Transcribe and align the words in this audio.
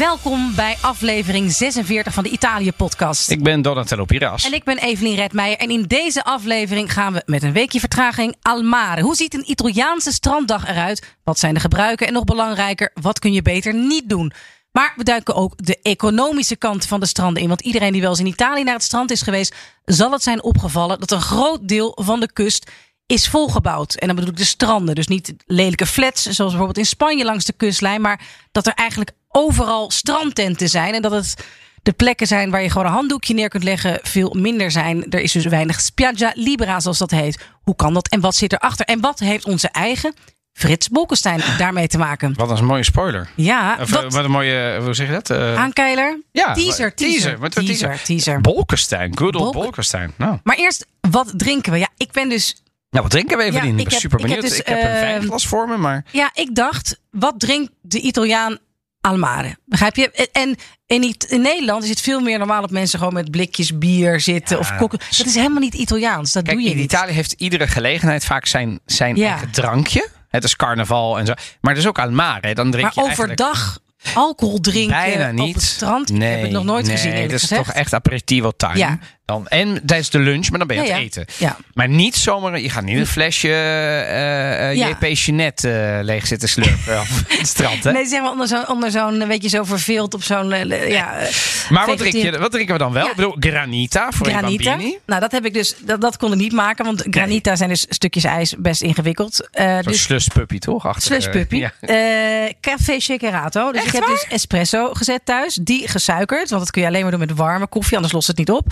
Welkom 0.00 0.54
bij 0.54 0.76
aflevering 0.80 1.52
46 1.52 2.12
van 2.14 2.22
de 2.22 2.30
Italië-podcast. 2.30 3.30
Ik 3.30 3.42
ben 3.42 3.62
Donatello 3.62 4.04
Piras. 4.04 4.44
En 4.44 4.52
ik 4.52 4.64
ben 4.64 4.78
Evelien 4.78 5.14
Redmeijer. 5.14 5.58
En 5.58 5.70
in 5.70 5.82
deze 5.82 6.24
aflevering 6.24 6.92
gaan 6.92 7.12
we 7.12 7.22
met 7.26 7.42
een 7.42 7.52
weekje 7.52 7.80
vertraging 7.80 8.36
al 8.42 8.62
mare. 8.62 9.02
Hoe 9.02 9.14
ziet 9.14 9.34
een 9.34 9.50
Italiaanse 9.50 10.12
stranddag 10.12 10.68
eruit? 10.68 11.16
Wat 11.24 11.38
zijn 11.38 11.54
de 11.54 11.60
gebruiken? 11.60 12.06
En 12.06 12.12
nog 12.12 12.24
belangrijker, 12.24 12.90
wat 13.00 13.18
kun 13.18 13.32
je 13.32 13.42
beter 13.42 13.74
niet 13.74 14.08
doen? 14.08 14.32
Maar 14.72 14.92
we 14.96 15.04
duiken 15.04 15.34
ook 15.34 15.52
de 15.56 15.78
economische 15.82 16.56
kant 16.56 16.86
van 16.86 17.00
de 17.00 17.06
stranden 17.06 17.42
in. 17.42 17.48
Want 17.48 17.60
iedereen 17.60 17.92
die 17.92 18.00
wel 18.00 18.10
eens 18.10 18.20
in 18.20 18.26
Italië 18.26 18.62
naar 18.62 18.74
het 18.74 18.82
strand 18.82 19.10
is 19.10 19.22
geweest, 19.22 19.54
zal 19.84 20.12
het 20.12 20.22
zijn 20.22 20.42
opgevallen 20.42 21.00
dat 21.00 21.10
een 21.10 21.20
groot 21.20 21.68
deel 21.68 21.98
van 22.02 22.20
de 22.20 22.32
kust 22.32 22.70
is 23.06 23.28
volgebouwd. 23.28 23.94
En 23.94 24.06
dan 24.06 24.16
bedoel 24.16 24.30
ik 24.30 24.38
de 24.38 24.44
stranden. 24.44 24.94
Dus 24.94 25.08
niet 25.08 25.34
lelijke 25.46 25.86
flats, 25.86 26.22
zoals 26.22 26.50
bijvoorbeeld 26.50 26.78
in 26.78 26.86
Spanje 26.86 27.24
langs 27.24 27.44
de 27.44 27.52
kustlijn. 27.52 28.00
Maar 28.00 28.20
dat 28.52 28.66
er 28.66 28.74
eigenlijk 28.74 29.10
overal 29.30 29.90
strandtenten 29.90 30.68
zijn. 30.68 30.94
En 30.94 31.02
dat 31.02 31.12
het 31.12 31.34
de 31.82 31.92
plekken 31.92 32.26
zijn 32.26 32.50
waar 32.50 32.62
je 32.62 32.70
gewoon 32.70 32.86
een 32.86 32.92
handdoekje 32.92 33.34
neer 33.34 33.48
kunt 33.48 33.64
leggen, 33.64 33.98
veel 34.02 34.34
minder 34.38 34.70
zijn. 34.70 35.10
Er 35.10 35.20
is 35.20 35.32
dus 35.32 35.44
weinig 35.44 35.80
spiaggia 35.80 36.32
libera, 36.34 36.80
zoals 36.80 36.98
dat 36.98 37.10
heet. 37.10 37.38
Hoe 37.62 37.76
kan 37.76 37.94
dat 37.94 38.08
en 38.08 38.20
wat 38.20 38.34
zit 38.34 38.52
erachter? 38.52 38.86
En 38.86 39.00
wat 39.00 39.18
heeft 39.18 39.44
onze 39.44 39.68
eigen 39.68 40.14
Frits 40.52 40.88
Bolkestein 40.88 41.40
daarmee 41.58 41.86
te 41.88 41.98
maken? 41.98 42.34
Wat 42.36 42.58
een 42.58 42.64
mooie 42.64 42.82
spoiler. 42.84 43.30
Ja, 43.36 43.76
Of, 43.80 43.90
dat, 43.90 44.04
eh, 44.04 44.10
wat 44.10 44.24
een 44.24 44.30
mooie, 44.30 44.80
hoe 44.82 44.94
zeg 44.94 45.06
je 45.06 45.12
dat? 45.12 45.30
Eh, 45.30 45.54
aankeiler. 45.56 46.20
ja, 46.32 46.52
teaser, 46.52 46.94
teaser, 46.94 47.38
Wat 47.38 47.56
een 47.56 47.64
teaser, 47.66 48.02
teaser. 48.02 48.40
Bolkestein, 48.40 49.18
good 49.18 49.36
old 49.36 49.52
Bolkestein. 49.52 50.12
Nou. 50.16 50.38
Maar 50.42 50.56
eerst, 50.56 50.86
wat 51.00 51.32
drinken 51.36 51.72
we? 51.72 51.78
Ja, 51.78 51.88
ik 51.96 52.12
ben 52.12 52.28
dus 52.28 52.62
nou, 52.90 53.02
wat 53.02 53.10
drinken 53.10 53.36
we 53.38 53.42
even 53.42 53.54
Ja, 53.60 53.62
in? 53.62 53.72
Ik 53.74 53.78
ik 53.78 53.84
ben 53.84 53.92
heb- 53.92 54.00
super 54.02 54.20
ik 54.20 54.26
heb 54.26 54.34
benieuwd. 54.40 54.58
Ik 54.58 54.66
dus, 54.66 54.74
heb, 54.74 54.84
een 54.84 54.90
eh, 54.96 55.00
wijnglas 55.00 55.46
voor 55.46 55.68
me, 55.68 55.76
maar... 55.76 56.04
Ja, 56.10 56.30
ik 56.34 56.54
dacht, 56.54 57.00
wat 57.10 57.34
drinkt 57.40 57.72
de 57.80 58.00
Italiaan 58.00 58.58
al 59.00 59.16
mare? 59.18 59.56
Begrijp 59.66 59.96
je? 59.96 60.28
En 60.32 60.56
in, 60.86 61.14
Nederland 61.28 61.82
is 61.82 61.88
het 61.88 62.00
veel 62.00 62.20
meer 62.20 62.38
normaal 62.38 62.60
dat 62.60 62.70
mensen 62.70 62.98
gewoon 62.98 63.14
met 63.14 63.30
blikjes 63.30 63.78
bier 63.78 64.20
zitten 64.20 64.56
Ja. 64.56 64.62
of 64.62 64.76
koken. 64.76 64.98
Dat 65.16 65.26
is 65.26 65.34
helemaal 65.34 65.60
niet 65.60 65.74
Italiaans. 65.74 66.32
Dat 66.32 66.42
Kijk, 66.42 66.56
doe 66.56 66.64
je 66.64 66.70
in 66.70 66.76
niet. 66.76 66.92
Italië 66.92 67.12
heeft 67.12 67.32
iedere 67.38 67.66
gelegenheid 67.66 68.24
vaak 68.24 68.46
zijn, 68.46 68.80
zijn 68.86 69.16
Ja. 69.16 69.28
eigen 69.30 69.50
drankje. 69.50 70.08
Het 70.28 70.44
is 70.44 70.56
carnaval 70.56 71.18
en 71.18 71.26
zo. 71.26 71.32
Maar 71.60 71.72
het 71.72 71.82
is 71.82 71.88
ook 71.88 71.98
al 71.98 72.10
mare. 72.10 72.54
Dan 72.54 72.70
drink 72.70 72.84
Maar 72.84 72.94
je 72.94 73.00
eigenlijk 73.10 73.40
overdag 73.40 73.78
alcohol 74.14 74.60
drinken 74.60 74.96
bijna 74.96 75.30
niet. 75.30 75.48
op 75.48 75.54
het 75.54 75.62
strand. 75.62 76.10
ik 76.10 76.22
heb 76.22 76.42
het 76.42 76.50
nog 76.50 76.64
nooit 76.64 76.86
nee, 76.86 76.96
gezien. 76.96 77.12
eerlijk 77.12 77.30
dat 77.30 77.40
is 77.42 77.48
gezegd. 77.48 77.64
toch 77.66 77.74
echt 77.74 77.94
aperitivo 77.94 78.50
time. 78.50 78.76
Ja. 78.78 78.98
Dan, 79.30 79.48
en 79.48 79.82
tijdens 79.86 80.10
de 80.10 80.18
lunch, 80.18 80.50
maar 80.50 80.58
dan 80.58 80.68
ben 80.68 80.76
je 80.76 80.82
Ja, 80.82 80.88
aan 80.94 81.02
het 81.02 81.16
eten. 81.16 81.34
Ja. 81.38 81.56
Maar 81.74 81.88
niet 81.88 82.16
zomaar, 82.16 82.60
je 82.60 82.70
gaat 82.70 82.82
niet 82.84 82.98
een 82.98 83.06
flesje 83.06 83.48
eh 83.48 84.68
eh 84.70 84.76
Ja. 84.76 84.88
JP 84.88 85.04
Jeanette 85.16 85.70
eh, 85.72 86.04
leeg 86.04 86.26
zitten 86.26 86.48
slurpen 86.48 87.00
op 87.00 87.06
het 87.38 87.46
strand. 87.46 87.84
Hè? 87.84 87.92
Nee, 87.92 88.06
zeg 88.06 88.20
maar 88.20 88.30
onder 88.30 88.46
zo'n, 88.46 88.68
onder 88.68 88.90
zo'n, 88.90 89.26
weet 89.26 89.42
je, 89.42 89.48
zo 89.48 89.64
verveeld 89.64 90.14
op 90.14 90.22
zo'n, 90.22 90.52
eh, 90.52 90.90
ja. 90.90 91.18
eh, 91.18 91.28
maar 91.68 91.86
wat, 91.86 91.98
drink 91.98 92.14
je, 92.14 92.38
wat 92.38 92.50
drinken 92.50 92.72
we 92.72 92.78
dan 92.80 92.92
wel? 92.92 93.06
Ik 93.06 93.14
bedoel, 93.14 93.36
granita 93.40 94.10
voor 94.10 94.26
Granita. 94.26 94.72
een. 94.72 94.98
Nou, 95.06 95.20
dat 95.20 95.32
heb 95.32 95.44
ik 95.44 95.54
dus, 95.54 95.74
dat, 95.84 96.00
dat 96.00 96.16
kon 96.16 96.32
ik 96.32 96.38
niet 96.38 96.52
maken, 96.52 96.84
want 96.84 97.04
granita 97.10 97.56
zijn 97.56 97.68
dus 97.68 97.86
stukjes 97.88 98.24
ijs 98.24 98.54
best 98.58 98.82
ingewikkeld. 98.82 99.48
Eh 99.50 99.72
Zo'n 99.74 99.82
dus 99.82 100.02
sluspuppy 100.02 100.58
toch? 100.58 100.86
Achter, 100.86 101.02
Slush 101.02 101.26
eh, 101.26 101.32
puppy. 101.32 101.56
ja. 101.56 101.72
Eh, 101.80 102.52
café 102.60 103.00
Shakerato. 103.00 103.72
Dus 103.72 103.76
Echt 103.84 103.86
ik 103.86 103.92
heb 103.92 104.06
dus 104.06 104.26
espresso 104.28 104.90
gezet 104.92 105.20
thuis. 105.24 105.58
Die 105.62 105.88
gesuikerd. 105.88 106.50
Want 106.50 106.62
dat 106.62 106.70
kun 106.70 106.80
je 106.82 106.88
alleen 106.88 107.02
maar 107.02 107.10
doen 107.10 107.20
met 107.20 107.32
warme 107.34 107.66
koffie. 107.66 107.94
Anders 107.96 108.12
lost 108.14 108.26
het 108.26 108.36
niet 108.36 108.50
op. 108.50 108.66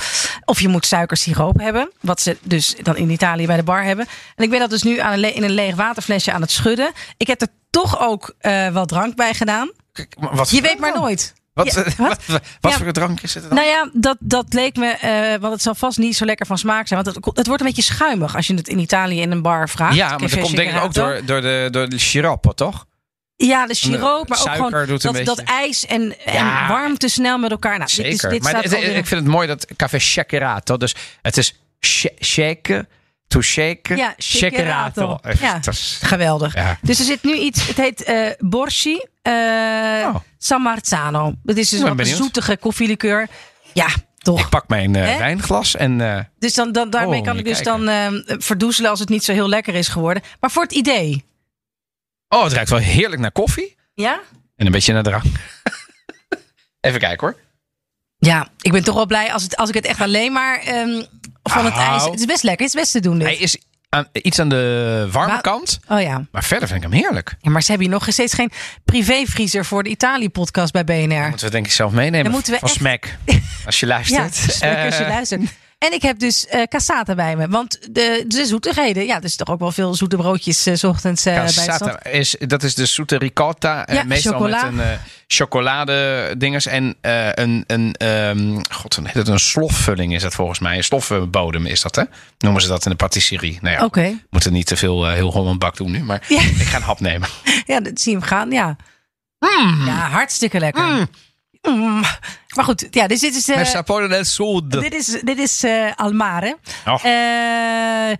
Of 0.49 0.61
je 0.61 0.69
moet 0.69 0.87
suikersiroop 0.87 1.59
hebben. 1.61 1.91
Wat 2.01 2.21
ze 2.21 2.37
dus 2.43 2.75
dan 2.83 2.97
in 2.97 3.11
Italië 3.11 3.47
bij 3.47 3.57
de 3.57 3.63
bar 3.63 3.83
hebben. 3.85 4.07
En 4.37 4.45
ik 4.45 4.51
ben 4.51 4.59
dat 4.59 4.71
dus 4.71 4.83
nu 4.83 4.99
aan 4.99 5.13
een 5.13 5.35
in 5.35 5.43
een 5.43 5.51
leeg 5.51 5.75
waterflesje 5.75 6.33
aan 6.33 6.41
het 6.41 6.51
schudden. 6.51 6.93
Ik 7.17 7.27
heb 7.27 7.41
er 7.41 7.49
toch 7.71 8.01
ook 8.01 8.35
eh, 8.39 8.69
wat 8.69 8.89
drank 8.89 9.17
bij 9.17 9.35
gedaan. 9.35 9.71
Kijk, 9.93 10.17
maar 10.19 10.35
Wat 10.37 10.51
Je 10.51 10.61
weet 10.61 10.79
maar 10.79 10.95
nooit. 10.95 11.35
Wat, 11.55 11.75
Ja, 11.75 11.83
eh, 11.83 11.93
wat? 11.97 12.09
wat, 12.27 12.41
wat, 12.61 12.73
Ja. 12.73 12.79
voor 12.79 12.93
drank 12.93 13.21
is 13.21 13.35
het 13.35 13.43
dan? 13.43 13.55
Nou 13.55 13.67
ja, 13.67 13.91
dat, 13.93 14.17
dat 14.21 14.53
leek 14.53 14.77
me, 14.77 14.87
eh, 14.87 15.41
want 15.41 15.53
het 15.53 15.63
zal 15.63 15.75
vast 15.75 15.99
niet 15.99 16.17
zo 16.17 16.25
lekker 16.25 16.47
van 16.47 16.59
smaak 16.59 16.87
zijn. 16.87 17.03
Want 17.03 17.17
het, 17.17 17.37
het 17.37 17.47
wordt 17.47 17.63
een 17.63 17.69
beetje 17.69 17.83
schuimig 17.83 18.37
als 18.37 18.47
je 18.47 18.55
het 18.55 18.69
in 18.69 18.79
Italië 18.79 19.21
in 19.21 19.31
een 19.31 19.43
bar 19.43 19.69
vraagt. 19.69 19.95
ja, 19.95 20.09
maar 20.09 20.19
dat 20.19 20.41
komt 20.41 20.57
denk 20.57 20.71
ik 20.71 20.83
ook 20.83 20.95
door, 20.95 21.21
door 21.25 21.41
de, 21.41 21.69
door 21.71 21.89
de 21.89 22.53
toch? 22.55 22.87
Ja, 23.47 23.67
de 23.67 23.75
siroop, 23.75 24.29
maar 24.29 24.39
ook 24.41 24.49
gewoon 24.55 24.99
dat, 24.99 25.25
dat 25.25 25.39
ijs 25.39 25.87
en, 25.87 26.15
Ja. 26.25 26.63
en 26.63 26.69
warmte 26.69 27.09
snel 27.09 27.39
met 27.39 27.51
elkaar. 27.51 27.79
Nou, 27.79 27.91
dit 27.95 27.99
is- 27.99 28.05
Zeker. 28.05 28.31
dit 28.31 28.43
maar 28.43 28.65
ik 28.65 29.07
vind 29.07 29.11
het 29.11 29.25
mooi 29.27 29.47
dat 29.47 29.67
café 29.77 29.99
shakerato, 29.99 30.77
dus 30.77 30.95
het 31.23 31.37
is 31.37 31.61
sh- 31.81 32.05
shaken, 32.21 32.89
to 33.29 33.41
shake, 33.41 33.97
Ja, 33.97 34.15
shakerato. 34.19 35.19
Echt, 35.23 35.41
Ja. 35.41 35.59
dat 35.59 35.75
is- 35.75 35.99
Geweldig. 36.03 36.55
Ja. 36.55 36.79
Dus 36.83 36.99
er 36.99 37.05
zit 37.05 37.23
nu 37.23 37.35
iets, 37.35 37.67
het 37.67 37.77
heet 37.77 38.37
Borshi 38.39 39.01
eh 39.23 39.33
Oh. 40.07 40.15
San 40.39 40.63
Marzano. 40.63 41.35
Het 41.45 41.57
is 41.59 41.69
dus 41.69 41.81
een 41.81 42.07
zoetige 42.07 42.57
koffielikeur. 42.57 43.29
Ja, 43.73 43.87
toch. 44.19 44.41
Ik 44.41 44.49
pak 44.49 44.69
mijn 44.69 44.95
Hè? 44.95 45.19
wijnglas 45.19 45.77
en 45.77 46.29
dus 46.39 46.55
dan, 46.55 46.73
dan, 46.73 46.91
daarmee 46.91 47.19
Oh, 47.21 47.27
kan 47.27 47.39
ik 47.39 47.45
dus 47.45 47.63
dan 47.63 47.89
verdoezelen 48.25 48.91
als 48.91 49.01
het 49.01 49.09
niet 49.09 49.25
zo 49.25 49.33
heel 49.33 49.49
lekker 49.49 49.75
is 49.75 49.89
geworden. 49.89 50.23
Maar 50.41 50.51
voor 50.51 50.63
het 50.63 50.73
idee. 50.73 51.25
Oh, 52.29 52.45
het 52.45 52.53
ruikt 52.53 52.71
wel 52.71 52.79
heerlijk 52.79 53.21
naar 53.21 53.33
koffie 53.33 53.77
Ja? 53.95 54.21
en 54.57 54.67
een 54.67 54.73
beetje 54.73 54.93
naar 54.93 55.03
drank. 55.03 55.25
Even 56.81 57.01
kijken 57.01 57.27
hoor. 57.27 57.41
Ja, 58.19 58.49
ik 58.61 58.73
ben 58.73 58.85
toch 58.85 58.95
wel 58.95 59.07
blij 59.07 59.33
als, 59.33 59.43
het, 59.43 59.57
als 59.57 59.69
ik 59.69 59.75
het 59.75 59.85
echt 59.87 60.01
alleen 60.01 60.33
maar 60.33 60.59
ehm, 60.61 61.03
van 61.43 61.65
het 61.65 61.75
ijs... 61.75 62.05
Het 62.05 62.19
is 62.21 62.25
best 62.27 62.43
lekker, 62.43 62.67
het 62.67 62.75
is 62.75 62.81
best 62.81 62.93
te 62.93 63.01
doen 63.01 63.21
Hij 63.21 63.31
dit. 63.31 63.41
is 63.41 63.59
aan, 63.89 64.09
iets 64.13 64.39
aan 64.39 64.49
de 64.49 65.09
warme 65.13 65.33
Wa- 65.33 65.41
kant, 65.41 65.81
Oh 65.89 66.01
ja. 66.01 66.27
maar 66.31 66.45
verder 66.45 66.69
vind 66.69 66.85
ik 66.85 66.91
hem 66.91 67.01
heerlijk. 67.01 67.35
ja. 67.41 67.51
Maar 67.51 67.63
ze 67.63 67.71
hebben 67.71 67.89
hier 67.89 67.99
nog 67.99 68.07
steeds 68.13 68.35
geen 68.35 68.51
privévriezer 68.85 69.65
voor 69.65 69.83
de 69.83 69.91
Italië-podcast 69.91 70.73
bij 70.73 70.85
BNR. 70.85 71.29
Moeten 71.29 71.47
we 71.47 71.51
denk 71.53 71.67
ik 71.67 71.73
zelf 71.73 71.93
meenemen 71.93 72.23
Dan 72.25 72.33
moeten 72.33 72.53
we 72.53 72.59
van 72.59 72.69
echt- 72.69 72.79
Smack. 72.79 73.17
Als 73.67 73.81
je 73.81 73.87
Ja, 73.87 73.93
luistert. 73.93 74.35
smaak 74.35 74.85
als 74.85 74.97
je 74.99 75.05
Eh, 75.05 75.09
luistert. 75.11 75.43
En 75.79 75.93
ik 75.93 76.03
heb 76.03 76.19
dus 76.19 76.47
eh 76.47 76.63
cassata 76.63 77.15
bij 77.15 77.37
me. 77.37 77.49
Want 77.49 77.79
de, 77.91 78.25
de 78.29 78.47
zoetigheden, 78.47 79.07
ja, 79.07 79.17
er 79.17 79.25
is 79.25 79.37
toch 79.37 79.49
ook 79.49 79.59
wel 79.59 79.73
veel 79.73 79.95
zoete 79.95 80.17
broodjes 80.17 80.63
's 80.63 80.85
ochtends 80.85 81.23
bij 81.23 81.49
strand. 81.49 81.69
Cassata 81.69 82.05
is, 82.11 82.37
dat 82.39 82.63
is 82.63 82.75
de 82.75 82.87
zoete 82.87 83.17
ricotta. 83.19 83.87
Ja, 83.93 84.03
meestal 84.05 84.33
chocola. 84.33 84.65
met 84.71 84.73
een 84.73 84.81
eh 84.81 84.99
chocolade 85.27 86.35
dinges. 86.39 86.67
En 86.67 86.97
een, 87.01 87.65
een 87.67 87.93
ehm, 87.95 88.59
god, 88.71 88.99
het? 89.03 89.29
Een 89.29 89.39
slofvulling 89.39 90.15
is 90.15 90.23
dat 90.23 90.35
volgens 90.35 90.59
mij. 90.59 90.77
Een 90.77 90.85
slofbodem 90.85 91.67
is 91.67 91.81
dat, 91.81 91.95
hè? 91.97 92.03
Noemen 92.39 92.63
ze 92.63 92.69
dat 92.69 92.85
in 92.85 92.91
de 92.91 92.97
patisserie. 92.97 93.59
Nou 93.61 93.77
ja, 93.77 93.85
Oké. 93.85 94.03
we 94.03 94.27
moeten 94.31 94.53
niet 94.53 94.67
te 94.67 94.77
veel 94.77 95.09
heel 95.09 95.33
Holland 95.33 95.59
bak 95.59 95.77
doen 95.77 95.91
nu. 95.91 96.03
Maar 96.03 96.25
Ja. 96.29 96.41
ik 96.41 96.67
ga 96.67 96.77
een 96.77 96.83
hap 96.83 97.01
nemen. 97.01 97.29
Ja, 97.67 97.81
dat 97.81 98.01
zie 98.01 98.13
je 98.13 98.19
hem 98.19 98.27
gaan, 98.27 98.51
ja. 98.51 98.77
Ja, 99.87 100.09
hartstikke 100.11 100.59
lekker. 100.59 100.85
Mm. 100.85 101.09
Maar 102.55 102.65
goed, 102.65 102.87
ja, 102.91 103.07
dus 103.07 103.21
dit 103.21 103.35
is... 103.35 103.47
Met 103.47 103.67
sapone 103.67 104.09
del 104.09 104.25
sud. 104.25 104.71
dit 104.71 104.95
is, 104.95 105.07
dit 105.07 105.39
is 105.39 105.63
eh, 105.65 105.93
Almare. 105.97 106.59
Eh, 106.85 108.17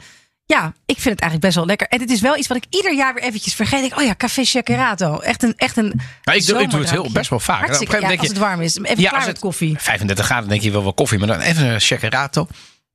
ja, 0.47 0.73
ik 0.87 0.99
vind 1.01 1.05
het 1.15 1.21
eigenlijk 1.21 1.41
best 1.41 1.55
wel 1.55 1.67
lekker. 1.67 1.87
En 1.89 2.01
het 2.01 2.11
is 2.11 2.21
wel 2.21 2.37
iets 2.37 2.49
wat 2.49 2.57
ik 2.57 2.65
ieder 2.71 2.95
jaar 2.95 3.15
weer 3.15 3.23
eventjes 3.23 3.55
vergeet. 3.55 3.85
Ik, 3.85 3.99
oh 3.99 4.05
ja, 4.05 4.15
Café 4.15 4.45
Shakerato. 4.45 5.19
Echt 5.19 5.43
een, 5.43 5.55
echt 5.57 5.77
een 5.77 6.01
Nou, 6.25 6.39
ik, 6.39 6.47
doe, 6.47 6.61
ik 6.61 6.71
doe 6.71 6.81
het 6.81 6.91
heel, 6.91 7.13
best 7.13 7.31
wel 7.31 7.41
vaak. 7.41 7.59
Hartstikke, 7.61 7.97
Op 7.97 8.03
een 8.03 8.09
ja, 8.09 8.17
gegeven 8.17 8.35
als 8.35 8.39
het 8.39 8.49
warm 8.49 8.61
is. 8.61 8.77
Even 8.77 8.89
Ja, 8.89 8.95
klaar 9.09 9.13
als 9.13 9.19
met 9.25 9.27
het- 9.27 9.39
koffie. 9.39 9.67
denk 9.67 9.79
je, 9.79 9.85
35 9.85 10.25
graden 10.25 10.49
denk 10.49 10.63
je 10.63 10.71
wel 10.71 10.83
wel 10.83 10.95
koffie. 10.95 11.19
Maar 11.19 11.29
dan 11.29 11.41
even 11.41 11.65
een 11.67 11.81
shakerato. 11.81 12.47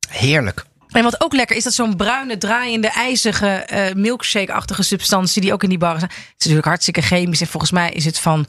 Heerlijk. 0.10 0.64
En 0.90 1.04
wat 1.04 1.22
ook 1.22 1.34
lekker 1.34 1.56
is, 1.56 1.64
dat 1.64 1.74
zo'n 1.74 1.96
bruine, 1.96 2.38
draaiende, 2.38 2.88
ijzige, 2.88 3.48
eh, 3.48 3.94
milkshake-achtige 3.94 4.84
substantie 4.84 5.42
die 5.42 5.54
ook 5.54 5.64
in 5.64 5.70
die 5.70 5.78
bar 5.78 6.00
zijn. 6.00 6.10
Het 6.12 6.20
is 6.28 6.34
natuurlijk 6.38 6.68
hartstikke 6.68 7.02
chemisch 7.02 7.42
en 7.42 7.48
volgens 7.48 7.72
mij 7.72 7.92
is 7.92 8.06
het 8.06 8.20
van, 8.20 8.48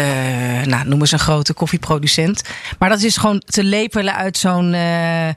nou, 0.64 0.88
noem 0.88 1.00
eens 1.00 1.12
een 1.12 1.18
grote 1.18 1.52
koffieproducent. 1.52 2.42
Maar 2.78 2.88
dat 2.88 3.00
is 3.02 3.16
gewoon 3.16 3.38
te 3.46 3.64
lepelen 3.64 4.14
uit 4.14 4.38
zo'n 4.38 4.74
eh 4.74 5.28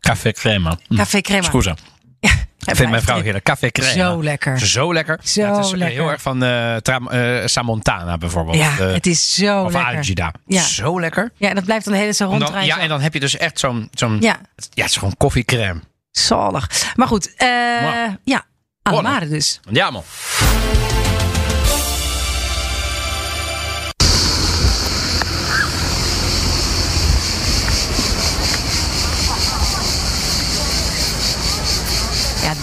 Café 0.00 0.32
crema. 0.32 0.78
Mm. 0.88 0.96
café 0.96 1.20
crema. 1.20 1.42
Scusa. 1.42 1.74
Ja, 2.58 2.72
Ik 2.72 2.78
vind 2.78 2.90
mijn 2.90 3.02
vrouw 3.02 3.20
heerlijk. 3.20 3.44
Café 3.44 3.70
crema. 3.70 3.92
Zo 3.92 4.22
lekker. 4.22 4.58
Zo 4.60 4.92
lekker. 4.92 5.18
Zo 5.22 5.40
Ja, 5.40 5.56
het 5.56 5.64
is 5.64 5.70
lekker. 5.70 5.88
heel 6.00 6.10
erg 6.10 6.22
van 6.22 6.42
eh 6.42 6.76
Tram- 6.76 7.08
eh, 7.08 7.42
Samontana 7.46 8.18
bijvoorbeeld. 8.18 8.56
Ja, 8.56 8.70
Eh, 8.78 8.92
het 8.92 9.06
is 9.06 9.34
zo 9.34 9.62
of 9.64 9.72
lekker. 9.72 9.96
Algida. 9.96 10.32
Ja. 10.46 10.62
Zo 10.62 11.00
lekker. 11.00 11.30
Ja, 11.36 11.48
en 11.48 11.54
dat 11.54 11.64
blijft 11.64 11.84
dan 11.84 11.94
de 11.94 12.00
hele 12.00 12.12
zo 12.12 12.24
En 12.24 12.30
dan, 12.30 12.38
ronddraaien. 12.38 12.76
ja, 12.76 12.78
en 12.82 12.88
dan 12.88 13.00
heb 13.00 13.12
je 13.14 13.20
dus 13.20 13.36
echt 13.36 13.58
zo'n... 13.58 13.88
zo'n 13.92 14.16
Ja, 14.20 14.36
ja, 14.70 14.82
het 14.82 14.90
is 14.90 14.96
gewoon 14.96 15.16
koffiecrème. 15.16 15.80
zalig. 16.10 16.70
Maar 16.96 17.06
goed, 17.06 17.34
eh 17.36 17.48
Wow. 17.82 18.14
ja, 18.24 18.44
Almare 18.82 19.28
dus. 19.28 19.60
Ja 19.70 19.90
man. 19.90 20.02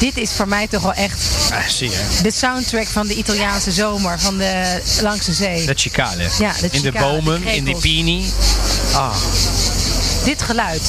Dit 0.03 0.17
is 0.17 0.31
voor 0.31 0.47
mij 0.47 0.67
toch 0.67 0.81
wel 0.81 0.93
echt 0.93 1.19
Ah, 1.51 1.67
zie 1.67 1.89
je. 1.89 2.19
de 2.23 2.31
soundtrack 2.31 2.87
van 2.87 3.07
de 3.07 3.13
Italiaanse 3.15 3.71
zomer 3.71 4.19
van 4.19 4.37
de 4.37 4.81
langs 5.01 5.25
de 5.25 5.33
zee. 5.33 5.65
De 5.65 5.73
cicale. 5.75 6.27
Ja, 6.39 6.53
de 6.59 6.67
in 6.71 6.81
de 6.81 6.91
bomen, 6.91 7.41
de 7.41 7.55
in 7.55 7.63
die 7.63 7.73
krekels. 7.77 7.81
pini. 7.81 8.25
Ah, 8.93 9.15
Dit 10.25 10.41
geluid. 10.41 10.81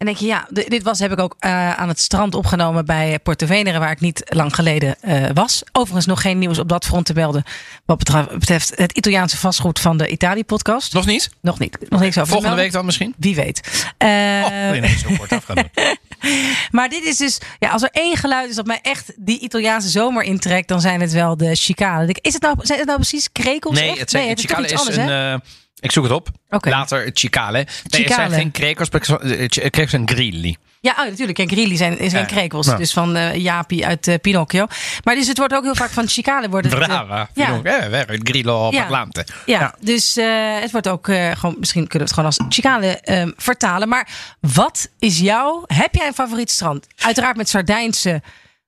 En 0.00 0.06
denk 0.06 0.18
je, 0.18 0.26
ja, 0.26 0.48
dit 0.50 0.82
was, 0.82 0.98
heb 0.98 1.12
ik 1.12 1.20
ook 1.20 1.36
eh, 1.38 1.72
aan 1.72 1.88
het 1.88 2.00
strand 2.00 2.34
opgenomen 2.34 2.84
bij 2.84 3.18
Porto 3.18 3.46
Venere, 3.46 3.78
waar 3.78 3.90
ik 3.90 4.00
niet 4.00 4.22
lang 4.28 4.54
geleden 4.54 4.96
eh, 5.00 5.24
was. 5.34 5.62
Overigens 5.72 6.06
nog 6.06 6.20
geen 6.20 6.38
nieuws 6.38 6.58
op 6.58 6.68
dat 6.68 6.84
front 6.84 7.06
te 7.06 7.12
melden. 7.14 7.42
Wat 7.84 7.98
betreft, 7.98 8.28
betreft 8.28 8.72
het 8.76 8.92
Italiaanse 8.92 9.36
vastgoed 9.36 9.80
van 9.80 9.96
de 9.96 10.08
Italië-podcast. 10.08 10.92
Nog 10.92 11.06
niet? 11.06 11.30
Nog 11.40 11.58
niet. 11.58 11.78
Nog 11.88 12.00
niks 12.00 12.18
over 12.18 12.32
Volgende 12.32 12.56
week 12.56 12.72
dan 12.72 12.84
misschien? 12.84 13.14
Wie 13.18 13.34
weet. 13.34 13.84
Eh, 13.98 14.08
Oh, 14.44 14.76
ineens 14.76 15.02
zo 15.02 15.08
kort 15.18 15.32
af 15.32 15.44
gaan 15.44 15.56
doen. 15.56 15.96
maar 16.70 16.88
dit 16.88 17.04
is 17.04 17.16
dus, 17.16 17.38
ja, 17.58 17.70
als 17.70 17.82
er 17.82 17.90
één 17.92 18.16
geluid 18.16 18.50
is 18.50 18.56
dat 18.56 18.66
mij 18.66 18.78
echt 18.82 19.12
die 19.16 19.40
Italiaanse 19.40 19.88
zomer 19.88 20.22
intrekt, 20.22 20.68
dan 20.68 20.80
zijn 20.80 21.00
het 21.00 21.12
wel 21.12 21.36
de 21.36 21.54
chicane. 21.54 22.16
Is 22.20 22.32
het 22.32 22.42
nou, 22.42 22.56
zijn 22.60 22.78
het 22.78 22.88
nou 22.88 23.00
precies 23.00 23.32
krekels? 23.32 23.74
Nee, 23.78 23.98
het, 23.98 24.10
zijn, 24.10 24.22
nee, 24.22 24.32
het 24.32 24.38
is 24.38 24.44
Chicale 24.44 24.64
iets 24.64 24.72
is 24.72 24.78
anders, 24.78 24.96
een... 24.96 25.42
eh, 25.80 25.84
ik 25.88 25.92
zoek 25.92 26.04
het 26.04 26.12
op. 26.12 26.28
Later 26.60 27.10
Chicale. 27.12 27.52
Nee, 27.52 27.64
het 27.82 27.94
Chicale. 27.94 28.14
zijn 28.14 28.30
geen 28.32 28.50
krekels, 28.50 28.88
het 28.92 29.04
zijn- 29.06 29.70
krekels 29.70 29.90
zijn 29.90 30.08
grilli. 30.08 30.56
Ja, 30.82 30.94
oh, 30.98 31.04
natuurlijk. 31.08 31.38
En 31.38 31.48
grilli 31.48 31.76
zijn, 31.76 31.96
zijn 31.96 32.10
Ja. 32.10 32.24
krekels. 32.24 32.76
Dus 32.76 32.92
van 32.92 33.16
eh 33.16 33.34
Jaapie 33.34 33.86
uit 33.86 34.08
eh, 34.08 34.14
Pinocchio. 34.20 34.66
Maar 35.04 35.14
dus 35.14 35.26
het 35.28 35.38
wordt 35.38 35.54
ook 35.54 35.62
heel 35.64 35.74
vaak 35.74 35.90
van 35.90 36.08
chicane. 36.08 36.48
Wordt 36.48 36.70
het, 36.70 36.80
eh, 36.80 36.86
Brava. 36.86 37.28
ja, 37.34 37.60
Ja, 37.64 37.78
eh, 37.80 38.14
il 38.14 38.20
grillo 38.22 38.70
Ja. 38.70 38.80
parlante. 38.82 39.26
ja, 39.46 39.74
dus 39.80 40.16
eh, 40.16 40.60
het 40.60 40.70
wordt 40.70 40.88
ook 40.88 41.08
eh, 41.08 41.30
gewoon, 41.36 41.56
misschien 41.58 41.86
kunnen 41.86 42.08
we 42.08 42.14
het 42.14 42.30
gewoon 42.30 42.46
als 42.48 42.54
chicane 42.54 42.86
ehm, 43.00 43.30
vertalen. 43.36 43.88
Maar 43.88 44.08
wat 44.40 44.88
is 44.98 45.18
jouw, 45.18 45.62
heb 45.66 45.94
jij 45.94 46.06
een 46.06 46.14
favoriet 46.14 46.50
strand? 46.50 46.86
Uiteraard 46.96 47.36
met 47.36 47.48
Sardijnse 47.48 48.22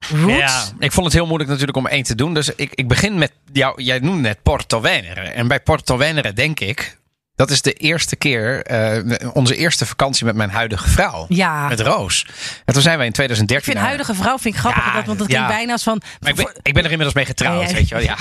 roots. 0.09 0.37
Ja, 0.39 0.63
ik 0.79 0.93
vond 0.93 1.07
het 1.07 1.15
heel 1.15 1.27
moeilijk 1.27 1.51
natuurlijk 1.51 1.77
om 1.77 1.87
één 1.87 2.03
te 2.03 2.15
doen. 2.15 2.35
Dus 2.35 2.55
ik, 2.55 2.71
ik 2.75 2.89
begin 2.89 3.19
met 3.19 3.33
jou. 3.53 3.83
Jij 3.83 3.99
noemde 3.99 4.21
net 4.21 4.43
Porto 4.43 4.81
Venere. 4.81 5.21
En 5.21 5.49
bij 5.49 5.61
Porto 5.61 5.97
Venere 5.97 6.33
denk 6.33 6.61
ik. 6.61 7.01
Dat 7.35 7.51
is 7.51 7.63
de 7.63 7.73
eerste 7.73 8.17
keer, 8.17 8.63
eh, 8.63 9.29
onze 9.33 9.57
eerste 9.57 9.87
vakantie 9.87 10.25
met 10.25 10.35
mijn 10.35 10.51
huidige 10.51 10.89
vrouw. 10.91 11.25
Ja. 11.29 11.69
Met 11.69 11.81
Roos. 11.81 12.27
En 12.65 12.73
toen 12.73 12.83
zijn 12.83 12.97
wij 12.97 13.07
in 13.07 13.13
2013. 13.13 13.57
Ik 13.57 13.65
vind 13.79 13.87
huidige 13.87 14.15
vrouw 14.23 14.39
vind 14.39 14.55
ik 14.55 14.61
grappig, 14.61 14.85
Ja, 14.85 14.93
dat, 14.93 15.07
want 15.07 15.19
dat 15.19 15.27
klinkt 15.27 15.47
ja. 15.49 15.53
bijna 15.55 15.73
als 15.73 15.83
van... 15.83 16.01
Maar 16.21 16.31
ik, 16.31 16.37
ben, 16.37 16.47
ik 16.63 16.75
ben 16.75 16.85
er 16.85 16.91
inmiddels 16.91 17.15
mee 17.15 17.25
getrouwd, 17.25 17.73
weet 17.73 17.89
je 17.89 17.95
wel. 17.95 18.05
Ja. 18.05 18.17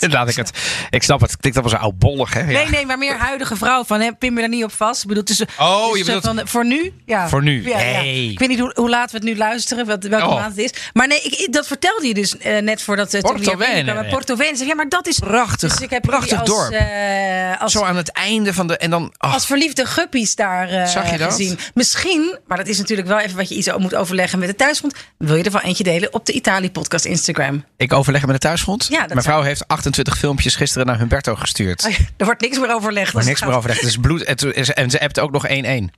Laat 0.16 0.28
ik 0.28 0.36
het. 0.36 0.50
Ik 0.90 1.02
snap 1.02 1.20
het. 1.20 1.36
Klinkt 1.36 1.60
wel 1.60 1.68
zo 1.68 1.76
oudbollig, 1.76 2.32
hè? 2.34 2.40
Ja. 2.40 2.46
Nee, 2.46 2.68
nee, 2.68 2.86
maar 2.86 2.98
meer 2.98 3.16
huidige 3.18 3.56
vrouw 3.56 3.84
van 3.84 4.00
hè, 4.00 4.12
pin 4.14 4.32
me 4.32 4.40
daar 4.40 4.48
niet 4.48 4.64
op 4.64 4.72
vast. 4.72 5.02
Ik 5.02 5.08
bedoel, 5.08 5.22
tussen, 5.22 5.46
Oh, 5.58 5.96
je 5.96 6.04
bedoelt- 6.04 6.24
van, 6.24 6.40
voor 6.44 6.66
nu? 6.66 6.92
Ja. 7.06 7.28
Voor 7.28 7.42
nu, 7.42 7.62
nee. 7.62 8.30
Ik 8.30 8.38
weet 8.38 8.48
niet 8.48 8.58
hoe, 8.58 8.72
hoe 8.74 8.88
laat 8.88 9.10
we 9.10 9.16
het 9.16 9.26
nu 9.26 9.36
luisteren, 9.36 9.86
wat, 9.86 10.04
welke 10.04 10.26
Oh. 10.26 10.34
maand 10.34 10.56
het 10.56 10.64
is. 10.64 10.90
Maar 10.92 11.06
nee, 11.06 11.20
ik, 11.20 11.52
dat 11.52 11.66
vertelde 11.66 12.06
je 12.06 12.14
dus 12.14 12.36
eh, 12.38 12.58
net 12.58 12.82
voordat 12.82 13.12
het 13.12 13.22
Porto 13.22 13.56
Venere. 13.56 14.08
Porto 14.08 14.34
Venere. 14.36 14.64
Ja, 14.66 14.74
maar 14.74 14.88
dat 14.88 15.06
is 15.06 15.18
Prachtig, 15.18 15.70
Dus 15.70 15.80
ik 15.80 15.90
heb 15.90 16.02
prachtig 16.02 16.38
als, 16.40 16.48
dorp. 16.48 16.70
eh, 16.72 17.60
als, 17.60 17.72
Zo 17.72 17.82
aan 17.84 17.96
het 17.96 18.12
van 18.46 18.66
de. 18.66 18.76
En 18.76 18.90
dan. 18.90 19.12
als 19.18 19.46
verliefde 19.46 19.84
guppies 19.86 20.34
daar 20.34 20.68
eh, 20.68 20.86
Zag 20.86 21.10
je 21.10 21.18
dat? 21.18 21.32
gezien. 21.34 21.58
Misschien, 21.74 22.38
maar 22.46 22.56
dat 22.56 22.66
is 22.66 22.78
natuurlijk 22.78 23.08
wel 23.08 23.18
even 23.18 23.36
wat 23.36 23.48
je 23.48 23.54
iets 23.54 23.76
moet 23.76 23.94
overleggen 23.94 24.38
met 24.38 24.48
de 24.48 24.54
thuisgrond. 24.54 24.94
Wil 25.18 25.36
je 25.36 25.42
er 25.42 25.50
wel 25.52 25.60
eentje 25.60 25.84
delen 25.84 26.12
op 26.14 26.26
de 26.26 26.32
Italië 26.32 26.70
podcast 26.70 27.04
Instagram? 27.04 27.64
ik 27.76 27.92
overleg 27.92 28.22
met 28.26 28.32
de 28.34 28.38
thuisgrond. 28.40 28.86
Ja, 28.90 28.98
mijn 28.98 29.08
zou- 29.08 29.22
vrouw 29.22 29.42
heeft 29.42 29.68
28 29.68 30.18
filmpjes 30.18 30.54
gisteren 30.56 30.86
naar 30.86 30.98
Humberto 30.98 31.34
gestuurd. 31.34 31.84
Oh 31.86 31.92
er 32.16 32.24
wordt 32.24 32.40
niks 32.40 32.58
meer 32.58 32.74
overlegd. 32.74 33.14
als 33.14 33.24
het 33.24 33.32
niks 33.32 33.44
meer 33.44 33.56
overlegd. 33.56 33.80
Het 33.80 33.88
is 33.88 33.96
bloed. 33.96 34.22
En 34.74 34.90
ze 34.90 34.96
hebt 34.98 35.20
ook 35.20 35.30
nog 35.30 35.46
1-1. 35.48 35.90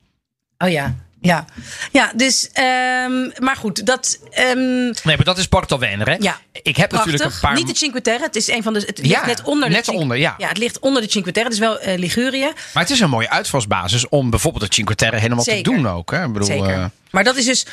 Oh 0.58 0.68
ja, 0.70 0.94
ja. 1.22 1.44
Ja, 1.92 2.12
dus, 2.16 2.48
ehm, 2.52 3.30
maar 3.38 3.56
goed, 3.56 3.86
dat, 3.86 4.18
ehm, 4.30 4.58
Nee, 4.84 4.92
maar 5.04 5.24
dat 5.24 5.38
is 5.38 5.46
Porto 5.46 5.78
Venere. 5.78 6.16
ja. 6.20 6.40
Ik 6.62 6.76
heb 6.76 6.92
natuurlijk 6.92 7.24
een 7.24 7.30
paar. 7.40 7.54
Niet 7.54 7.66
de 7.66 7.76
Cinque 7.76 8.00
Terre, 8.00 8.24
het 8.24 8.36
is 8.36 8.48
een 8.48 8.62
van 8.62 8.72
de, 8.72 8.80
het 8.86 8.98
Ja, 9.02 9.08
ligt 9.08 9.26
net 9.26 9.42
onder 9.42 9.68
de 9.68 9.74
net 9.74 9.84
Cinque- 9.84 10.00
onder, 10.00 10.16
ja. 10.16 10.34
Ja, 10.38 10.48
het 10.48 10.58
ligt 10.58 10.78
onder 10.78 11.02
de 11.02 11.10
Cinque 11.10 11.32
Terre, 11.32 11.48
dus 11.48 11.58
wel 11.58 11.78
eh, 11.78 11.98
Ligurië. 11.98 12.52
Maar 12.74 12.82
het 12.82 12.90
is 12.92 13.00
een 13.00 13.10
mooie 13.10 13.30
uitvalsbasis 13.30 14.08
om 14.08 14.30
bijvoorbeeld 14.30 14.64
de 14.68 14.74
Cinque 14.74 14.94
Terre 14.94 15.16
helemaal 15.16 15.44
Zeker. 15.44 15.62
te 15.62 15.70
doen 15.70 15.88
ook. 15.88 16.10
Hè? 16.10 16.24
Ik 16.24 16.32
bedoel, 16.32 16.46
Zeker. 16.48 16.70
eh, 16.72 16.84
Maar 17.10 17.24
dat 17.24 17.36
is 17.36 17.44
dus, 17.44 17.66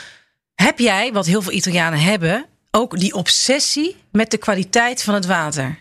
heb 0.56 0.80
jij, 0.80 1.12
wat 1.14 1.26
heel 1.26 1.42
veel 1.42 1.52
Italianen 1.52 2.00
hebben, 2.00 2.46
ook 2.72 3.00
die 3.00 3.14
obsessie 3.14 3.96
met 4.12 4.32
de 4.32 4.38
kwaliteit 4.38 5.04
van 5.04 5.14
het 5.14 5.26
water? 5.26 5.80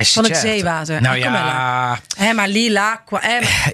Van 0.00 0.24
het 0.24 0.36
zeewater. 0.36 1.02
Nou 1.02 1.16
Eh, 1.16 1.22
ja, 1.22 1.98
Hè, 2.16 2.32
maar 2.32 2.48
lila, 2.48 3.02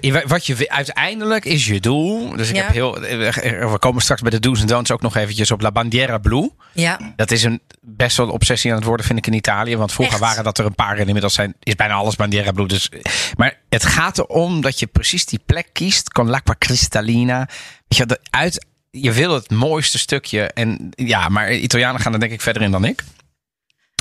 eh, 0.01 0.15
wat 0.25 0.45
je 0.45 0.69
uiteindelijk 0.69 1.45
is 1.45 1.65
je 1.65 1.79
doel. 1.79 2.35
Dus 2.35 2.49
ik 2.49 2.55
Ja. 2.55 2.63
heb 2.63 2.71
heel. 2.71 3.03
eh, 3.05 3.71
We 3.71 3.79
komen 3.79 4.01
straks 4.01 4.21
bij 4.21 4.31
de 4.31 4.39
do's 4.39 4.61
en 4.61 4.67
don'ts 4.67 4.91
ook 4.91 5.01
nog 5.01 5.15
eventjes 5.15 5.51
op 5.51 5.61
La 5.61 5.71
Bandiera 5.71 6.17
Blu. 6.17 6.49
ja. 6.73 6.99
Dat 7.15 7.31
is 7.31 7.43
een 7.43 7.61
best 7.81 8.17
wel 8.17 8.25
een 8.25 8.31
obsessie 8.31 8.71
aan 8.71 8.77
het 8.77 8.85
worden, 8.85 9.05
vind 9.05 9.19
ik 9.19 9.27
in 9.27 9.33
Italië. 9.33 9.77
Want 9.77 9.91
vroeger 9.91 10.13
Echt? 10.15 10.23
waren 10.23 10.43
dat 10.43 10.57
er 10.57 10.65
een 10.65 10.75
paar 10.75 10.97
en 10.97 11.05
inmiddels 11.07 11.33
zijn, 11.33 11.53
is 11.63 11.75
bijna 11.75 11.93
alles 11.93 12.15
Bandiera 12.15 12.51
Blu. 12.51 12.65
Dus, 12.65 12.89
maar 13.37 13.57
het 13.69 13.85
gaat 13.85 14.17
erom 14.17 14.61
dat 14.61 14.79
je 14.79 14.87
precies 14.87 15.25
die 15.25 15.39
plek 15.45 15.67
kiest. 15.73 16.11
Con 16.11 16.29
l'acqua 16.29 16.55
cristallina. 16.59 17.47
Weet 17.87 18.09
je, 18.09 18.19
uit, 18.29 18.65
je 18.91 19.11
wil 19.11 19.33
het 19.33 19.49
mooiste 19.51 19.97
stukje. 19.99 20.41
En 20.43 20.89
ja, 20.95 21.29
maar 21.29 21.53
Italianen 21.53 22.01
gaan 22.01 22.13
er 22.13 22.19
denk 22.19 22.31
ik 22.31 22.41
verder 22.41 22.61
in 22.61 22.71
dan 22.71 22.85
ik. 22.85 23.03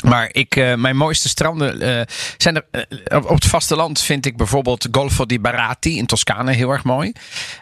Maar 0.05 0.29
ik, 0.33 0.57
eh, 0.57 0.75
mijn 0.75 0.97
mooiste 0.97 1.29
stranden 1.29 1.81
eh, 1.81 2.07
zijn 2.37 2.57
er. 2.57 2.87
eh, 3.05 3.17
op 3.17 3.29
het 3.29 3.45
vasteland 3.47 4.01
vind 4.01 4.27
ik 4.27 4.37
bijvoorbeeld 4.37 4.89
Golfo 4.91 5.27
di 5.27 5.41
Barati 5.41 5.97
in 5.97 6.07
Toscane 6.07 6.53
heel 6.53 6.71
erg 6.71 6.85
mooi. 6.85 7.13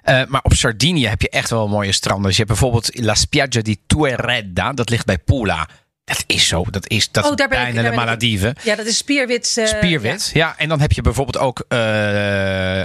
Maar 0.04 0.40
op 0.42 0.52
Sardinië 0.54 1.06
heb 1.06 1.22
je 1.22 1.28
echt 1.28 1.50
wel 1.50 1.68
mooie 1.68 1.92
stranden. 1.92 2.26
Dus 2.26 2.36
je 2.36 2.42
hebt 2.42 2.48
bijvoorbeeld 2.58 2.90
La 3.00 3.14
Spiaggia 3.14 3.62
di 3.62 3.76
Tueredda. 3.86 4.72
Dat 4.72 4.90
ligt 4.90 5.06
bij 5.06 5.18
Pula. 5.18 5.68
Dat 6.04 6.24
is 6.26 6.46
zo. 6.48 6.64
Dat 6.70 6.88
is, 6.88 7.10
dat 7.10 7.24
Oh, 7.24 7.30
is 7.30 7.36
daar 7.36 7.48
ben 7.48 7.58
ik- 7.58 7.64
bijna 7.64 7.82
daar 7.82 7.90
de 7.90 7.96
ben 7.96 7.98
ik- 7.98 8.04
Malediven. 8.06 8.54
ja, 8.62 8.74
dat 8.76 8.86
is 8.86 8.96
spierwit. 8.96 9.54
eh, 9.58 9.66
Spierwit. 9.66 10.30
Ja. 10.34 10.54
en 10.58 10.68
dan 10.68 10.80
heb 10.80 10.92
je 10.92 11.02
bijvoorbeeld 11.02 11.38
ook 11.38 11.64
eh, 11.68 11.78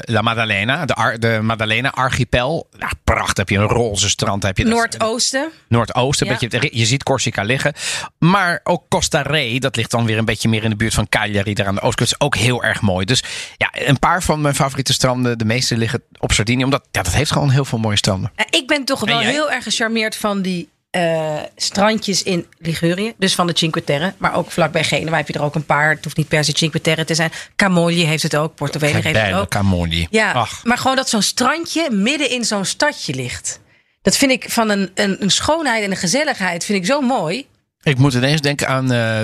La 0.02 0.22
Maddalena. 0.22 0.86
De, 0.86 0.94
Ar- 0.94 1.20
de 1.20 1.40
Maddalena 1.42 1.92
archipel. 1.92 2.68
Nou, 2.78 2.92
prachtig. 3.04 3.38
Heb 3.38 3.50
je 3.50 3.58
een 3.58 3.68
roze 3.68 4.10
strand. 4.10 4.44
Heb 4.44 4.58
je 4.58 4.64
dat- 4.64 4.74
Noordoosten. 4.74 5.50
Noordoosten. 5.68 6.28
Ja. 6.28 6.38
Beetje, 6.40 6.70
je 6.72 6.86
ziet 6.86 7.04
Corsica 7.04 7.42
liggen. 7.44 7.74
Maar 8.20 8.60
ook 8.64 8.84
Costa 8.90 9.22
Re, 9.22 9.60
dat 9.60 9.76
ligt 9.76 9.92
dan 9.92 10.06
weer 10.06 10.18
een 10.18 10.26
beetje 10.26 10.50
meer 10.50 10.64
in 10.64 10.70
de 10.70 10.76
buurt 10.76 10.94
van 10.94 11.10
Cagliari, 11.10 11.54
daar 11.54 11.68
aan 11.68 11.76
de 11.76 11.82
oostkust. 11.82 12.12
Is 12.12 12.20
ook 12.20 12.36
heel 12.36 12.64
erg 12.64 12.82
mooi. 12.82 13.06
Dus 13.06 13.24
ja, 13.58 13.70
een 13.74 14.00
paar 14.00 14.24
van 14.24 14.42
mijn 14.42 14.56
favoriete 14.56 14.94
stranden, 14.94 15.38
de 15.38 15.46
meeste 15.46 15.78
liggen 15.78 16.02
op 16.20 16.32
Sardinië. 16.32 16.64
Omdat 16.64 16.88
ja, 16.92 17.02
dat 17.02 17.14
heeft 17.14 17.32
gewoon 17.32 17.50
heel 17.50 17.66
veel 17.66 17.80
mooie 17.80 17.98
stranden. 17.98 18.32
Ik 18.50 18.68
ben 18.68 18.86
toch 18.86 19.00
wel 19.00 19.20
heel 19.20 19.52
erg 19.52 19.64
gecharmeerd 19.64 20.16
van 20.16 20.42
die 20.42 20.70
eh, 20.90 21.38
strandjes 21.56 22.24
in 22.24 22.46
Ligurië. 22.58 23.14
Dus 23.18 23.36
van 23.36 23.48
de 23.48 23.54
Cinque 23.56 23.84
Terre. 23.84 24.14
Maar 24.18 24.36
ook 24.36 24.52
vlakbij 24.52 24.84
Genua 24.84 25.18
heb 25.18 25.28
je 25.28 25.34
er 25.34 25.42
ook 25.42 25.56
een 25.56 25.66
paar. 25.66 25.90
Het 25.90 26.04
hoeft 26.04 26.18
niet 26.18 26.28
per 26.28 26.44
se 26.44 26.52
Cinque 26.56 26.82
Terre 26.82 27.06
te 27.06 27.16
zijn. 27.16 27.32
Camogli 27.56 28.06
heeft 28.06 28.24
het 28.24 28.36
ook. 28.36 28.56
Porto 28.56 28.80
heeft 28.80 29.04
het 29.04 29.34
ook. 29.34 29.50
Camogli. 29.50 30.08
Ja, 30.10 30.32
Ach, 30.32 30.64
maar 30.64 30.78
gewoon 30.78 30.96
dat 30.96 31.10
zo'n 31.10 31.22
strandje 31.22 31.92
midden 31.92 32.30
in 32.30 32.46
zo'n 32.46 32.66
stadje 32.66 33.14
ligt. 33.14 33.60
Dat 34.02 34.18
vind 34.18 34.32
ik 34.32 34.50
van 34.50 34.70
een, 34.70 34.92
een, 34.94 35.24
een 35.24 35.32
schoonheid 35.32 35.84
en 35.84 35.92
een 35.92 35.98
gezelligheid 35.98 36.66
vind 36.66 36.80
ik 36.80 36.86
zo 36.86 37.02
mooi. 37.02 37.48
ik 37.82 37.98
moet 37.98 38.14
ineens 38.14 38.42
denken 38.42 38.68
aan 38.68 38.92
eh, 38.92 39.22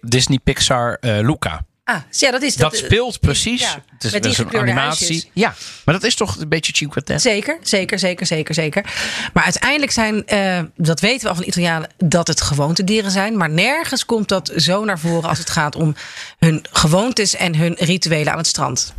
Disney 0.00 0.38
Pixar 0.38 0.96
eh, 1.00 1.18
Luca. 1.20 1.64
Ah, 1.90 1.96
ja, 2.10 2.30
dat 2.30 2.42
is 2.42 2.54
Dat 2.56 2.76
speelt 2.76 3.20
precies. 3.20 3.60
ja, 3.60 3.82
het 3.92 4.04
is, 4.04 4.12
met 4.12 4.22
dat 4.22 4.22
die 4.22 4.30
is 4.30 4.38
een 4.52 4.60
animatie. 4.60 5.06
huisjes. 5.06 5.30
Ja, 5.32 5.54
maar 5.84 5.94
dat 5.94 6.04
is 6.04 6.14
toch 6.14 6.36
een 6.36 6.48
beetje 6.48 6.72
Cinque 6.76 7.02
Terre. 7.02 7.20
Zeker, 7.20 7.58
zeker, 7.62 7.98
zeker, 7.98 8.26
zeker, 8.26 8.54
zeker. 8.54 8.84
Maar 9.32 9.44
uiteindelijk 9.44 9.92
zijn, 9.92 10.26
eh, 10.26 10.60
dat 10.76 11.00
weten 11.00 11.22
we 11.22 11.28
al 11.28 11.34
van 11.34 11.44
Italianen, 11.44 11.90
dat 11.98 12.26
het 12.28 12.40
gewoontedieren 12.40 13.10
zijn. 13.10 13.36
Maar 13.36 13.50
nergens 13.50 14.04
komt 14.04 14.28
dat 14.28 14.52
zo 14.56 14.84
naar 14.84 14.98
voren 14.98 15.28
als 15.28 15.38
het 15.38 15.50
gaat 15.50 15.76
om 15.76 15.94
hun 16.38 16.64
gewoontes 16.72 17.34
en 17.36 17.54
hun 17.56 17.74
rituelen 17.78 18.32
aan 18.32 18.38
het 18.38 18.46
strand. 18.46 18.94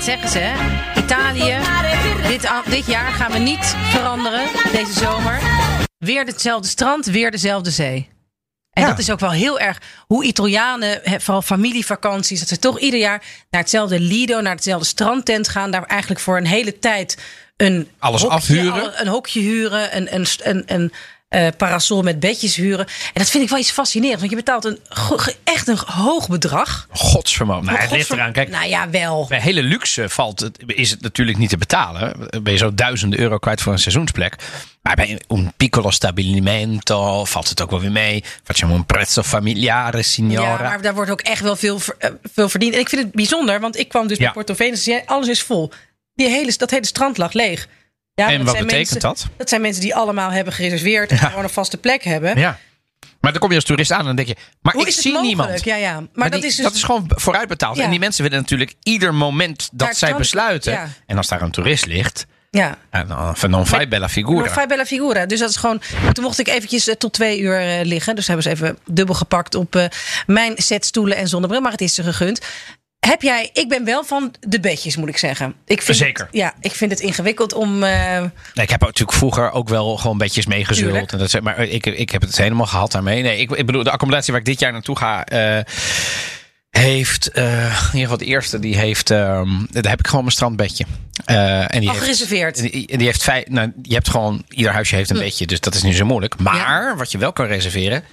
Dat 0.00 0.08
zeggen 0.08 0.28
ze. 0.28 0.38
hè. 0.38 1.00
Italië, 1.00 1.56
dit, 2.28 2.50
dit 2.70 2.86
jaar 2.86 3.12
gaan 3.12 3.32
we 3.32 3.38
niet 3.38 3.74
veranderen, 3.90 4.46
deze 4.72 4.92
zomer. 4.92 5.40
Weer 5.98 6.24
hetzelfde 6.24 6.68
strand, 6.68 7.06
weer 7.06 7.30
dezelfde 7.30 7.70
zee. 7.70 8.08
En 8.70 8.82
Ja. 8.82 8.88
dat 8.88 8.98
is 8.98 9.10
ook 9.10 9.20
wel 9.20 9.30
heel 9.30 9.60
erg 9.60 9.78
hoe 10.06 10.24
Italianen, 10.24 11.00
vooral 11.04 11.42
familievakanties, 11.42 12.38
dat 12.38 12.48
ze 12.48 12.58
toch 12.58 12.78
ieder 12.80 13.00
jaar 13.00 13.22
naar 13.50 13.60
hetzelfde 13.60 14.00
Lido, 14.00 14.40
naar 14.40 14.54
hetzelfde 14.54 14.86
strandtent 14.86 15.48
gaan. 15.48 15.70
Daar 15.70 15.84
eigenlijk 15.84 16.20
voor 16.20 16.36
een 16.36 16.46
hele 16.46 16.78
tijd 16.78 17.18
een 17.56 17.88
Alles 17.98 18.20
hokje, 18.22 18.36
afhuren. 18.36 19.00
een 19.00 19.08
hokje 19.08 19.40
huren, 19.40 19.96
een, 19.96 20.14
een, 20.14 20.26
een, 20.42 20.62
een 20.66 20.92
eh, 21.30 21.46
parasol 21.56 22.02
met 22.02 22.20
bedjes 22.20 22.56
huren. 22.56 22.86
En 22.86 23.12
dat 23.12 23.30
vind 23.30 23.44
ik 23.44 23.50
wel 23.50 23.58
iets 23.58 23.70
fascinerends, 23.70 24.18
want 24.20 24.30
je 24.30 24.36
betaalt 24.36 24.64
een, 24.64 24.78
echt 25.44 25.68
een 25.68 25.78
hoog 25.86 26.28
bedrag. 26.28 26.86
Godsvermogen. 26.90 27.64
Nou, 27.64 27.78
het 27.78 27.90
ligt 27.90 28.10
eraan. 28.10 28.32
Kijk, 28.32 28.48
Nou 28.48 28.68
ja, 28.68 28.90
wel. 28.90 29.26
Bij 29.28 29.40
hele 29.40 29.62
luxe 29.62 30.08
valt 30.08 30.40
het, 30.40 30.58
is 30.66 30.90
het 30.90 31.00
natuurlijk 31.00 31.38
niet 31.38 31.50
te 31.50 31.56
betalen. 31.56 32.28
Ben 32.42 32.52
je 32.52 32.58
zo 32.58 32.74
duizenden 32.74 33.20
euro 33.20 33.38
kwijt 33.38 33.60
voor 33.60 33.72
een 33.72 33.78
seizoensplek. 33.78 34.34
Maar 34.82 34.94
bij 34.94 35.20
een 35.28 35.52
piccolo 35.56 35.90
stabilimento 35.90 37.24
valt 37.24 37.48
het 37.48 37.62
ook 37.62 37.70
wel 37.70 37.80
weer 37.80 37.92
mee. 37.92 38.24
Facciamo 38.44 38.74
un 38.74 38.86
prezzo 38.86 39.22
familiare, 39.22 40.02
signora. 40.02 40.48
Ja, 40.50 40.56
maar 40.62 40.82
daar 40.82 40.94
wordt 40.94 41.10
ook 41.10 41.20
echt 41.20 41.42
wel 41.42 41.56
veel, 41.56 41.80
eh, 41.98 42.10
veel 42.32 42.48
verdiend. 42.48 42.74
En 42.74 42.80
ik 42.80 42.88
vind 42.88 43.02
het 43.02 43.12
bijzonder, 43.12 43.60
want 43.60 43.78
ik 43.78 43.88
kwam 43.88 44.06
dus 44.06 44.18
Ja. 44.18 44.24
bij 44.24 44.32
Porto 44.32 44.54
Venus. 44.54 44.90
Alles 45.06 45.28
is 45.28 45.42
vol. 45.42 45.72
Die 46.14 46.28
hele, 46.28 46.54
dat 46.56 46.70
hele 46.70 46.86
strand 46.86 47.18
lag 47.18 47.32
leeg. 47.32 47.68
Ja, 48.20 48.30
en 48.30 48.44
wat 48.44 48.52
betekent 48.58 48.70
mensen, 48.72 49.00
dat? 49.00 49.26
Dat 49.36 49.48
zijn 49.48 49.60
mensen 49.60 49.82
die 49.82 49.94
allemaal 49.94 50.30
hebben 50.30 50.52
gereserveerd 50.52 51.10
en 51.10 51.18
gewoon 51.18 51.44
een 51.44 51.50
vaste 51.50 51.76
plek 51.76 52.04
hebben. 52.04 52.38
Ja. 52.38 52.58
Maar 53.20 53.30
dan 53.32 53.40
kom 53.40 53.50
je 53.50 53.56
als 53.56 53.64
toerist 53.64 53.92
aan 53.92 53.98
en 53.98 54.04
dan 54.06 54.16
denk 54.16 54.28
je, 54.28 54.36
maar 54.62 54.74
Hoe 54.74 54.86
ik 54.86 54.92
zie 54.92 55.12
mogelijk? 55.12 55.36
niemand. 55.36 55.64
Ja, 55.64 55.76
ja. 55.76 56.02
Maar, 56.12 56.30
dat, 56.30 56.40
die- 56.40 56.48
is 56.48 56.56
dus, 56.56 56.64
dat 56.64 56.74
is 56.74 56.82
gewoon 56.82 57.04
vooruitbetaald. 57.14 57.76
Ja. 57.76 57.84
En 57.84 57.90
die 57.90 57.98
mensen 57.98 58.22
willen 58.22 58.38
natuurlijk 58.38 58.74
ieder 58.82 59.14
moment 59.14 59.68
dat 59.72 59.96
zij 59.96 60.14
besluiten. 60.16 60.72
ja. 60.72 60.88
En 61.06 61.16
als 61.16 61.28
daar 61.28 61.42
een 61.42 61.50
toerist 61.50 61.86
ligt, 61.86 62.26
ja. 62.50 62.78
dan 62.90 63.36
van 63.36 63.50
non 63.50 63.66
fai 63.66 63.88
bella 63.88 64.08
figura. 64.08 64.50
Fai 64.50 64.66
Bella 64.66 64.84
Figura. 64.86 65.26
Dus 65.26 65.38
dat 65.38 65.50
is 65.50 65.56
gewoon. 65.56 65.80
Toen 66.12 66.24
mocht 66.24 66.38
ik 66.38 66.48
eventjes 66.48 66.88
eh, 66.88 66.94
tot 66.94 67.12
twee 67.12 67.40
uur 67.40 67.60
eh, 67.60 67.84
liggen. 67.84 68.14
Dus 68.14 68.26
hebben 68.26 68.44
ze 68.44 68.50
even 68.50 68.78
dubbel 68.86 69.14
gepakt 69.14 69.54
op 69.54 69.76
eh, 69.76 69.84
mijn 70.26 70.52
set 70.56 70.84
stoelen 70.84 71.16
en 71.16 71.28
zonnebril. 71.28 71.60
Maar 71.60 71.72
het 71.72 71.80
is 71.80 71.94
ze 71.94 72.02
gegund. 72.02 72.40
Heb 73.00 73.22
jij, 73.22 73.50
ik 73.52 73.68
ben 73.68 73.84
wel 73.84 74.04
van 74.04 74.34
de 74.40 74.60
bedjes, 74.60 74.96
moet 74.96 75.08
ik 75.08 75.16
zeggen. 75.18 75.54
Ik 75.66 75.82
vind 75.82 75.96
Zeker. 75.96 76.24
Het, 76.24 76.34
ja, 76.34 76.54
ik 76.60 76.72
vind 76.72 76.90
het 76.90 77.00
ingewikkeld 77.00 77.52
om. 77.52 77.78
Nee, 77.78 78.30
ik 78.54 78.70
heb 78.70 78.80
natuurlijk 78.80 79.18
vroeger 79.18 79.50
ook 79.50 79.68
wel 79.68 79.96
gewoon 79.96 80.18
beetjes 80.18 80.46
meegezult. 80.46 81.12
En 81.12 81.18
dat, 81.18 81.40
maar 81.40 81.58
ik, 81.58 81.86
ik 81.86 82.10
heb 82.10 82.22
het 82.22 82.36
helemaal 82.36 82.66
gehad 82.66 82.92
daarmee. 82.92 83.22
Nee, 83.22 83.38
ik, 83.38 83.50
ik 83.50 83.66
bedoel, 83.66 83.82
de 83.82 83.90
accommodatie 83.90 84.32
waar 84.32 84.40
ik 84.40 84.46
dit 84.46 84.60
jaar 84.60 84.72
naartoe 84.72 84.96
ga. 84.96 85.24
eh, 85.24 85.58
heeft 86.70 87.30
eh, 87.30 87.44
in 87.62 87.84
ieder 87.84 88.00
geval 88.00 88.16
de 88.16 88.24
eerste 88.24 88.58
die 88.58 88.76
heeft 88.76 89.10
ehm, 89.10 89.48
daar 89.70 89.90
heb 89.90 89.98
ik 89.98 90.06
gewoon 90.06 90.24
mijn 90.24 90.34
strandbedje 90.34 90.84
Eh, 91.24 91.60
en 91.74 91.80
die 91.80 91.88
al 91.88 91.94
heeft, 91.94 91.98
gereserveerd. 92.04 92.58
en 92.58 92.70
die, 92.70 92.96
die 92.96 93.06
heeft 93.06 93.22
vijf 93.22 93.48
nou, 93.48 93.72
je 93.82 93.94
hebt 93.94 94.08
gewoon 94.08 94.44
ieder 94.48 94.72
huisje 94.72 94.94
heeft 94.96 95.10
een 95.10 95.18
bedje 95.18 95.46
dus 95.46 95.60
dat 95.60 95.74
is 95.74 95.82
niet 95.82 95.96
zo 95.96 96.04
moeilijk 96.04 96.38
maar 96.38 96.96
wat 96.96 97.12
je 97.12 97.18
wel 97.18 97.32
kan 97.32 97.46
reserveren 97.46 98.04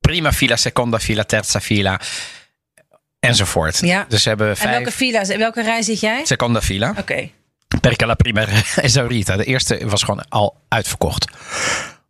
prima 0.00 0.32
fila 0.32 0.56
seconda 0.56 0.98
fila 0.98 1.24
terza 1.24 1.60
fila 1.60 2.00
enzovoort 3.20 3.78
Ja. 3.78 4.04
dus 4.08 4.22
ze 4.22 4.28
hebben 4.28 4.48
En 4.48 4.56
vijf 4.56 4.70
welke 4.70 4.90
villa's, 4.92 5.28
en 5.28 5.38
welke 5.38 5.62
rij 5.62 5.82
zit 5.82 6.00
jij? 6.00 6.20
seconda 6.24 6.60
fila 6.62 6.94
Oké. 6.98 7.30
Perca 7.80 8.06
la 8.06 8.14
prima 8.14 8.46
esaurita. 8.76 9.36
De 9.36 9.44
eerste 9.44 9.78
was 9.88 10.02
gewoon 10.02 10.28
al 10.28 10.56
uitverkocht. 10.68 11.26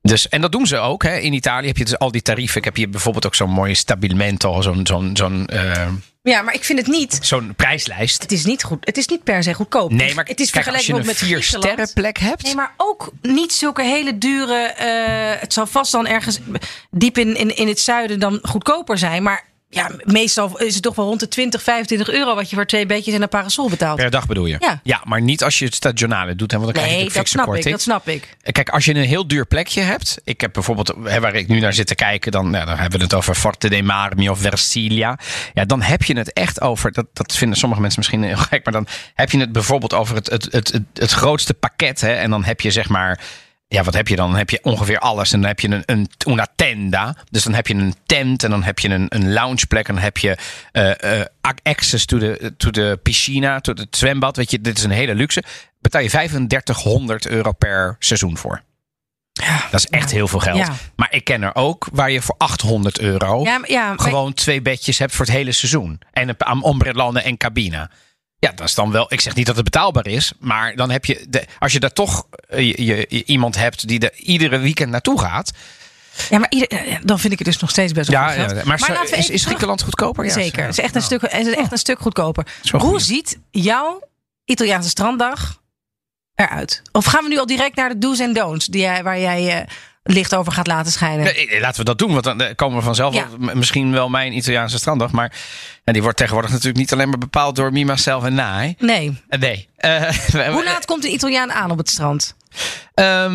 Dus, 0.03 0.29
en 0.29 0.41
dat 0.41 0.53
doen 0.53 0.67
ze 0.67 0.77
ook. 0.77 1.03
Hè. 1.03 1.17
In 1.19 1.33
Italië 1.33 1.67
heb 1.67 1.77
je 1.77 1.85
dus 1.85 1.99
al 1.99 2.11
die 2.11 2.23
tarieven. 2.23 2.57
Ik 2.59 2.65
heb 2.65 2.77
hier 2.77 2.91
bijvoorbeeld 2.91 3.27
ook 3.27 3.35
zo'n 3.35 3.51
mooie 3.51 3.75
stabilemento. 3.75 4.61
Zo'n 4.63 4.87
zo'n 4.87 5.11
zo'n 5.17 5.47
eh, 5.47 5.89
Ja, 6.23 6.43
maar 6.43 6.55
ik 6.55 6.65
vind 6.65 6.79
het 6.79 6.87
niet. 6.89 7.19
zo'n 7.23 7.55
prijslijst. 7.57 8.23
Het 8.23 8.33
is 8.33 8.45
niet 8.45 8.63
goed. 8.63 8.87
Het 8.87 8.97
is 8.97 9.07
niet 9.07 9.25
per 9.25 9.43
se 9.43 9.55
goedkoop. 9.55 9.91
Nee, 9.91 10.15
maar 10.15 10.25
het 10.25 10.41
is 10.41 10.51
kijk, 10.51 10.69
als 10.69 10.87
je 10.87 10.93
een 10.95 11.07
met 11.07 11.17
vier 11.17 11.27
Griekenland. 11.43 11.65
sterren 11.65 11.93
plek 11.95 12.19
hebt. 12.19 12.43
Nee, 12.43 12.55
maar 12.55 12.75
ook 12.77 13.13
niet 13.23 13.53
zulke 13.53 13.83
hele 13.83 14.19
dure. 14.19 14.55
eh, 14.67 15.41
het 15.41 15.53
zal 15.53 15.67
vast 15.67 15.93
dan 15.93 16.07
ergens 16.07 16.39
diep 16.91 17.19
in, 17.19 17.37
in, 17.37 17.57
in 17.57 17.69
het 17.69 17.81
zuiden 17.81 18.19
dan 18.21 18.39
goedkoper 18.43 18.99
zijn. 18.99 19.23
Maar 19.23 19.49
ja, 19.73 19.91
meestal 20.05 20.59
is 20.59 20.75
het 20.75 20.83
toch 20.83 20.95
wel 20.95 21.07
rond 21.07 21.21
de 21.21 21.29
20, 21.29 21.63
25 21.63 22.11
euro 22.11 22.35
wat 22.35 22.51
je 22.51 22.57
voor 22.57 22.67
twee 22.67 22.87
beetjes 22.87 23.15
en 23.15 23.23
een 23.23 23.29
parasol 23.29 23.69
betaalt. 23.69 23.97
Per 23.97 24.11
dag 24.11 24.27
bedoel 24.27 24.47
je? 24.47 24.79
Ja. 24.83 25.03
maar 25.05 25.23
niet 25.23 25.45
als 25.45 25.59
je 25.59 25.65
het 25.65 25.75
stagionale 25.75 26.35
doet. 26.35 26.51
Hè, 26.51 26.59
want 26.59 26.73
dan 26.73 26.83
krijg 26.83 26.97
je 26.97 27.05
nee, 27.05 27.13
dat 27.13 27.29
snap 27.29 27.45
ik. 27.45 27.51
korting. 27.53 27.75
Dat 27.75 27.83
snap 27.83 28.09
ik. 28.09 28.37
Kijk, 28.53 28.69
als 28.69 28.85
je 28.85 28.95
een 28.95 29.05
heel 29.05 29.27
duur 29.27 29.47
plekje 29.47 29.81
hebt. 29.81 30.19
Ik 30.25 30.41
heb 30.41 30.53
bijvoorbeeld, 30.53 30.95
hè, 31.05 31.21
waar 31.21 31.35
ik 31.35 31.49
nu 31.49 31.61
naar 31.61 31.73
zit 31.73 31.87
te 31.87 31.95
kijken, 31.95 32.33
dan, 32.33 32.51
nou, 32.51 32.67
dan 32.67 32.77
hebben 32.77 32.99
we 32.99 33.05
het 33.05 33.15
over 33.15 33.35
Forte 33.35 33.69
dei 33.69 33.83
Marmi 33.83 34.29
of 34.29 34.39
Versilia. 34.41 35.19
Ja, 35.55 35.65
dan 35.65 35.83
heb 35.83 36.03
je 36.03 36.17
het 36.17 36.33
echt 36.33 36.61
over, 36.61 36.93
dat, 36.93 37.07
dat 37.13 37.37
vinden 37.37 37.59
sommige 37.59 37.81
mensen 37.81 38.01
misschien 38.01 38.23
heel 38.23 38.37
gek, 38.37 38.65
maar 38.65 38.73
dan 38.73 38.87
heb 39.15 39.31
je 39.31 39.39
het 39.39 39.53
bijvoorbeeld 39.53 39.95
over 39.95 40.15
het, 40.15 40.31
het, 40.31 40.49
het, 40.53 40.73
het, 40.73 40.83
het 40.95 41.11
grootste 41.11 41.55
pakket. 41.55 42.01
Hè, 42.01 42.13
en 42.13 42.31
dan 42.31 42.45
heb 42.45 42.61
je 42.61 42.71
zeg 42.71 42.89
maar, 42.89 43.21
ja, 43.73 43.83
wat 43.83 43.95
heb 43.95 44.09
je 44.09 44.17
dan? 44.17 44.29
Dan 44.29 44.39
heb 44.39 44.51
je 44.51 44.59
ongeveer 44.63 44.99
alles. 44.99 45.33
En 45.33 45.41
dan 45.41 45.49
heb 45.49 45.61
je 45.61 45.69
een, 45.69 45.83
een 45.87 46.11
una 46.29 46.47
tenda. 46.57 47.17
Dus 47.31 47.43
dan 47.45 47.55
heb 47.55 47.67
je 47.67 47.75
een 47.75 47.95
tent 48.07 48.45
en 48.45 48.51
dan 48.51 48.63
heb 48.63 48.79
je 48.79 48.89
een, 48.89 49.07
een 49.09 49.33
loungeplek. 49.33 49.89
En 49.89 49.95
dan 49.95 50.03
heb 50.03 50.19
je 50.19 50.37
eh, 50.73 51.21
eh, 51.21 51.27
access 51.63 52.05
to 52.05 52.19
de, 52.19 52.55
to 52.57 52.71
de 52.71 52.99
piscina, 53.03 53.61
to 53.61 53.73
het 53.73 53.97
zwembad. 53.97 54.37
Weet 54.37 54.51
je, 54.51 54.61
dit 54.61 54.79
is 54.79 54.85
een 54.85 54.91
hele 54.91 55.15
luxe. 55.15 55.43
Betaal 55.81 56.03
je 56.03 56.09
3500 56.09 57.27
euro 57.27 57.53
per 57.53 57.97
seizoen 57.99 58.37
voor. 58.37 58.63
Dat 59.71 59.81
is 59.81 59.87
echt 59.87 60.11
heel 60.11 60.29
veel 60.29 60.39
geld. 60.39 60.57
Ja. 60.57 60.75
Maar 60.97 61.09
ik 61.11 61.25
ken 61.25 61.43
er 61.43 61.55
ook 61.55 61.89
waar 61.93 62.11
je 62.11 62.23
voor 62.23 62.35
800 62.39 63.01
euro 63.01 63.43
Ja, 63.43 63.61
ja, 63.67 63.89
maar- 63.89 63.99
gewoon 63.99 64.35
twee 64.35 64.63
bedjes 64.63 64.99
hebt 64.99 65.15
voor 65.15 65.25
het 65.25 65.35
hele 65.35 65.53
seizoen. 65.53 66.01
En 66.13 66.29
een 66.29 66.37
paar 66.37 66.57
ombrellanden 66.61 67.25
en 67.25 67.37
cabine. 67.37 67.91
Ja, 68.41 68.53
dat 68.55 68.67
is 68.69 68.75
dan 68.75 68.91
wel. 68.91 69.07
Ik 69.13 69.21
zeg 69.21 69.35
niet 69.35 69.47
dat 69.47 69.55
het 69.57 69.65
betaalbaar 69.65 70.07
is, 70.07 70.33
maar 70.39 70.77
dan 70.77 70.91
heb 70.91 71.05
je. 71.05 71.27
De, 71.29 71.45
als 71.59 71.73
je 71.73 71.81
daar 71.81 71.93
toch 71.93 72.27
eh, 72.49 72.59
je, 72.77 72.85
je- 72.85 73.07
je 73.09 73.25
iemand 73.25 73.57
hebt 73.57 73.89
die 73.89 74.01
er 74.01 74.15
iedere 74.19 74.59
weekend 74.59 74.91
naartoe 74.91 75.21
gaat. 75.21 75.51
Ja, 76.31 76.39
maar 76.39 76.51
ieder, 76.51 76.89
ja, 76.89 76.99
dan 77.05 77.19
vind 77.19 77.33
ik 77.33 77.39
het 77.39 77.49
dus 77.49 77.59
nog 77.59 77.71
steeds 77.71 77.93
best 77.93 78.11
wel 78.11 78.21
Ja, 78.21 78.33
ja, 78.33 78.63
maar, 78.65 78.79
zo- 78.79 78.93
laten 78.93 79.11
we 79.11 79.17
is, 79.17 79.31
is 79.31 79.45
Griekenland 79.45 79.83
goedkoper? 79.83 80.25
Ja, 80.25 80.33
Zeker. 80.33 80.63
Het 80.63 80.79
is 80.79 80.85
echt 80.85 80.95
een, 80.95 81.03
stuk, 81.03 81.21
het 81.21 81.47
is 81.47 81.55
echt 81.55 81.73
een 81.73 81.79
stuk 81.79 81.99
goedkoper. 82.01 82.47
Hoe 82.71 83.01
ziet 83.01 83.39
jouw 83.51 84.03
Italiaanse 84.45 84.89
stranddag 84.89 85.61
eruit? 86.35 86.83
Of 86.93 87.05
gaan 87.05 87.23
we 87.23 87.29
nu 87.29 87.39
al 87.39 87.47
direct 87.47 87.77
naar 87.77 87.89
de 87.89 87.99
do's 87.99 88.19
en 88.19 88.33
don'ts 88.33 88.67
die 88.67 88.81
jij, 88.81 89.03
waar 89.03 89.19
jij 89.21 89.61
eh, 89.61 89.67
licht 90.03 90.35
over 90.35 90.53
gaat 90.53 90.67
laten 90.67 90.93
schijnen? 90.93 91.25
Nee, 91.25 91.49
eh, 91.49 91.61
laten 91.61 91.79
we 91.79 91.85
dat 91.85 91.99
doen, 91.99 92.13
want 92.13 92.25
dan 92.25 92.41
eh, 92.41 92.55
komen 92.55 92.79
we 92.79 92.85
vanzelf 92.85 93.15
Ja. 93.15 93.23
op 93.33 93.39
m- 93.39 93.59
misschien 93.59 93.93
wel 93.93 94.09
mijn 94.09 94.37
Italiaanse 94.37 94.79
stranddag. 94.79 95.11
Maar 95.11 95.33
die 95.85 96.03
wordt 96.03 96.17
tegenwoordig 96.17 96.51
natuurlijk 96.51 96.79
niet 96.79 96.93
alleen 96.93 97.09
maar 97.09 97.19
bepaald 97.19 97.57
door 97.57 97.73
me, 97.73 97.85
myself 97.85 98.25
en 98.25 98.65
I. 98.65 98.75
Nee. 98.79 99.21
Eh, 99.29 99.41
Nee. 99.41 99.69
Hoe 100.53 100.65
laat 100.65 100.85
komt 100.85 101.05
een 101.05 101.13
Italiaan 101.13 101.53
aan 101.53 101.71
op 101.71 101.79
het 101.79 101.89
strand? 101.91 102.35
Ehm, 102.95 103.31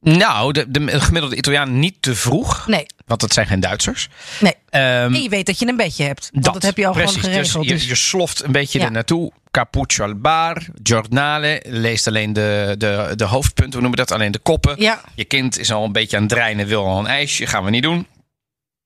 nou, 0.00 0.52
de, 0.52 0.70
de 0.70 1.00
gemiddelde 1.00 1.36
Italiaan 1.36 1.78
niet 1.78 1.94
te 2.00 2.14
vroeg. 2.14 2.66
Nee. 2.66 2.86
Want 3.06 3.20
dat 3.20 3.32
zijn 3.32 3.46
geen 3.46 3.60
Duitsers. 3.60 4.08
Nee. 4.40 4.54
Ehm, 4.70 5.14
En 5.14 5.22
je 5.22 5.28
weet 5.28 5.46
dat 5.46 5.58
je 5.58 5.66
een 5.68 5.76
bedje 5.76 6.04
hebt. 6.04 6.28
Want 6.32 6.44
dat, 6.44 6.62
heb 6.62 6.76
je 6.76 6.86
al 6.86 6.92
precies. 6.92 7.14
gewoon 7.16 7.30
geregeld. 7.34 7.62
Dus 7.62 7.72
Dus 7.72 7.82
je, 7.82 7.88
je 7.88 7.94
sloft 7.94 8.42
een 8.44 8.52
beetje 8.52 8.78
Ja. 8.78 8.84
er 8.84 8.90
naartoe. 8.90 9.32
Cappuccio 9.52 10.04
al 10.04 10.14
bar, 10.14 10.66
giornale. 10.82 11.62
Leest 11.66 12.06
alleen 12.06 12.32
de, 12.32 12.74
de, 12.78 13.12
de 13.16 13.24
hoofdpunten, 13.24 13.72
hoe 13.72 13.80
noemen 13.80 13.90
we 13.90 14.06
dat? 14.06 14.12
Alleen 14.12 14.32
de 14.32 14.38
koppen. 14.38 14.74
Ja. 14.78 15.00
Je 15.14 15.24
kind 15.24 15.58
is 15.58 15.72
al 15.72 15.84
een 15.84 15.92
beetje 15.92 16.16
aan 16.16 16.22
het 16.22 16.32
dreinen, 16.32 16.66
wil 16.66 16.86
al 16.86 16.98
een 16.98 17.06
ijsje. 17.06 17.46
Gaan 17.46 17.64
we 17.64 17.70
niet 17.70 17.82
doen. 17.82 18.06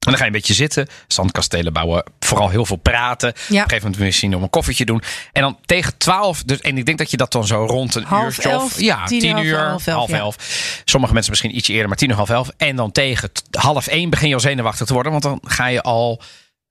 En 0.07 0.13
dan 0.13 0.21
ga 0.21 0.27
je 0.27 0.31
een 0.31 0.37
beetje 0.37 0.55
zitten, 0.55 0.89
zandkastelen 1.07 1.73
bouwen, 1.73 2.05
vooral 2.21 2.49
heel 2.49 2.67
veel 2.67 2.77
praten. 2.77 3.29
Op 3.29 3.37
een 3.37 3.57
gegeven 3.57 3.83
moment 3.83 3.99
misschien 3.99 4.35
om 4.35 4.43
een 4.43 4.51
koffietje 4.51 4.85
doen. 4.85 5.03
En 5.33 5.43
dan 5.43 5.59
tegen 5.65 5.97
12, 5.99 6.43
dus, 6.43 6.61
en 6.61 6.79
ik 6.79 6.87
denk 6.87 6.99
dat 6.99 7.11
je 7.11 7.17
dat 7.17 7.33
dan 7.33 7.47
zo 7.47 7.65
rond 7.65 7.95
een 7.95 8.05
Half 8.05 8.25
uurtje 8.25 8.49
elf, 8.49 8.65
of 8.65 8.81
ja, 8.81 9.05
tien 9.05 9.21
tien, 9.21 9.39
uur, 9.39 9.59
half 9.59 9.87
elf, 9.87 9.97
half 9.97 10.11
ja. 10.11 10.17
elf. 10.17 10.37
Sommige 10.85 11.13
mensen 11.13 11.31
misschien 11.31 11.57
iets 11.57 11.69
eerder, 11.69 11.89
maar 11.89 11.97
tien 11.97 12.11
uur, 12.11 12.17
half 12.17 12.31
elf. 12.31 12.51
En 12.57 12.77
dan 12.77 12.93
tegen 12.93 13.31
half 13.51 13.87
één 13.87 14.11
begin 14.11 14.29
je 14.29 14.35
al 14.35 14.41
zenuwachtig 14.41 14.87
te 14.87 14.93
worden, 14.93 15.13
want 15.13 15.25
dan 15.25 15.41
ga 15.43 15.67
je 15.67 15.83
al 15.83 16.23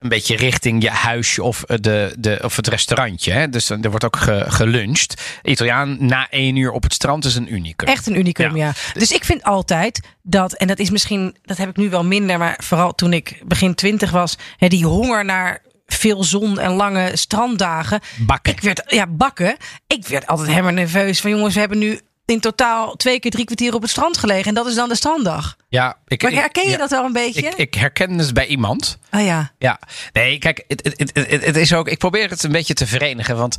een 0.05 0.11
beetje 0.11 0.35
richting 0.35 0.83
je 0.83 0.89
huisje 0.89 1.43
of, 1.43 1.63
eh, 1.63 1.77
de, 1.81 2.15
de, 2.19 2.39
of 2.43 2.55
het 2.55 2.67
restaurantje. 2.67 3.31
Hè? 3.31 3.49
Dus 3.49 3.67
dan- 3.67 3.83
er 3.83 3.89
wordt 3.89 4.05
ook 4.05 4.15
ge, 4.17 4.43
geluncht. 4.47 5.21
Italiaan 5.43 5.97
na 5.99 6.29
één 6.29 6.55
uur 6.55 6.71
op 6.71 6.83
het 6.83 6.93
strand 6.93 7.25
is 7.25 7.35
een 7.35 7.53
unicum. 7.53 7.87
Echt 7.87 8.07
een 8.07 8.17
unicum, 8.17 8.55
Ja. 8.55 8.65
ja. 8.65 8.99
Dus 8.99 9.11
ik 9.11 9.23
vind 9.23 9.43
altijd 9.43 10.01
dat, 10.23 10.53
en 10.53 10.67
dat 10.67 10.79
is 10.79 10.89
misschien, 10.89 11.35
dat 11.43 11.57
heb 11.57 11.69
ik 11.69 11.75
nu 11.77 11.89
wel 11.89 12.03
minder, 12.03 12.37
maar 12.37 12.59
vooral 12.63 12.95
toen 12.95 13.13
ik 13.13 13.41
begin 13.45 13.75
twintig 13.75 14.11
was, 14.11 14.37
hè, 14.57 14.67
die 14.67 14.85
honger 14.85 15.25
naar 15.25 15.61
veel 15.87 16.23
zon 16.23 16.59
en 16.59 16.71
lange 16.71 17.11
stranddagen. 17.13 17.99
Bakken. 18.17 18.51
Ik 18.53 18.61
werd, 18.61 18.83
ja, 18.87 19.07
bakken. 19.07 19.55
Ik 19.87 20.07
werd 20.07 20.27
altijd 20.27 20.49
helemaal 20.49 20.71
nerveus 20.71 21.21
van 21.21 21.29
jongens, 21.31 21.53
we 21.53 21.59
hebben 21.59 21.77
nu 21.77 21.99
in 22.25 22.39
totaal 22.39 22.95
twee 22.95 23.19
keer 23.19 23.31
drie 23.31 23.45
kwartier 23.45 23.73
op 23.73 23.81
het 23.81 23.91
strand 23.91 24.17
gelegen. 24.17 24.45
En 24.45 24.53
dat 24.53 24.67
is 24.67 24.75
dan 24.75 24.89
de 24.89 24.95
stranddag. 24.95 25.55
Ja, 25.69 25.97
ik, 26.07 26.21
Maar 26.21 26.31
ik- 26.31 26.37
herken 26.37 26.63
je 26.63 26.69
ja, 26.69 26.77
dat 26.77 26.89
wel 26.89 27.03
een 27.05 27.13
beetje? 27.13 27.41
Ik, 27.41 27.53
ik 27.53 27.73
herken 27.73 28.17
het 28.17 28.33
bij 28.33 28.47
iemand. 28.47 28.97
oh 29.11 29.25
ja. 29.25 29.51
Ja, 29.59 29.79
nee, 30.13 30.37
kijk, 30.37 30.63
het, 30.67 30.95
het, 31.13 31.43
het, 31.45 31.55
is 31.55 31.73
ook. 31.73 31.87
Ik 31.87 31.97
probeer 31.97 32.29
het 32.29 32.43
een 32.43 32.51
beetje 32.51 32.73
te 32.73 32.87
verenigen, 32.87 33.37
want 33.37 33.55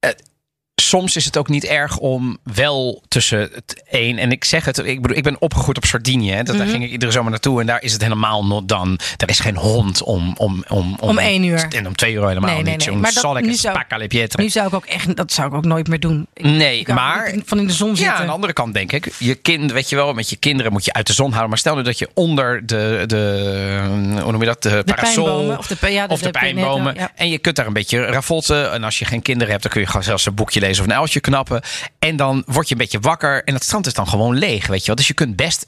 het- 0.00 0.22
soms 0.74 1.16
is 1.16 1.24
het 1.24 1.36
ook 1.36 1.48
niet 1.48 1.64
erg 1.64 1.98
om 1.98 2.38
wel 2.54 3.02
tussen 3.08 3.38
het 3.40 3.82
één 3.90 4.18
en 4.18 4.30
ik 4.32 4.44
zeg 4.44 4.64
het. 4.64 4.78
Ik 4.78 5.02
bedoel, 5.02 5.16
ik 5.16 5.22
ben 5.22 5.36
opgegroeid 5.40 5.76
op 5.76 5.84
Sardinië. 5.84 6.30
Hè, 6.30 6.42
dat, 6.42 6.46
Daar 6.46 6.56
Mhm. 6.64 6.70
ging 6.74 6.84
ik 6.84 6.90
iedere 6.90 7.12
zomer 7.12 7.30
naartoe 7.30 7.60
en 7.60 7.66
daar 7.66 7.82
is 7.82 7.92
het 7.92 8.02
helemaal 8.02 8.46
not 8.46 8.68
dan. 8.68 8.98
Er 9.16 9.28
is 9.28 9.40
geen 9.40 9.56
hond 9.56 10.02
om 10.02 10.34
om 10.38 10.64
om 10.68 10.96
Om 11.00 11.18
één 11.18 11.44
uur. 11.44 11.66
en 11.68 11.86
om 11.86 11.96
twee 11.96 12.12
uur 12.12 12.26
helemaal 12.28 12.54
Nee, 12.54 12.62
nee, 12.62 12.76
niet. 12.76 12.86
nee. 12.86 12.94
Maar 12.96 13.12
dat- 13.12 13.22
zal 13.22 13.36
ik 13.36 13.42
nu 13.44 13.48
een 13.50 13.56
zou-. 13.58 13.78
Nu 14.36 14.48
zou 14.48 14.66
ik 14.66 14.74
ook 14.74 14.84
echt, 14.86 15.16
dat 15.16 15.32
zou 15.32 15.48
ik 15.48 15.54
ook 15.54 15.64
nooit 15.64 15.88
meer 15.88 16.00
doen. 16.00 16.26
Ik, 16.34 16.44
Nee, 16.44 16.78
ik 16.78 16.88
maar 16.88 17.34
van 17.44 17.58
in 17.58 17.66
de 17.66 17.72
zon 17.72 17.88
ja, 17.90 17.94
zitten. 17.96 18.14
aan 18.16 18.26
de 18.26 18.32
andere 18.32 18.52
kant 18.52 18.74
denk 18.74 18.92
ik, 18.92 19.12
je 19.18 19.34
kind, 19.34 19.72
weet 19.72 19.88
je 19.88 19.96
wel, 19.96 20.12
met 20.12 20.30
je 20.30 20.36
kinderen 20.36 20.72
moet 20.72 20.84
je 20.84 20.92
uit 20.92 21.06
de 21.06 21.12
zon 21.12 21.28
houden. 21.28 21.48
Maar 21.48 21.58
stel 21.58 21.76
nu 21.76 21.82
dat 21.82 21.98
je 21.98 22.08
onder 22.14 22.66
de, 22.66 23.02
de 23.06 23.20
hoe 24.22 24.32
noem 24.32 24.40
je 24.40 24.46
dat, 24.46 24.62
de, 24.62 24.82
parasol 24.84 25.56
of 25.58 25.66
de- 25.66 25.90
ja, 25.92 26.06
de- 26.06 26.12
of 26.12 26.20
de 26.20 26.30
pijnbomen. 26.30 26.94
ja. 26.94 27.10
En 27.14 27.28
je 27.30 27.38
kunt 27.38 27.56
daar 27.56 27.66
een 27.66 27.72
beetje 27.72 28.04
ravotten. 28.04 28.72
En 28.72 28.84
als 28.84 28.98
je 28.98 29.04
geen 29.04 29.22
kinderen 29.22 29.50
hebt, 29.50 29.62
dan 29.62 29.72
kun 29.72 29.80
je 29.80 29.86
gewoon 29.86 30.02
zelfs 30.02 30.26
een 30.26 30.34
boekje 30.34 30.60
lezen 30.62 30.84
of 30.84 30.90
een 30.90 30.96
uiltje 30.96 31.20
knappen. 31.20 31.62
En 31.98 32.16
dan 32.16 32.42
word 32.46 32.68
je 32.68 32.74
een 32.74 32.80
beetje 32.80 33.00
wakker 33.00 33.44
en 33.44 33.54
het 33.54 33.64
strand 33.64 33.86
is 33.86 33.94
dan 33.94 34.08
gewoon 34.08 34.36
leeg, 34.38 34.66
weet 34.66 34.80
je 34.80 34.86
wel. 34.86 34.94
Dus 34.96 35.06
je 35.06 35.14
kunt 35.14 35.36
best 35.36 35.66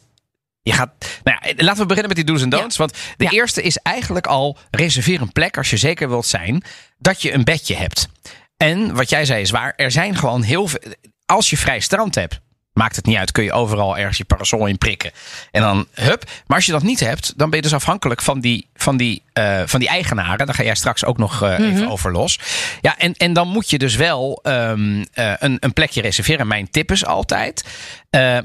je 0.63 0.73
gaat, 0.73 0.91
nou 1.25 1.39
ja, 1.43 1.53
laten 1.57 1.81
we 1.81 1.87
beginnen 1.87 2.07
met 2.07 2.17
die 2.17 2.35
do's 2.35 2.43
en 2.43 2.49
don'ts. 2.49 2.77
Want 2.77 2.93
de 3.17 3.25
Ja. 3.25 3.31
eerste 3.31 3.63
is 3.63 3.77
eigenlijk 3.77 4.27
al 4.27 4.59
reserveer 4.71 5.21
een 5.21 5.33
plek 5.33 5.57
als 5.57 5.71
je 5.71 5.77
zeker 5.77 6.09
wilt 6.09 6.27
zijn 6.27 6.65
dat 6.99 7.23
je 7.23 7.33
een 7.33 7.45
bedje 7.45 7.75
hebt. 7.77 8.09
En 8.57 8.95
wat 8.95 9.11
jij 9.11 9.25
zei 9.25 9.41
is 9.41 9.51
waar, 9.51 9.73
er 9.77 9.91
zijn 9.91 10.17
gewoon 10.17 10.43
heel 10.43 10.69
veel. 10.69 10.81
Als 11.27 11.51
je 11.51 11.57
vrij 11.57 11.81
strand 11.81 12.15
hebt, 12.15 12.41
maakt 12.75 12.97
het 12.97 13.07
niet 13.07 13.17
uit. 13.17 13.33
Kun 13.33 13.45
je 13.45 13.53
overal 13.53 13.99
ergens 13.99 14.19
je 14.19 14.25
parasol 14.25 14.67
in 14.67 14.79
prikken. 14.79 15.11
En 15.51 15.63
dan 15.63 15.87
hup. 15.95 16.25
Maar 16.47 16.57
als 16.57 16.67
je 16.67 16.73
dat 16.73 16.83
niet 16.83 17.01
hebt, 17.01 17.33
dan 17.37 17.49
ben 17.49 17.57
je 17.59 17.65
dus 17.65 17.75
afhankelijk 17.75 18.23
van 18.23 18.41
die, 18.41 18.67
van 18.75 18.97
die, 18.97 19.23
eh, 19.33 19.63
van 19.67 19.81
die 19.81 19.89
eigenaren. 19.89 20.47
Daar 20.47 20.55
ga 20.55 20.63
jij 20.63 20.75
straks 20.75 21.05
ook 21.05 21.19
nog 21.19 21.43
eh, 21.43 21.59
even 21.59 21.89
over 21.91 22.13
los. 22.13 22.39
Ja, 22.81 22.99
en, 22.99 23.15
en 23.15 23.33
dan 23.33 23.49
moet 23.49 23.71
je 23.71 23.79
dus 23.79 23.97
wel 23.97 24.41
ehm, 24.43 25.05
eh, 25.13 25.33
een, 25.39 25.57
een 25.61 25.73
plekje 25.73 26.01
reserveren. 26.01 26.47
Mijn 26.47 26.71
tip 26.71 26.91
is 26.93 27.05
altijd. 27.05 27.65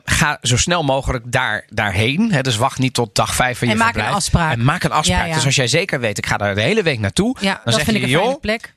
ga 0.05 0.37
zo 0.41 0.57
snel 0.57 0.83
mogelijk 0.83 1.31
daar, 1.31 1.65
daarheen. 1.69 2.31
Hè, 2.31 2.41
dus 2.41 2.55
wacht 2.57 2.79
niet 2.79 2.93
tot 2.93 3.15
dag 3.15 3.35
vijf 3.35 3.57
van 3.57 3.67
je 3.67 3.73
En 3.73 3.79
maak 3.79 3.87
een 3.87 3.93
verblijf. 3.93 4.15
afspraak. 4.17 4.51
En 4.51 4.63
maak 4.63 4.83
een 4.83 4.91
afspraak. 4.91 5.19
Ja, 5.19 5.25
ja. 5.25 5.33
Dus 5.33 5.45
als 5.45 5.55
jij 5.55 5.67
zeker 5.67 5.99
weet, 5.99 6.17
ik 6.17 6.25
ga 6.25 6.37
daar 6.37 6.55
de 6.55 6.61
hele 6.61 6.83
week 6.83 6.99
naartoe. 6.99 7.35
Ja, 7.39 7.53
dan 7.53 7.61
dat 7.63 7.73
zeg 7.73 7.83
vind 7.83 7.97
je, 7.97 8.01
ik 8.03 8.13
een 8.13 8.21
joh, 8.23 8.39
plek. 8.39 8.73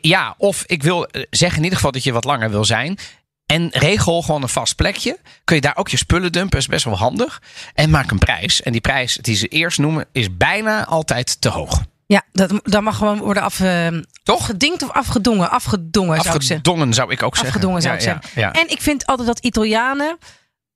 Ja, 0.00 0.34
of 0.38 0.64
ik 0.66 0.82
wil 0.82 1.08
zeggen 1.30 1.56
in 1.58 1.62
ieder 1.62 1.76
geval 1.76 1.92
dat 1.92 2.04
je 2.04 2.12
wat 2.12 2.24
langer 2.24 2.50
wil 2.50 2.64
zijn. 2.64 2.98
En 3.50 3.68
regel 3.72 4.22
gewoon 4.22 4.42
een 4.42 4.48
vast 4.48 4.76
plekje. 4.76 5.18
Kun 5.44 5.56
je 5.56 5.62
daar 5.62 5.76
ook 5.76 5.88
je 5.88 5.96
spullen 5.96 6.32
dumpen, 6.32 6.58
is 6.58 6.66
best 6.66 6.84
wel 6.84 6.96
handig. 6.98 7.42
En 7.74 7.90
maak 7.90 8.10
een 8.10 8.18
prijs. 8.18 8.62
En 8.62 8.72
die 8.72 8.80
prijs 8.80 9.18
die 9.20 9.36
ze 9.36 9.46
eerst 9.46 9.78
noemen, 9.78 10.06
is 10.12 10.36
bijna 10.36 10.86
altijd 10.86 11.40
te 11.40 11.48
hoog. 11.48 11.82
Ja, 12.06 12.22
dat, 12.32 12.60
dat 12.62 12.82
mag 12.82 12.96
gewoon 12.96 13.18
worden 13.18 13.42
af, 13.42 13.60
eh, 13.60 13.86
Toch? 14.22 14.38
afgedinkt 14.38 14.82
of 14.82 14.90
afgedongen. 14.90 15.50
Afgedongen 15.50 16.20
zou 16.20 16.34
ik 16.36 16.42
zeggen. 16.42 16.94
Zou 16.94 17.12
ik 17.12 17.22
ook 17.22 17.36
zeggen. 17.36 17.54
Afgedongen 17.54 17.82
zou 17.82 17.94
Ja, 17.94 18.00
ik 18.00 18.06
ja, 18.06 18.18
zeggen. 18.22 18.40
ja. 18.40 18.52
En 18.52 18.70
ik 18.70 18.80
vind 18.80 19.06
altijd 19.06 19.28
dat 19.28 19.38
Italianen 19.38 20.18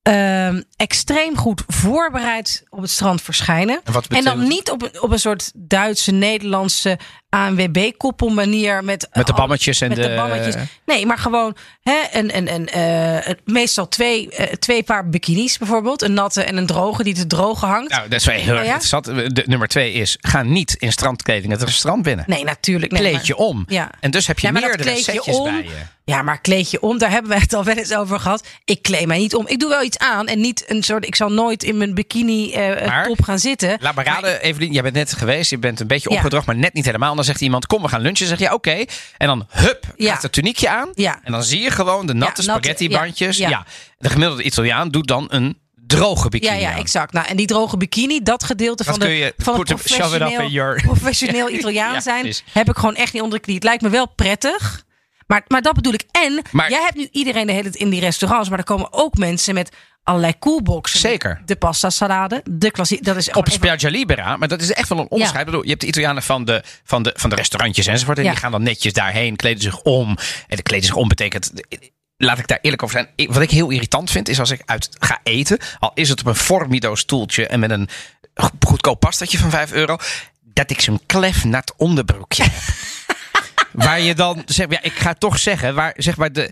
ehm, 0.02 0.62
extreem 0.76 1.37
goed 1.37 1.62
voorbereid 1.66 2.64
op 2.69 2.81
het 2.81 2.90
strand 2.90 3.23
verschijnen. 3.23 3.81
En 4.09 4.25
dan 4.25 4.49
niet 4.49 4.71
op, 4.71 4.90
op 5.00 5.11
een 5.11 5.19
soort 5.21 5.50
Duitse, 5.54 6.12
Nederlandse 6.12 6.99
ANWB-koppel 7.34 8.28
manier. 8.28 8.84
Met, 8.84 9.08
Met 9.12 9.26
de 9.26 9.32
al- 9.32 9.38
bammetjes 9.38 9.80
en 9.80 9.88
met 9.88 9.96
de... 9.96 10.14
bammetjes. 10.16 10.54
Nee, 10.86 11.06
maar 11.06 11.18
gewoon 11.18 11.56
hè, 11.82 11.94
een, 12.12 12.36
een, 12.36 12.54
een, 12.54 12.68
eh, 12.68 13.34
meestal 13.44 13.88
twee, 13.88 14.30
eh, 14.30 14.52
twee 14.52 14.82
paar 14.82 15.08
bikinis 15.08 15.58
bijvoorbeeld. 15.58 16.02
Een 16.02 16.12
natte 16.14 16.42
en 16.42 16.56
een 16.56 16.66
droge 16.66 17.02
die 17.02 17.14
te 17.14 17.26
droge 17.26 17.66
hangt. 17.66 17.90
Nou, 17.90 18.08
dat 18.08 18.20
is 18.20 18.26
wel 18.26 18.34
heel 18.36 18.48
erg 18.52 18.58
Oh 18.60 18.66
ja? 18.66 18.74
interessant. 18.74 19.04
De, 19.04 19.42
nummer 19.46 19.68
twee 19.68 19.92
is, 19.92 20.16
ga 20.20 20.42
niet 20.42 20.74
in 20.78 20.92
strandkleding 20.92 21.52
het 21.52 21.62
restaurant 21.62 22.02
binnen. 22.02 22.24
nee, 22.28 22.44
natuurlijk. 22.44 22.92
Nee, 22.92 23.00
Kleed 23.00 23.12
maar- 23.14 23.22
je 23.24 23.36
om. 23.36 23.64
Ja. 23.68 23.90
En 24.00 24.10
dus 24.10 24.26
heb 24.26 24.38
je 24.38 24.52
meerdere 24.52 24.96
setjes 24.96 25.36
om. 25.36 25.44
bij 25.52 25.62
je. 25.62 25.70
Ja, 26.06 26.22
maar 26.22 26.40
kleed 26.40 26.70
je 26.70 26.80
om, 26.80 26.98
daar 26.98 27.10
hebben 27.10 27.30
we 27.30 27.38
het 27.40 27.52
al 27.52 27.64
wel 27.64 27.74
eens 27.76 27.94
over 27.94 28.20
gehad. 28.20 28.46
Ik 28.64 28.82
kleed 28.82 29.06
mij 29.06 29.18
niet 29.18 29.34
om. 29.34 29.46
Ik 29.46 29.58
doe 29.60 29.68
wel 29.68 29.82
iets 29.82 29.98
aan 29.98 30.26
en 30.26 30.40
niet 30.40 30.64
een 30.66 30.82
soort. 30.82 31.06
Ik 31.06 31.14
zal 31.14 31.28
nooit 31.32 31.62
in 31.62 31.76
mijn 31.76 31.94
bikini 31.94 32.52
eh, 32.52 32.86
Maar- 32.86 33.06
top 33.06 33.22
gaan 33.22 33.38
zitten. 33.38 33.76
Laat 33.80 33.94
maar 33.94 34.04
raden, 34.04 34.40
Evelien, 34.42 34.72
jij 34.72 34.82
bent 34.82 34.94
net 34.94 35.12
geweest. 35.12 35.50
Je 35.50 35.58
bent 35.58 35.80
een 35.80 35.86
beetje 35.86 36.08
opgedroogd, 36.08 36.46
maar 36.46 36.56
net 36.56 36.72
niet 36.74 36.84
helemaal. 36.84 37.14
Dan 37.25 37.33
zegt 37.35 37.40
iemand, 37.40 37.66
kom 37.66 37.83
we 37.83 37.88
gaan 37.88 38.00
lunchen. 38.00 38.26
Zeg 38.26 38.38
je, 38.38 38.52
oké. 38.52 38.85
En 39.16 39.26
dan 39.26 39.47
hup, 39.50 39.85
Ja. 39.97 40.12
gaat 40.12 40.23
het 40.23 40.33
tuniekje 40.33 40.69
aan. 40.69 40.88
Ja. 40.95 41.21
En 41.23 41.33
dan 41.33 41.43
zie 41.45 41.61
je 41.61 41.71
gewoon 41.71 42.07
de 42.07 42.14
natte 42.14 42.43
spaghetti-bandjes. 42.43 43.37
Ja. 43.37 43.64
De 43.99 44.09
gemiddelde 44.09 44.43
Italiaan 44.43 44.88
doet 44.90 45.07
dan 45.07 45.26
een 45.28 45.59
droge 45.87 46.28
bikini 46.28 46.52
Ja, 46.54 46.59
ja, 46.71 46.76
exact. 46.76 47.12
Nou, 47.12 47.26
en 47.26 47.37
die 47.37 47.47
droge 47.47 47.76
bikini, 47.76 48.21
dat 48.23 48.45
gedeelte 48.45 48.85
Dat 48.85 48.97
van, 48.97 49.07
de, 49.07 49.16
je 49.16 49.33
van 49.37 49.59
het 49.59 49.69
put- 49.69 49.78
shove 49.78 49.87
it 49.88 50.02
up 50.02 50.11
in 50.12 50.19
professioneel, 50.19 50.50
your- 50.50 50.83
professioneel 50.93 51.50
Italiaan 51.59 51.93
Ja, 51.93 52.00
zijn, 52.00 52.35
heb 52.52 52.69
ik 52.69 52.76
gewoon 52.76 52.95
echt 52.95 53.12
niet 53.12 53.23
onder 53.23 53.38
de 53.38 53.45
knie. 53.45 53.54
Het 53.57 53.64
lijkt 53.64 53.83
me 53.83 53.88
wel 53.88 54.09
prettig. 54.09 54.83
Maar, 55.26 55.45
maar 55.49 55.62
dat 55.62 55.75
bedoel 55.75 55.93
ik. 55.93 56.04
En 56.11 56.43
Maar- 56.52 56.71
jij 56.71 56.83
hebt 56.83 56.97
nu 56.97 57.09
iedereen 57.12 57.47
de 57.47 57.52
hele 57.52 57.62
tijd 57.64 57.76
in 57.76 57.90
die 57.90 58.00
restaurants, 58.00 58.49
maar 58.49 58.59
er 58.59 58.64
komen 58.64 58.93
ook 58.93 59.16
mensen 59.16 59.54
met 59.54 59.71
allerlei 60.04 60.38
coolboxen. 60.38 60.99
Zeker. 61.00 61.42
De 61.44 61.56
pasta 61.56 61.90
salade, 61.90 62.42
de 62.50 62.70
klassie. 62.70 63.02
Dat 63.02 63.16
is 63.16 63.30
Op 63.30 63.49
Spiaggia 63.49 63.88
Libera, 63.90 64.37
maar 64.37 64.49
dat 64.49 64.61
is 64.61 64.73
echt 64.73 64.88
wel 64.88 64.99
een 64.99 65.06
onderscheid. 65.08 65.50
Je 65.50 65.68
hebt 65.68 65.80
de 65.80 65.87
Italianen 65.87 66.23
van 66.23 66.44
de, 66.44 66.62
van 66.84 67.02
de, 67.02 67.12
van 67.16 67.30
de 67.30 67.37
restaurantjes 67.37 67.87
enzovoort. 67.87 68.18
En 68.18 68.25
Ja. 68.25 68.30
die 68.30 68.38
gaan 68.40 68.50
dan 68.50 68.62
netjes 68.62 68.92
daarheen, 68.92 69.37
kleden 69.37 69.62
zich 69.62 69.80
om. 69.82 70.08
En 70.49 70.56
de 70.56 70.62
kleden 70.62 70.87
zich 70.87 70.94
om 70.96 71.08
betekent... 71.08 71.52
Laat 72.16 72.38
ik 72.38 72.46
daar 72.46 72.58
eerlijk 72.62 72.82
over 72.82 73.04
zijn. 73.16 73.28
Wat 73.30 73.42
ik 73.42 73.50
heel 73.50 73.70
irritant 73.70 74.11
vind, 74.11 74.28
is 74.28 74.38
als 74.38 74.50
ik 74.50 74.62
uit 74.64 74.88
ga 74.99 75.20
eten. 75.23 75.58
Al 75.78 75.90
is 75.94 76.08
het 76.08 76.20
op 76.20 76.26
een 76.26 76.34
formido 76.34 76.94
stoeltje 76.94 77.46
en 77.46 77.61
met 77.61 77.70
een 77.70 77.88
go- 78.34 78.50
goedkoop 78.61 79.00
pastatje 79.00 79.38
van 79.38 79.50
5 79.50 79.73
euro. 79.73 79.96
Dat 80.40 80.70
ik 80.70 80.80
zo'n 80.80 81.00
klefnat 81.06 81.75
onderbroekje 81.76 82.42
heb. 82.42 82.52
waar 83.84 84.00
je 84.00 84.14
dan, 84.14 84.42
zeg, 84.46 84.66
ja, 84.70 84.82
ik 84.82 84.92
ga 84.92 85.14
toch 85.14 85.38
zeggen, 85.38 85.75
waar 85.75 85.92
zeg 85.96 86.16
maar 86.16 86.32
de... 86.32 86.50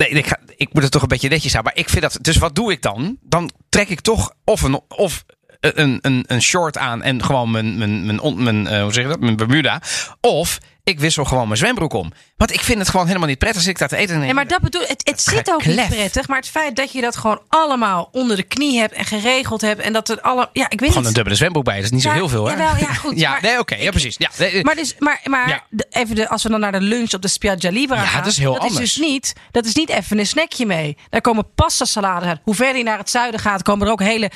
Nee, 0.00 0.08
ik, 0.08 0.38
ik 0.56 0.72
moet 0.72 0.82
het 0.82 0.92
toch 0.92 1.02
een 1.02 1.08
beetje 1.08 1.28
netjes 1.28 1.52
houden. 1.52 1.72
Maar 1.74 1.82
ik 1.84 1.90
vind 1.90 2.02
dat. 2.02 2.18
Dus 2.20 2.36
wat 2.36 2.54
doe 2.54 2.72
ik 2.72 2.82
dan? 2.82 3.16
Dan 3.20 3.50
trek 3.68 3.88
ik 3.88 4.00
toch 4.00 4.32
of 4.44 4.62
een, 4.62 4.80
of 4.88 5.24
een, 5.60 5.98
een, 6.02 6.24
een 6.26 6.42
short 6.42 6.78
aan 6.78 7.02
en 7.02 7.24
gewoon 7.24 7.50
mijn, 7.50 7.78
mijn, 7.78 8.06
mijn, 8.06 8.42
mijn, 8.42 8.66
eh, 8.66 8.82
hoe 8.82 8.92
zeg 8.92 9.04
je 9.04 9.10
dat? 9.10 9.20
Mijn 9.20 9.36
Bermuda. 9.36 9.82
Of 10.20 10.58
ik 10.90 11.00
wissel 11.00 11.24
gewoon 11.24 11.46
mijn 11.46 11.58
zwembroek 11.58 11.92
om. 11.92 12.12
Want 12.36 12.52
ik 12.52 12.60
vind 12.60 12.78
het 12.78 12.88
gewoon 12.88 13.06
helemaal 13.06 13.28
niet 13.28 13.38
prettig 13.38 13.58
als 13.60 13.68
ik 13.70 13.78
daar 13.78 13.88
te 13.88 13.96
eten 13.96 14.14
neem. 14.16 14.24
Nee, 14.24 14.34
maar 14.34 14.46
dat 14.48 14.60
bedoel 14.60 14.82
het, 14.86 15.00
het 15.04 15.20
zit 15.22 15.50
ook 15.52 15.64
niet 15.64 15.88
prettig. 15.88 16.28
Maar 16.28 16.36
het 16.38 16.48
feit 16.48 16.76
dat 16.76 16.92
je 16.92 17.00
dat 17.00 17.16
gewoon 17.16 17.40
allemaal 17.48 18.08
onder 18.12 18.36
de 18.36 18.42
knie 18.42 18.78
hebt 18.78 18.92
en 18.94 19.04
geregeld 19.04 19.60
hebt. 19.60 19.80
En 19.80 19.92
dat 19.92 20.08
het 20.08 20.22
alle. 20.22 20.48
Ja, 20.52 20.64
ik 20.68 20.80
weet 20.80 20.88
Gewoon 20.88 20.96
niet. 20.96 21.06
een 21.06 21.12
dubbele 21.14 21.34
zwembroek 21.36 21.64
bij. 21.64 21.74
Dat 21.74 21.84
is 21.84 21.90
niet 21.90 22.02
zo 22.02 22.10
heel 22.10 22.28
veel, 22.28 22.44
hè? 22.46 22.50
jawel, 22.52 22.76
ja, 22.76 22.94
goed, 23.04 23.18
ja, 23.20 23.30
maar- 23.30 23.42
nee, 23.42 23.58
oké. 23.58 23.74
ja, 23.74 23.90
precies. 23.90 24.14
Ja, 24.18 24.30
nee, 24.38 24.64
Maar, 24.64 24.74
dus, 24.74 24.94
maar, 24.98 25.20
maar 25.24 25.48
Ja. 25.48 25.64
even 25.90 26.14
de, 26.14 26.28
als 26.28 26.42
we 26.42 26.48
dan 26.48 26.60
naar 26.60 26.72
de 26.72 26.80
lunch 26.80 27.12
op 27.14 27.22
de 27.22 27.28
Spiaggia 27.28 27.70
Libera 27.70 28.00
Ja, 28.00 28.06
gaan. 28.06 28.22
dat 28.22 28.32
is 28.32 28.38
heel 28.38 28.52
dat 28.52 28.62
anders. 28.62 28.80
Is 28.80 28.92
dus 28.94 29.04
niet, 29.06 29.32
dat 29.50 29.64
is 29.66 29.74
niet 29.74 29.88
even 29.88 30.18
een 30.18 30.26
snackje 30.26 30.66
mee. 30.66 30.96
Daar 31.10 31.20
komen 31.20 31.54
pasta 31.54 31.84
salades 31.84 32.28
uit. 32.28 32.40
Hoe 32.42 32.54
verder 32.54 32.76
je 32.76 32.82
naar 32.84 32.98
het 32.98 33.10
zuiden 33.10 33.40
gaat, 33.40 33.62
komen 33.62 33.86
er 33.86 33.92
ook 33.92 34.00
hele 34.02 34.30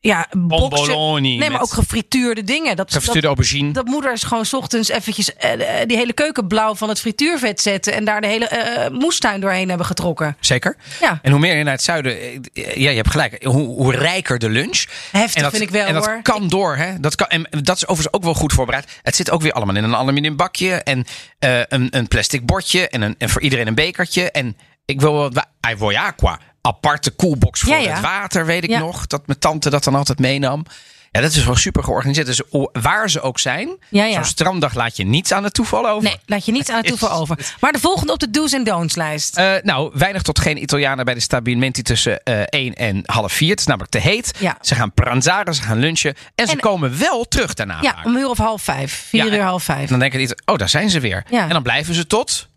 ja. 0.00 0.26
Bomboloni 0.36 1.38
Nee, 1.38 1.50
maar 1.50 1.60
ook 1.60 1.72
gefrituurde 1.72 2.44
dingen. 2.44 2.76
Dat, 2.76 2.86
Gefrituurde 2.92 3.20
dat, 3.20 3.28
aubergine. 3.28 3.72
dat 3.72 3.86
moeders 3.86 4.22
gewoon 4.22 4.46
's 4.46 4.52
ochtends 4.52 4.88
eventjes 4.88 5.34
eh, 5.34 5.80
eh, 5.80 5.88
die 5.88 5.96
hele 5.96 6.12
keuken 6.12 6.46
blauw 6.46 6.74
van 6.74 6.88
het 6.88 7.00
frituurvet 7.00 7.60
zetten. 7.60 7.92
En 7.92 8.04
daar 8.04 8.20
de 8.20 8.26
hele 8.26 8.48
eh, 8.48 8.90
moestuin 8.90 9.40
doorheen 9.40 9.68
hebben 9.68 9.86
getrokken. 9.86 10.36
Zeker. 10.40 10.76
Ja. 11.00 11.18
En 11.22 11.30
hoe 11.30 11.40
meer 11.40 11.56
je 11.56 11.62
naar 11.62 11.72
het 11.72 11.82
zuiden. 11.82 12.12
Ja, 12.52 12.90
je 12.90 12.96
hebt 12.96 13.10
gelijk. 13.10 13.44
Hoe, 13.44 13.66
hoe 13.66 13.96
rijker 13.96 14.38
de 14.38 14.48
lunch. 14.48 14.84
Heftig 15.12 15.34
en 15.34 15.42
dat, 15.42 15.50
vind 15.50 15.62
ik 15.62 15.70
wel, 15.70 15.86
En 15.86 15.94
dat 15.94 16.06
hoor. 16.06 16.22
kan 16.22 16.48
door. 16.48 16.76
Hè? 16.76 17.00
Dat 17.00 17.14
kan, 17.14 17.26
en 17.26 17.46
dat 17.62 17.76
is 17.76 17.86
overigens 17.86 18.14
ook 18.14 18.22
wel 18.22 18.34
goed 18.34 18.52
voorbereid. 18.52 19.00
Het 19.02 19.16
zit 19.16 19.30
ook 19.30 19.42
weer 19.42 19.52
allemaal 19.52 19.76
in 19.76 19.84
een 19.84 19.96
aluminium 19.96 20.36
bakje. 20.36 20.74
En 20.74 21.06
een, 21.38 21.88
een 21.90 22.08
plastic 22.08 22.46
bordje. 22.46 22.88
En, 22.88 23.02
een, 23.02 23.14
en 23.18 23.28
voor 23.28 23.42
iedereen 23.42 23.66
een 23.66 23.74
bekertje. 23.74 24.30
En 24.30 24.56
ik 24.84 25.00
wil 25.00 25.12
wat. 25.12 25.46
Aqua. 25.94 26.38
Aparte 26.62 27.10
koelbox 27.10 27.60
voor 27.60 27.72
Ja, 27.72 27.78
ja. 27.78 27.92
het 27.92 28.00
water, 28.00 28.46
weet 28.46 28.64
ik 28.64 28.70
Ja. 28.70 28.78
nog. 28.78 29.06
Dat 29.06 29.26
mijn 29.26 29.38
tante 29.38 29.70
dat 29.70 29.84
dan 29.84 29.94
altijd 29.94 30.18
meenam. 30.18 30.64
Ja, 31.12 31.20
dat 31.20 31.30
is 31.32 31.44
wel 31.44 31.56
super 31.56 31.84
georganiseerd. 31.84 32.26
Dus 32.26 32.42
waar 32.72 33.10
ze 33.10 33.20
ook 33.20 33.38
zijn. 33.38 33.68
Zo'n 33.90 34.24
stranddag 34.24 34.74
laat 34.74 34.96
je 34.96 35.04
niets 35.04 35.32
aan 35.32 35.44
het 35.44 35.54
toeval 35.54 35.88
over. 35.88 36.02
Nee, 36.08 36.16
laat 36.26 36.44
je 36.44 36.52
niets 36.52 36.70
aan 36.70 36.76
het 36.76 36.86
toeval 36.96 37.10
over. 37.12 37.54
Maar 37.60 37.72
de 37.72 37.78
volgende 37.78 38.12
op 38.12 38.18
de 38.18 38.30
do's 38.30 38.52
en 38.52 38.64
don'ts 38.64 38.94
lijst. 38.96 39.36
Eh, 39.36 39.52
nou, 39.62 39.90
weinig 39.94 40.22
tot 40.22 40.38
geen 40.38 40.62
Italianen 40.62 41.04
bij 41.04 41.14
de 41.14 41.20
Stabilimenti 41.20 41.82
tussen 41.82 42.22
eh 42.22 42.40
1 42.48 42.74
en 42.74 43.02
half 43.06 43.32
4. 43.32 43.50
Het 43.50 43.60
is 43.60 43.66
namelijk 43.66 43.92
te 43.92 43.98
heet. 43.98 44.38
Ze 44.60 44.74
gaan 44.74 44.92
pranzaren, 44.92 45.54
ze 45.54 45.62
gaan 45.62 45.78
lunchen. 45.78 46.14
En 46.34 46.46
ze 46.46 46.52
En- 46.52 46.60
komen 46.60 46.98
wel 46.98 47.24
terug 47.24 47.54
daarna. 47.54 47.78
ja, 47.82 47.92
vaak. 47.94 48.04
om 48.04 48.14
een 48.14 48.20
uur 48.20 48.28
of 48.28 48.38
half 48.38 48.62
vijf. 48.62 49.04
Vier 49.08 49.32
uur 49.32 49.42
half 49.42 49.62
vijf. 49.64 49.88
dan 49.90 49.98
denken 49.98 50.18
die, 50.18 50.28
oh, 50.44 50.56
daar 50.56 50.68
zijn 50.68 50.90
ze 50.90 51.00
weer. 51.00 51.24
En 51.30 51.48
dan 51.48 51.62
blijven 51.62 51.94
ze 51.94 52.06
tot 52.06 52.48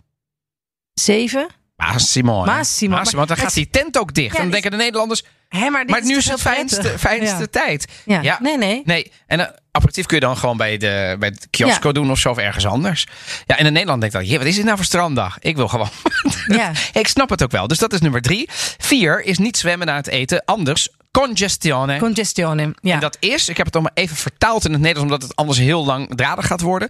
Zeven. 0.94 1.48
Massimo. 1.92 2.40
hè. 2.40 2.46
Massimo, 2.56 2.96
Massimo, 2.96 3.18
want 3.18 3.28
dan 3.28 3.38
gaat 3.38 3.54
die 3.54 3.70
tent 3.70 3.98
ook 3.98 4.14
dicht. 4.14 4.32
Dan 4.36 4.42
het- 4.42 4.52
denken 4.52 4.72
de 4.72 4.78
Nederlanders, 4.78 5.24
Hè, 5.50 5.70
maar 5.70 5.86
nu 6.04 6.18
is 6.18 6.30
het 6.30 6.42
fijnste, 6.42 7.00
fijnste 7.00 7.50
tijd. 7.50 7.86
Ja. 8.06 8.38
Nee, 8.42 8.58
nee. 8.58 8.82
Nee, 8.86 9.12
en 9.28 9.56
aperitief 9.72 10.06
kun 10.06 10.16
je 10.20 10.26
dan 10.26 10.38
gewoon 10.38 10.58
bij, 10.58 10.78
de, 10.78 11.16
bij 11.20 11.30
het 11.30 11.48
kiosco 11.50 11.92
doen 11.92 12.12
of 12.12 12.20
zo 12.20 12.30
of 12.30 12.38
ergens 12.38 12.66
anders. 12.66 13.08
Ja, 13.46 13.58
en 13.58 13.66
in 13.66 13.74
Nederland 13.74 14.00
denkt 14.00 14.16
dan, 14.16 14.26
"Jee, 14.26 14.38
wat 14.38 14.48
is 14.48 14.56
dit 14.56 14.64
nou 14.66 14.76
voor 14.78 14.86
stranddag? 14.86 15.38
Ik 15.40 15.56
wil 15.56 15.68
gewoon. 15.68 15.90
Ja. 16.48 16.72
ik 16.94 17.08
snap 17.08 17.30
het 17.30 17.44
ook 17.44 17.52
wel. 17.52 17.68
Dus 17.68 17.78
dat 17.78 17.94
is 17.94 18.00
nummer 18.00 18.22
drie. 18.22 18.50
Vier 18.78 19.24
is 19.24 19.38
niet 19.38 19.58
zwemmen 19.58 19.88
na 19.88 19.96
het 19.96 20.08
eten. 20.08 20.46
Anders, 20.46 20.90
congestione. 21.12 21.98
Congestione. 22.00 22.74
Ja. 22.82 22.94
En 22.94 23.00
dat 23.00 23.18
is, 23.20 23.50
ik 23.50 23.58
heb 23.58 23.66
het 23.66 23.76
allemaal 23.76 23.94
even 23.96 24.16
vertaald 24.16 24.66
in 24.66 24.72
het 24.72 24.82
Nederlands, 24.82 25.12
omdat 25.14 25.28
het 25.30 25.38
anders 25.38 25.60
heel 25.60 25.86
langdradig 25.86 26.48
gaat 26.48 26.62
worden. 26.62 26.90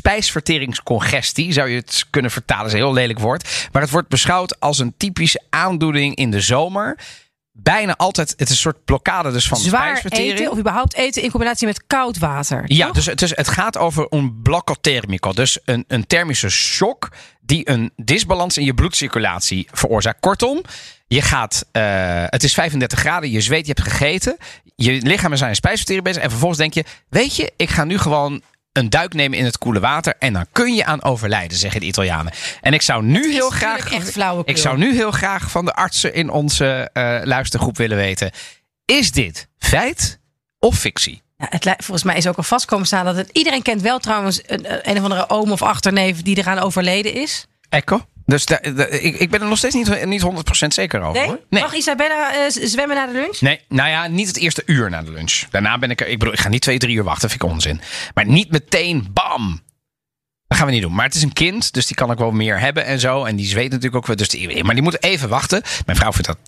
Spijsverteringscongestie 0.00 1.52
zou 1.52 1.68
je 1.68 1.76
het 1.76 2.06
kunnen 2.10 2.30
vertalen, 2.30 2.66
is 2.66 2.72
een 2.72 2.78
heel 2.78 2.92
lelijk 2.92 3.18
woord. 3.18 3.68
Maar 3.72 3.82
het 3.82 3.90
wordt 3.90 4.08
beschouwd 4.08 4.60
als 4.60 4.78
een 4.78 4.94
typische 4.96 5.42
aandoening 5.50 6.14
in 6.14 6.30
de 6.30 6.40
zomer. 6.40 6.98
Bijna 7.52 7.96
altijd, 7.96 8.30
het 8.30 8.40
is 8.40 8.50
een 8.50 8.56
soort 8.56 8.84
blokkade 8.84 9.32
dus 9.32 9.48
van 9.48 9.58
Zwaar 9.58 9.80
spijsvertering. 9.80 10.32
eten 10.32 10.50
of 10.50 10.58
überhaupt 10.58 10.94
eten 10.94 11.22
in 11.22 11.30
combinatie 11.30 11.66
met 11.66 11.86
koud 11.86 12.18
water. 12.18 12.62
Ja, 12.66 12.86
toch? 12.86 12.94
dus 12.94 13.06
het, 13.06 13.22
is, 13.22 13.36
het 13.36 13.48
gaat 13.48 13.78
over 13.78 14.06
een 14.10 14.42
blocco 14.42 14.74
thermico. 14.80 15.32
Dus 15.32 15.58
een, 15.64 15.84
een 15.88 16.06
thermische 16.06 16.48
shock 16.48 17.08
die 17.40 17.70
een 17.70 17.92
disbalans 17.96 18.58
in 18.58 18.64
je 18.64 18.74
bloedcirculatie 18.74 19.68
veroorzaakt. 19.72 20.20
Kortom, 20.20 20.62
je 21.06 21.22
gaat, 21.22 21.66
eh, 21.72 22.24
het 22.26 22.42
is 22.42 22.54
35 22.54 22.98
graden, 22.98 23.30
je 23.30 23.40
zweet, 23.40 23.66
je 23.66 23.72
hebt 23.72 23.88
gegeten. 23.88 24.36
Je 24.76 24.92
lichaam 24.92 25.32
is 25.32 25.42
aan 25.42 25.48
je 25.48 25.54
spijsvertering 25.54 26.04
bezig. 26.04 26.22
En 26.22 26.30
vervolgens 26.30 26.60
denk 26.60 26.74
je, 26.74 26.84
weet 27.08 27.36
je, 27.36 27.52
ik 27.56 27.70
ga 27.70 27.84
nu 27.84 27.98
gewoon 27.98 28.42
een 28.72 28.90
duik 28.90 29.14
nemen 29.14 29.38
in 29.38 29.44
het 29.44 29.58
koele 29.58 29.80
water. 29.80 30.14
En 30.18 30.32
dan 30.32 30.46
kun 30.52 30.74
je 30.74 30.84
aan 30.84 31.02
overlijden, 31.02 31.58
zeggen 31.58 31.80
de 31.80 31.86
Italianen. 31.86 32.32
En 32.60 32.72
ik 32.72 32.82
zou 32.82 33.02
nu 33.02 33.32
heel 33.32 33.50
graag... 33.50 33.92
echt. 33.92 34.16
Ik 34.44 34.56
zou 34.56 34.78
nu 34.78 34.94
heel 34.94 35.10
graag 35.10 35.50
van 35.50 35.64
de 35.64 35.74
artsen 35.74 36.14
in 36.14 36.30
onze 36.30 36.90
eh, 36.92 37.20
luistergroep 37.24 37.76
willen 37.76 37.96
weten. 37.96 38.30
Is 38.84 39.12
dit 39.12 39.48
feit 39.58 40.20
of 40.58 40.78
fictie? 40.78 41.22
Ja, 41.36 41.46
het, 41.48 41.74
volgens 41.76 42.02
mij 42.02 42.16
is 42.16 42.26
ook 42.26 42.36
al 42.36 42.42
vast 42.42 42.64
komen 42.64 42.86
staan 42.86 43.04
dat 43.04 43.16
het. 43.16 43.28
Iedereen 43.32 43.62
kent 43.62 43.82
wel 43.82 43.98
trouwens 43.98 44.40
een, 44.46 44.90
een 44.90 44.96
of 44.96 45.02
andere 45.02 45.28
oom 45.28 45.52
of 45.52 45.62
achterneef 45.62 46.22
die 46.22 46.36
eraan 46.36 46.58
overleden 46.58 47.14
is. 47.14 47.46
Ecco, 47.68 48.06
Dus 48.30 48.44
da- 48.44 48.60
da- 48.74 48.86
ik, 48.86 49.18
ik 49.18 49.30
ben 49.30 49.40
er 49.40 49.48
nog 49.48 49.58
steeds 49.58 49.74
niet, 49.74 50.04
niet 50.04 50.22
100% 50.22 50.66
zeker 50.66 51.00
over. 51.00 51.12
Nee? 51.20 51.26
hoor. 51.28 51.40
Nee. 51.50 51.62
Mag 51.62 51.74
Isabella 51.74 52.34
eh, 52.34 52.40
zwemmen 52.48 52.96
na 52.96 53.06
de 53.06 53.12
lunch? 53.12 53.40
Nee, 53.40 53.60
nou 53.68 53.88
ja, 53.88 54.06
niet 54.06 54.26
het 54.26 54.36
eerste 54.36 54.62
uur 54.66 54.90
na 54.90 55.02
de 55.02 55.10
lunch. 55.10 55.42
Daarna 55.50 55.78
ben 55.78 55.90
ik 55.90 56.00
er. 56.00 56.06
Ik 56.08 56.18
bedoel, 56.18 56.34
ik 56.34 56.40
ga 56.40 56.48
niet 56.48 56.62
twee, 56.62 56.78
drie 56.78 56.96
uur 56.96 57.04
wachten. 57.04 57.22
Dat 57.28 57.30
vind 57.30 57.42
ik 57.42 57.50
onzin. 57.50 57.80
Maar 58.14 58.26
niet 58.26 58.50
meteen, 58.50 59.06
bam. 59.12 59.60
Dat 60.46 60.58
gaan 60.58 60.66
we 60.66 60.72
niet 60.72 60.82
doen. 60.82 60.94
Maar 60.94 61.04
het 61.04 61.14
is 61.14 61.22
een 61.22 61.32
kind, 61.32 61.72
dus 61.72 61.86
die 61.86 61.96
kan 61.96 62.10
ook 62.10 62.18
wel 62.18 62.30
meer 62.30 62.60
hebben 62.60 62.84
en 62.84 63.00
zo. 63.00 63.24
En 63.24 63.36
die 63.36 63.46
zweet 63.46 63.68
natuurlijk 63.70 63.96
ook 63.96 64.06
wel. 64.06 64.16
Dus 64.16 64.28
die, 64.28 64.64
maar 64.64 64.74
die 64.74 64.82
moet 64.82 65.02
even 65.02 65.28
wachten. 65.28 65.62
Mijn 65.86 65.98
vrouw 65.98 66.12
vindt 66.12 66.26
dat 66.26 66.38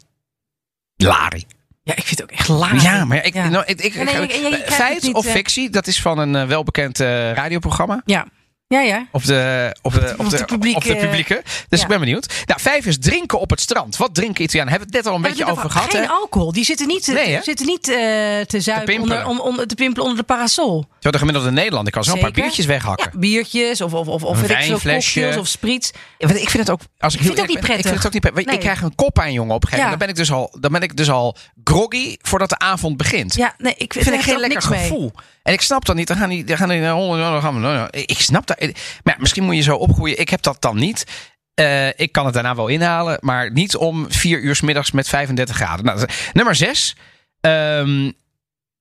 lari. 0.96 1.44
Ja, 1.82 1.96
ik 1.96 2.04
vind 2.04 2.20
het 2.20 2.22
ook 2.22 2.38
echt 2.38 2.48
laag. 2.48 2.82
Ja, 2.82 3.04
maar 3.04 3.24
ik, 3.24 3.34
Ja. 3.34 3.48
nou, 3.48 3.64
ik, 3.66 3.80
ik, 3.80 3.94
Ja, 3.94 4.02
nee, 4.02 4.54
het 4.54 4.74
feit 4.74 5.12
of 5.14 5.26
eh. 5.26 5.32
fictie, 5.32 5.70
dat 5.70 5.86
is 5.86 6.00
van 6.00 6.18
een 6.18 6.36
eh, 6.36 6.46
welbekend 6.46 6.98
radioprogramma. 6.98 8.02
Ja, 8.04 8.26
ja. 8.72 8.80
ja. 8.80 9.06
Op 9.10 9.24
de, 9.24 9.76
op 9.82 9.92
de, 9.92 10.14
op 10.16 10.30
de, 10.30 10.36
de 10.36 10.44
publieke- 10.44 10.76
op 10.76 10.84
de 10.84 10.96
publieke. 10.96 11.42
Dus 11.68 11.78
ja. 11.78 11.84
ik 11.84 11.88
ben 11.90 12.00
benieuwd. 12.00 12.42
Nou, 12.46 12.60
vijf 12.60 12.86
is 12.86 12.98
drinken 12.98 13.40
op 13.40 13.50
het 13.50 13.60
strand. 13.60 13.96
Wat 13.96 14.14
drinken 14.14 14.44
Italianen? 14.44 14.72
Hebben 14.72 14.90
we 14.90 14.96
het 14.96 15.04
net 15.04 15.14
al 15.14 15.18
een 15.18 15.28
beetje 15.28 15.50
over 15.50 15.70
gehad. 15.70 15.90
Geen 15.90 16.02
hè? 16.02 16.08
alcohol. 16.08 16.52
Die 16.52 16.64
zitten 16.64 16.86
niet, 16.86 17.06
Nee, 17.06 17.34
hè? 17.34 17.42
zitten 17.42 17.66
niet 17.66 17.88
eh, 17.88 17.94
te 18.40 18.60
zuipen 18.60 18.84
pimpelen. 18.94 19.26
onder, 19.26 19.40
om, 19.44 19.50
onder, 19.50 19.66
te 19.66 19.74
pimpelen 19.74 20.02
onder 20.02 20.18
de 20.18 20.24
parasol. 20.34 20.84
Zo, 20.98 21.10
de 21.10 21.18
gemiddelde 21.18 21.50
Nederlander 21.50 21.92
kan 21.92 22.04
zo 22.04 22.12
een 22.12 22.20
paar 22.20 22.30
biertjes 22.30 22.66
weghakken. 22.66 23.10
Ja, 23.12 23.18
biertjes 23.18 23.80
of, 23.80 23.92
of, 23.94 24.08
of, 24.08 24.22
of 24.24 24.40
Een 24.40 24.46
weet 24.46 24.50
ik 24.50 24.56
veel, 24.56 24.66
wijnflesje. 24.66 25.12
cocktails 25.20 25.36
of 25.42 25.46
spritz. 25.48 25.90
Ja, 26.18 26.26
want 26.26 26.40
ik 26.40 26.50
vind 26.50 26.66
het 26.66 26.70
ook. 26.70 26.80
Als 26.98 27.14
ik, 27.14 27.20
Ik 27.20 27.26
heel 27.26 27.34
vind 27.34 27.40
het 27.40 27.40
ook 27.40 27.46
niet 27.46 27.66
ben, 27.66 27.76
Ik 27.78 27.82
vind 27.84 27.96
het 27.96 28.06
ook 28.06 28.12
niet 28.12 28.32
prettig. 28.32 28.54
Ik 28.54 28.60
krijg 28.60 28.82
een 28.82 28.94
kop 28.94 29.18
aan, 29.18 29.32
jongen. 29.32 29.54
Op 29.54 29.62
een 29.62 29.68
gegeven 29.68 29.90
moment. 29.90 29.98
Dan 29.98 29.98
ben 29.98 30.08
ik 30.08 30.16
dus 30.16 30.32
al, 30.36 30.56
dan 30.60 30.72
ben 30.72 30.82
ik 30.82 30.96
dus 30.96 31.10
al 31.10 31.36
groggy 31.64 32.16
voordat 32.20 32.48
de 32.48 32.58
avond 32.58 32.96
begint. 32.96 33.34
Ja, 33.34 33.54
nee, 33.58 33.74
ik 33.76 33.92
vind 33.92 34.06
ik 34.06 34.12
er 34.14 34.22
geen 34.22 34.40
lekker 34.40 34.62
gevoel. 34.62 35.12
En 35.42 35.52
ik 35.52 35.60
snap 35.60 35.84
dat 35.84 35.96
niet. 35.96 36.06
Dan 36.08 36.16
gaan 36.16 36.28
die, 36.28 36.44
dan 36.44 36.56
gaan 36.56 36.68
die 36.68 36.80
naar. 36.80 37.88
Ik 37.90 38.18
snap 38.18 38.46
dat. 38.46 38.61
Maar 39.02 39.14
ja, 39.14 39.16
misschien 39.18 39.44
moet 39.44 39.56
je 39.56 39.62
zo 39.62 39.76
opgroeien. 39.76 40.18
Ik 40.20 40.28
heb 40.28 40.42
dat 40.42 40.62
dan 40.62 40.76
niet. 40.76 41.06
Eh, 41.54 41.88
ik 41.88 42.12
kan 42.12 42.24
het 42.24 42.34
daarna 42.34 42.54
wel 42.54 42.68
inhalen, 42.68 43.18
maar 43.20 43.52
niet 43.52 43.76
om 43.76 44.06
vier 44.08 44.40
uur 44.40 44.56
's 44.56 44.60
middags 44.60 44.90
met 44.90 45.08
35 45.08 45.56
graden. 45.56 45.84
Nou, 45.84 46.06
nummer 46.32 46.54
zes. 46.54 46.96
Ehm, 47.40 48.10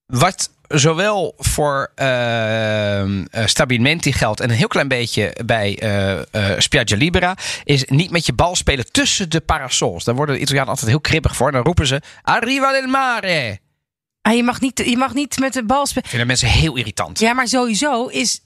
wat 0.06 0.50
zowel 0.67 1.34
voor 1.38 1.91
eh, 1.96 3.04
Stabilimenti 3.46 4.13
geldt 4.13 4.39
en 4.39 4.50
een 4.50 4.56
heel 4.56 4.67
klein 4.67 4.88
beetje 4.88 5.36
bij 5.46 5.78
eh 5.80 6.20
eh, 6.32 6.60
Spiaggia 6.60 6.98
Libera, 6.98 7.38
is 7.63 7.86
niet 7.86 8.12
met 8.12 8.26
je 8.26 8.34
bal 8.34 8.56
spelen 8.56 8.91
tussen 8.91 9.30
de 9.30 9.39
parasols. 9.39 10.04
Daar 10.04 10.15
worden 10.15 10.36
de 10.36 10.41
Italianen 10.41 10.70
altijd 10.70 10.89
heel 10.89 11.02
kribbig 11.02 11.36
voor. 11.36 11.52
Dan 11.52 11.63
roepen 11.63 11.88
ze 11.88 12.02
Arriva 12.22 12.72
del 12.72 12.88
mare. 12.88 13.60
Ah, 14.22 14.36
je, 14.36 14.44
mag 14.44 14.62
niet, 14.62 14.82
je 14.86 14.98
mag 14.98 15.13
niet 15.13 15.39
met 15.39 15.54
de 15.54 15.65
bal 15.65 15.86
spelen. 15.86 16.10
Vinden 16.10 16.28
mensen 16.28 16.48
heel 16.48 16.76
irritant. 16.76 17.20
Ja, 17.20 17.34
maar 17.34 17.48
sowieso 17.48 18.08
is, 18.08 18.41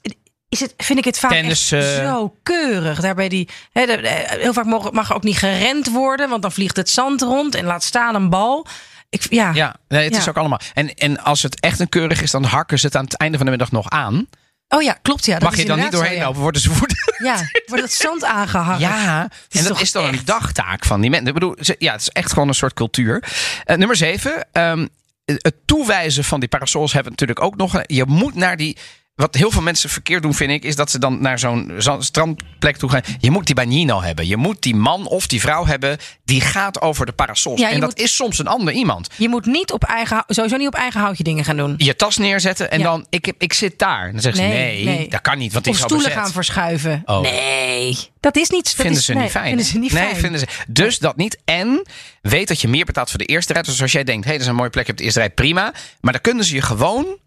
is 0.48 0.60
het, 0.60 0.74
vind 0.76 0.98
ik 0.98 1.04
het 1.04 1.18
vaak 1.18 1.30
Tennis, 1.30 1.72
echt 1.72 1.84
eh, 1.98 2.04
zo 2.04 2.36
keurig. 2.42 3.00
Daarbij 3.00 3.28
die, 3.28 3.48
de- 3.72 4.24
heel 4.40 4.52
vaak 4.52 4.64
mag, 4.64 4.90
mag 4.92 5.14
ook 5.14 5.22
niet 5.22 5.38
gerend 5.38 5.90
worden, 5.90 6.28
want 6.28 6.42
dan 6.42 6.52
vliegt 6.52 6.76
het 6.76 6.90
zand 6.90 7.22
rond 7.22 7.54
en 7.54 7.64
laat 7.64 7.84
staan 7.84 8.14
een 8.14 8.30
bal. 8.30 8.66
Ik, 9.10 9.26
ja, 9.30 9.50
Ja, 9.54 9.76
nee, 9.88 10.04
het 10.04 10.16
is 10.16 10.28
ook 10.28 10.36
allemaal. 10.36 10.60
En, 10.74 10.94
en 10.94 11.18
als 11.22 11.42
het 11.42 11.60
echt 11.60 11.80
een 11.80 11.88
keurig 11.88 12.22
is, 12.22 12.30
dan 12.30 12.44
hakken 12.44 12.78
ze 12.78 12.86
het 12.86 12.96
aan 12.96 13.04
het 13.04 13.16
einde 13.16 13.36
van 13.36 13.44
de 13.46 13.50
middag 13.52 13.70
nog 13.72 13.90
aan. 13.90 14.26
oh 14.68 14.82
ja, 14.82 14.98
klopt. 15.02 15.24
Ja, 15.26 15.32
dat 15.38 15.42
Mag 15.42 15.56
je 15.58 15.64
dan 15.64 15.78
niet 15.78 15.92
doorheen 15.92 16.18
zo, 16.18 16.24
lopen, 16.24 16.40
worden 16.40 16.60
ze 16.60 16.70
voeden. 16.70 16.96
Ja, 17.18 17.36
wordt 17.66 17.82
het 17.82 17.92
zand 17.92 18.24
aangehangen. 18.24 18.80
Ja, 18.80 19.28
en 19.50 19.64
dat 19.64 19.80
is 19.80 19.92
dan 19.92 20.04
een 20.04 20.20
dagtaak 20.24 20.84
van 20.84 21.00
die 21.00 21.10
mensen. 21.10 21.28
Ik 21.28 21.34
bedoel, 21.34 21.56
ja, 21.78 21.92
het 21.92 22.00
is 22.00 22.08
echt 22.08 22.32
gewoon 22.32 22.48
een 22.48 22.54
soort 22.54 22.74
cultuur. 22.74 23.22
Eh, 23.64 23.76
nummer 23.76 23.96
zeven. 23.96 24.46
ehm, 24.52 24.86
het 25.24 25.54
toewijzen 25.64 26.24
van 26.24 26.40
die 26.40 26.48
parasols 26.48 26.92
hebben 26.92 27.10
natuurlijk 27.10 27.42
ook 27.42 27.56
nog. 27.56 27.82
Je 27.86 28.04
moet 28.06 28.34
naar 28.34 28.56
die. 28.56 28.76
Wat 29.16 29.34
heel 29.34 29.50
veel 29.50 29.62
mensen 29.62 29.90
verkeerd 29.90 30.22
doen, 30.22 30.34
vind 30.34 30.50
ik, 30.50 30.64
is 30.64 30.76
dat 30.76 30.90
ze 30.90 30.98
dan 30.98 31.20
naar 31.20 31.38
zo'n 31.38 31.72
zo- 31.78 32.00
strandplek 32.00 32.76
toe 32.76 32.90
gaan. 32.90 33.00
Je 33.20 33.30
moet 33.30 33.46
die 33.46 33.54
bagnino 33.54 34.02
hebben. 34.02 34.26
Je 34.26 34.36
moet 34.36 34.62
die 34.62 34.74
man 34.74 35.06
of 35.06 35.26
die 35.26 35.40
vrouw 35.40 35.66
hebben 35.66 35.98
die 36.24 36.40
gaat 36.40 36.80
over 36.80 37.06
de 37.06 37.12
parasols. 37.12 37.60
Ja, 37.60 37.70
en 37.70 37.80
dat 37.80 37.88
moet- 37.88 37.98
is 37.98 38.14
soms 38.16 38.38
een 38.38 38.46
ander 38.46 38.74
iemand. 38.74 39.08
Je 39.16 39.28
moet 39.28 39.46
niet 39.46 39.72
op 39.72 39.84
eigen, 39.84 40.24
sowieso 40.26 40.56
niet 40.56 40.66
op 40.66 40.74
eigen 40.74 41.00
houtje 41.00 41.22
dingen 41.22 41.44
gaan 41.44 41.56
doen. 41.56 41.74
Je 41.76 41.96
tas 41.96 42.16
neerzetten 42.16 42.70
en 42.70 42.78
Ja. 42.78 42.84
dan, 42.84 43.06
ik, 43.10 43.32
ik 43.38 43.52
zit 43.52 43.78
daar. 43.78 44.12
Dan 44.12 44.20
zeggen 44.20 44.42
ze, 44.42 44.48
Nee, 44.48 44.84
nee, 44.84 44.96
nee. 44.96 45.08
dat 45.08 45.20
kan 45.20 45.38
niet, 45.38 45.52
want 45.52 45.66
Of 45.66 45.74
is 45.74 45.82
al 45.82 45.88
stoelen 45.88 46.10
gaan 46.10 46.30
verschuiven. 46.30 47.02
Oh. 47.04 47.20
Nee, 47.20 47.98
dat 48.20 48.36
is 48.36 48.48
niet. 48.50 48.64
Dat 48.64 48.74
vinden 48.74 48.98
is, 48.98 49.04
ze 49.04 49.12
nee, 49.12 49.22
niet 49.22 49.30
fijn. 49.30 49.44
Vinden 49.46 49.64
hè? 49.64 49.70
ze 49.70 49.78
niet 49.78 49.92
nee, 49.92 50.02
fijn. 50.02 50.16
vinden 50.16 50.40
ze. 50.40 50.46
Dus 50.68 50.98
dat 50.98 51.16
niet. 51.16 51.38
En 51.44 51.82
weet 52.22 52.48
dat 52.48 52.60
je 52.60 52.68
meer 52.68 52.84
betaalt 52.84 53.10
voor 53.10 53.18
de 53.18 53.24
eerste 53.24 53.52
rij. 53.52 53.62
Dus 53.62 53.82
als 53.82 53.92
jij 53.92 54.04
denkt, 54.04 54.22
hé, 54.24 54.28
hey, 54.28 54.38
dat 54.38 54.42
is 54.46 54.50
een 54.52 54.58
mooie 54.58 54.70
plek 54.70 54.88
op 54.88 54.96
de 54.96 55.04
eerste 55.04 55.18
rij, 55.18 55.30
prima. 55.30 55.72
Maar 56.00 56.12
dan 56.12 56.22
kunnen 56.22 56.44
ze 56.44 56.54
je 56.54 56.62
gewoon. 56.62 57.18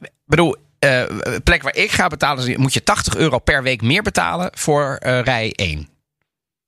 Ik 0.00 0.10
bedoel, 0.26 0.56
eh, 0.84 1.36
plek 1.44 1.62
waar 1.62 1.76
ik 1.76 1.90
ga 1.90 2.06
betalen, 2.06 2.60
moet 2.60 2.74
je 2.74 2.82
80 2.82 3.16
euro 3.16 3.38
per 3.38 3.62
week 3.62 3.82
meer 3.82 4.02
betalen 4.02 4.50
voor 4.54 4.96
eh, 4.96 5.20
rij 5.20 5.52
1. 5.52 5.88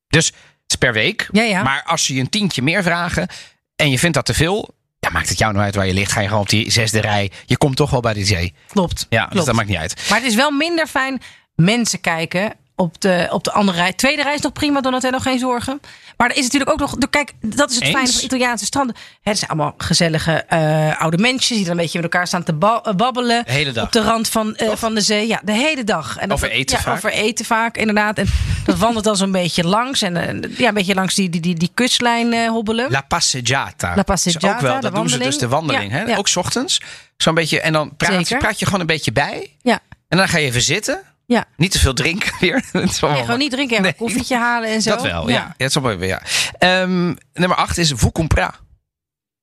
Dus 0.08 0.26
het 0.26 0.34
is 0.66 0.76
per 0.76 0.92
week. 0.92 1.28
Ja, 1.32 1.42
ja. 1.42 1.62
Maar 1.62 1.82
als 1.86 2.04
ze 2.04 2.14
je 2.14 2.20
een 2.20 2.28
tientje 2.28 2.62
meer 2.62 2.82
vragen 2.82 3.28
en 3.76 3.90
je 3.90 3.98
vindt 3.98 4.14
dat 4.14 4.26
te 4.26 4.34
veel. 4.34 4.74
Ja, 4.98 5.10
maakt 5.10 5.28
het 5.28 5.38
jou 5.38 5.52
nou 5.52 5.64
uit 5.64 5.74
waar 5.74 5.86
je 5.86 5.94
ligt? 5.94 6.12
Ga 6.12 6.20
je 6.20 6.26
gewoon 6.26 6.42
op 6.42 6.48
die 6.48 6.70
zesde 6.70 7.00
rij. 7.00 7.30
Je 7.46 7.56
komt 7.56 7.76
toch 7.76 7.90
wel 7.90 8.00
bij 8.00 8.14
de 8.14 8.24
zee. 8.24 8.54
Klopt. 8.68 9.06
Ja, 9.08 9.26
dus 9.26 9.44
dat 9.44 9.54
maakt 9.54 9.68
niet 9.68 9.76
uit. 9.76 10.08
Maar 10.08 10.18
het 10.18 10.28
is 10.28 10.34
wel 10.34 10.50
minder 10.50 10.86
fijn 10.86 11.22
mensen 11.54 12.00
kijken 12.00 12.52
op 12.76 13.00
de, 13.00 13.26
op 13.30 13.44
de 13.44 13.52
andere 13.52 13.78
rij. 13.78 13.92
Tweede 13.92 14.22
rij 14.22 14.34
is 14.34 14.40
nog 14.40 14.52
prima, 14.52 14.80
Donatello, 14.80 15.18
geen 15.18 15.38
zorgen. 15.38 15.80
Maar 16.16 16.30
er 16.30 16.36
is 16.36 16.42
natuurlijk 16.42 16.70
ook 16.70 16.78
nog... 16.78 16.96
de- 16.96 17.08
Kijk, 17.08 17.32
dat 17.40 17.70
is 17.70 17.74
het 17.74 17.84
Eens. 17.84 17.94
fijne 17.94 18.12
van 18.12 18.24
Italiaanse 18.24 18.64
stranden. 18.64 18.96
Het 19.22 19.38
zijn 19.38 19.50
allemaal 19.50 19.74
gezellige 19.78 20.32
eh, 20.32 21.00
oude 21.00 21.18
mensen... 21.18 21.54
die 21.56 21.64
dan 21.64 21.72
een 21.76 21.82
beetje 21.82 22.00
met 22.00 22.12
elkaar 22.12 22.26
staan 22.26 22.42
te 22.42 22.54
eh, 22.60 22.94
babbelen. 22.94 23.44
De 23.44 23.52
hele 23.52 23.72
dag. 23.72 23.84
Op 23.84 23.92
de 23.92 24.02
rand 24.02 24.28
van, 24.28 24.56
eh, 24.56 24.70
van 24.74 24.94
de 24.94 25.00
zee. 25.00 25.26
Ja, 25.26 25.40
de 25.44 25.52
hele 25.52 25.84
dag. 25.84 26.16
En 26.16 26.32
Over 26.32 26.50
eten 26.50 26.76
ja, 26.76 26.82
vaak. 26.82 26.96
Over 26.96 27.12
eten 27.12 27.44
vaak, 27.44 27.76
inderdaad. 27.76 28.18
En 28.18 28.26
dat 28.64 28.78
wandelt 28.78 29.04
dan 29.04 29.16
zo'n 29.16 29.32
beetje 29.32 29.64
langs. 29.64 30.02
En 30.02 30.14
ja, 30.56 30.68
een 30.68 30.74
beetje 30.74 30.94
langs 30.94 31.14
die, 31.14 31.28
die, 31.28 31.40
die, 31.40 31.54
die 31.54 31.70
kustlijn 31.74 32.48
hobbelen. 32.48 32.90
La 32.90 33.00
passeggiata. 33.00 33.94
La 33.96 34.02
passeggiata, 34.02 34.54
ook 34.54 34.60
wel, 34.60 34.74
de 34.74 34.80
dat 34.80 34.94
doen 34.94 35.08
ze 35.08 35.18
dus 35.18 35.38
de 35.38 35.48
wandeling. 35.48 35.92
Ja, 35.92 35.98
hè? 35.98 36.04
ja. 36.04 36.16
Ook 36.16 36.28
's 36.28 36.36
ochtends. 36.36 36.80
Zo'n 37.16 37.34
beetje. 37.34 37.60
En 37.60 37.72
dan 37.72 37.96
praat, 37.96 38.28
praat 38.38 38.58
je 38.58 38.64
gewoon 38.64 38.80
een 38.80 38.86
beetje 38.86 39.12
bij. 39.12 39.52
Ja, 39.62 39.78
En 40.08 40.18
dan 40.18 40.28
ga 40.28 40.38
je 40.38 40.46
even 40.46 40.62
zitten. 40.62 41.02
Ja. 41.26 41.44
Niet 41.56 41.70
te 41.70 41.78
veel 41.78 41.94
drinken 41.94 42.32
weer. 42.40 42.64
Dat 42.72 42.82
is 42.82 43.00
wel- 43.00 43.10
Nee, 43.10 43.20
gewoon 43.24 43.38
niet 43.38 43.50
drinken 43.50 43.76
en 43.76 43.82
Nee. 43.82 43.90
een 43.90 43.96
koffietje 43.98 44.36
halen 44.36 44.68
en 44.68 44.82
zo. 44.82 44.90
Dat 44.90 45.02
wel, 45.02 45.28
ja. 45.28 45.34
ja. 45.34 45.68
dat 45.70 46.00
is 46.00 46.06
ja. 46.08 46.22
Ehm, 46.58 47.14
nummer 47.32 47.56
8 47.56 47.78
is 47.78 47.92
Vous 47.96 48.12
compra. 48.12 48.54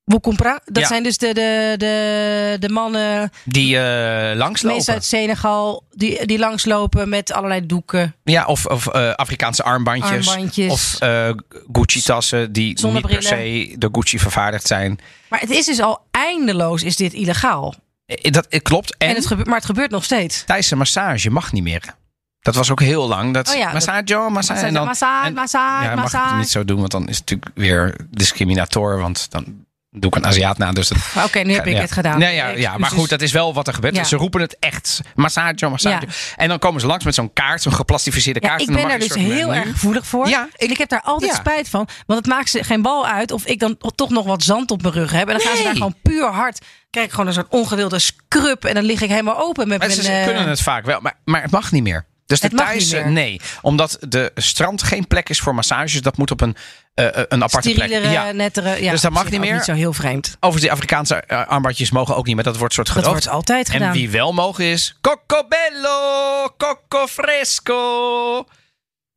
Vous 0.06 0.22
compra, 0.22 0.60
dat 0.65 0.84
Ja. 0.84 0.88
zijn 0.88 1.04
dus 1.04 1.17
de, 1.17 1.34
de, 1.34 1.74
de, 1.78 2.56
de 2.60 2.69
mannen, 2.69 3.32
Die 3.46 3.78
eh 3.80 4.36
langslopen. 4.36 4.76
meestal 4.78 4.93
uit 4.93 5.06
Senegal, 5.06 5.84
die, 5.91 6.26
die 6.26 6.39
langslopen 6.39 7.10
met 7.10 7.32
allerlei 7.32 7.65
doeken. 7.65 8.15
Ja, 8.24 8.46
of, 8.46 8.65
of 8.65 8.88
eh, 8.88 9.13
Afrikaanse 9.13 9.63
armbandjes. 9.63 10.28
Armbandjes. 10.30 10.72
Of 10.72 10.96
eh, 11.00 11.30
Gucci-tassen 11.72 12.52
die 12.52 12.86
niet 12.88 13.06
per 13.08 13.24
se 13.24 13.76
door 13.78 13.89
Gucci 13.93 14.19
vervaardigd 14.19 14.67
zijn. 14.67 15.00
Maar 15.30 15.39
het 15.39 15.50
is 15.50 15.65
dus 15.65 15.80
al 15.80 16.02
eindeloos, 16.12 16.84
is 16.84 16.96
dit 16.96 17.13
illegaal. 17.13 17.76
Eh, 18.06 18.32
Dat 18.32 18.46
eh, 18.48 18.62
klopt. 18.62 18.98
En, 18.98 19.08
En 19.10 19.16
het 19.16 19.28
gebeurt, 19.28 19.48
maar 19.48 19.56
het 19.58 19.66
gebeurt 19.66 19.92
nog 19.92 20.04
steeds. 20.04 20.44
Thaise 20.44 20.76
massage 20.76 21.30
mag 21.30 21.52
niet 21.52 21.63
meer. 21.63 21.96
Dat 22.39 22.56
was 22.56 22.72
ook 22.72 22.80
heel 22.82 23.08
lang. 23.08 23.34
Dat 23.34 23.50
Oh 23.50 23.56
ja, 23.56 23.63
dat- 23.63 23.74
massage, 23.74 24.30
massage. 24.30 24.66
En 24.66 24.74
dan, 24.74 24.86
Massage, 24.86 25.28
en- 25.28 25.34
massage, 25.34 25.84
ja, 25.84 25.96
mag 25.96 26.06
ik 26.06 26.12
het 26.12 26.13
massage. 26.22 26.36
niet 26.36 26.50
zo 26.50 26.66
doen, 26.66 26.80
want 26.80 26.92
dan 26.92 27.08
is 27.08 27.18
het 27.18 27.30
natuurlijk 27.30 27.58
weer 27.58 27.96
discriminator. 28.10 29.00
Want 29.00 29.32
dan 29.32 29.66
doe 29.93 30.10
ik 30.10 30.15
een 30.15 30.25
Aziat 30.25 30.58
na. 30.58 30.71
Dus 30.71 30.91
Oké, 31.25 31.39
nu 31.39 31.53
heb 31.53 31.67
ik 31.67 31.73
ja. 31.73 31.82
het 31.82 31.91
gedaan. 31.91 32.19
Nee, 32.19 32.36
ja, 32.36 32.47
ja, 32.47 32.77
maar 32.77 32.89
goed, 32.89 33.10
dat 33.10 33.21
is 33.21 33.32
wel 33.32 33.53
wat 33.53 33.67
er 33.67 33.73
gebeurt. 33.73 33.95
Ja. 33.95 34.03
Ze 34.03 34.15
roepen 34.15 34.41
het 34.41 34.58
echt. 34.60 35.01
Massage, 35.15 35.69
massage. 35.69 36.08
En 36.36 36.47
dan 36.47 36.60
komen 36.60 36.82
ze 36.82 36.88
langs 36.88 37.06
met 37.06 37.15
zo'n 37.15 37.34
kaart, 37.34 37.62
zo'n 37.62 37.73
geplastificeerde 37.73 38.39
kaart. 38.39 38.62
ik 38.62 38.67
ben 38.67 38.88
daar 38.88 38.99
dus 38.99 39.15
heel 39.15 39.47
menu. 39.47 39.60
erg 39.60 39.69
gevoelig 39.69 40.08
voor. 40.08 40.27
Ja, 40.27 40.47
en 40.56 40.69
ik 40.69 40.77
heb 40.77 40.89
daar 40.89 41.01
altijd 41.01 41.34
spijt 41.34 41.69
van. 41.69 41.88
Want 42.06 42.19
het 42.19 42.27
maakt 42.27 42.49
ze 42.49 42.63
geen 42.63 42.82
bal 42.82 43.08
uit 43.08 43.32
of 43.32 43.45
ik 43.45 43.60
dan 43.60 43.77
toch 43.95 44.10
nog 44.10 44.25
wat 44.25 44.43
zand 44.43 44.71
op 44.71 44.82
mijn 44.82 44.93
rug 44.93 45.12
heb. 45.12 45.27
En 45.27 45.38
dan 45.38 45.47
gaan 45.47 45.58
ze 45.58 45.63
daar 45.63 45.73
gewoon 45.73 45.95
puur 46.01 46.25
hard. 46.25 46.65
Krijg 46.89 47.08
ik 47.08 47.13
gewoon 47.13 47.27
een 47.27 47.34
soort 47.34 47.49
ongewilde 47.49 47.99
scrub. 47.99 48.65
En 48.65 48.73
dan 48.73 48.84
lig 48.84 49.01
ik 49.01 49.10
helemaal 49.10 49.38
open 49.38 49.67
met 49.67 49.79
Maar 49.79 49.88
mijn... 49.88 50.01
ze 50.01 50.12
eh, 50.12 50.25
kunnen 50.25 50.49
het 50.49 50.62
vaak 50.62 50.86
wel, 50.86 50.99
maar, 51.01 51.13
maar 51.25 51.41
het 51.41 51.51
mag 51.51 51.71
niet 51.71 51.84
meer. 51.84 52.06
Dus 52.39 52.41
de 52.41 52.48
Het 52.48 52.65
mag 52.65 52.74
niet 52.74 52.89
Thaise, 52.89 52.96
meer. 53.06 53.12
nee. 53.12 53.41
Omdat 53.62 53.98
de 54.08 54.32
strand 54.36 54.84
geen 54.84 55.08
plek 55.08 55.30
is 55.30 55.39
voor 55.39 55.56
massages. 55.56 56.02
Dat 56.02 56.17
moet 56.17 56.32
op 56.32 56.41
een, 56.41 56.56
eh, 56.93 57.06
eh, 57.08 57.24
een 57.28 57.43
aparte 57.43 57.72
plek. 57.74 57.89
Ja. 57.89 58.32
nettere. 58.32 58.84
Ja, 58.84 58.91
Dus 58.91 59.02
dat 59.02 59.12
mag 59.12 59.30
niet 59.30 59.39
meer. 59.39 59.54
Niet 59.54 59.63
zo 59.63 59.74
heel 59.74 59.93
vreemd. 59.93 60.26
Overigens, 60.28 60.62
die 60.62 60.72
Afrikaanse 60.72 61.15
eh, 61.15 61.48
armbandjes 61.48 61.91
mogen 61.91 62.15
ook 62.15 62.26
niet 62.26 62.36
meer. 62.36 62.43
Dat 62.43 62.58
wordt 62.58 62.74
soort 62.74 62.88
Dat 62.88 62.96
gedroogd. 62.96 63.24
wordt 63.24 63.36
altijd 63.38 63.69
gedaan. 63.69 63.88
En 63.88 63.93
wie 63.93 64.10
wel 64.10 64.32
mogen 64.34 64.65
is... 64.65 64.98
Coco 65.02 65.48
bello, 65.48 66.56
coco 66.58 67.08
fresco. 67.08 68.46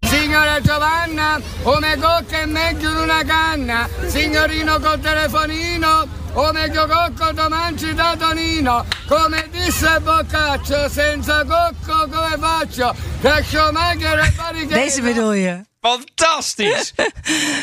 Signora 0.00 0.59
Giovanna, 0.64 1.40
o 1.62 1.79
me 1.81 1.94
cocca 2.00 2.46
meglio 2.46 2.90
di 2.94 3.00
una 3.02 3.22
canna. 3.24 3.88
Signorino 4.09 4.79
col 4.81 5.00
telefonino, 5.00 6.07
o 6.37 6.53
meglio 6.53 6.87
cocco 6.87 7.33
to 7.35 7.49
mangi 7.49 7.94
da 7.94 8.14
Tonino. 8.16 8.85
Come 9.09 9.49
disse 9.51 10.01
Boccaccio, 10.01 10.88
senza 10.88 11.44
cocco 11.44 12.09
come 12.09 12.37
faccio? 12.38 12.94
Caccio 13.22 13.72
maghere 13.72 14.22
e 14.27 14.31
bariche. 14.37 14.75
Deze 14.75 15.01
bedoel 15.03 15.33
je? 15.33 15.64
Fantastisch. 15.81 16.92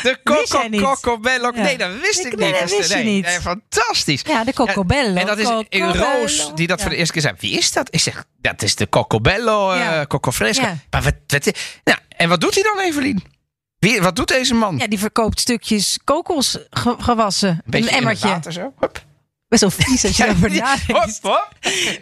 De 0.02 0.18
coco, 0.24 0.58
jij 0.58 0.68
niet? 0.68 0.80
coco 0.82 1.18
bello. 1.18 1.50
Ja. 1.54 1.62
Nee, 1.62 1.78
dat 1.78 1.90
wist 2.00 2.18
ik 2.20 2.24
Ik- 2.26 2.30
niet. 2.38 2.38
nee, 2.50 2.52
dat 2.60 2.70
wist 2.70 2.88
je 2.88 2.94
nee, 2.94 3.04
niet. 3.04 3.24
nee, 3.24 3.40
fantastisch. 3.40 4.22
Ja, 4.26 4.44
de 4.44 4.52
coco 4.52 4.84
bello. 4.84 5.14
En 5.20 5.26
dat 5.26 5.38
is 5.38 5.48
een 5.68 5.92
Roos 5.96 6.50
die 6.54 6.66
dat 6.66 6.78
voor 6.80 6.88
Ja. 6.88 6.94
de 6.94 6.96
eerste 6.98 7.12
keer 7.12 7.22
zei. 7.22 7.34
Wie 7.38 7.58
is 7.58 7.72
dat? 7.72 7.88
Ik 7.90 8.00
zeg, 8.00 8.24
dat 8.40 8.62
is 8.62 8.74
de 8.74 8.88
coco 8.88 9.20
bello, 9.20 9.72
eh, 9.72 9.78
Ja. 9.78 10.06
coco 10.06 10.32
fresco. 10.32 10.62
Ja. 10.64 10.76
Maar 10.90 11.02
wat, 11.02 11.14
wat, 11.26 11.44
nou, 11.84 11.98
en 12.16 12.28
wat 12.28 12.40
doet 12.40 12.54
hij 12.54 12.62
dan, 12.62 12.78
Evelien? 12.80 13.24
Wie, 13.84 14.02
wat 14.02 14.16
doet 14.16 14.28
deze 14.28 14.54
man? 14.54 14.76
Ja, 14.76 14.86
die 14.86 14.98
verkoopt 14.98 15.40
stukjes 15.40 15.98
kokosgewassen. 16.04 17.62
Een, 17.70 17.88
emmertje. 17.88 18.28
water 18.28 18.52
zo. 18.52 18.72
Hup. 18.78 19.04
Best 19.54 19.76
wel 19.76 19.86
vies 19.86 20.04
als 20.04 20.16
je 20.16 20.24
nadenkt. 20.24 20.86
hop, 20.86 21.08
hop. 21.22 21.48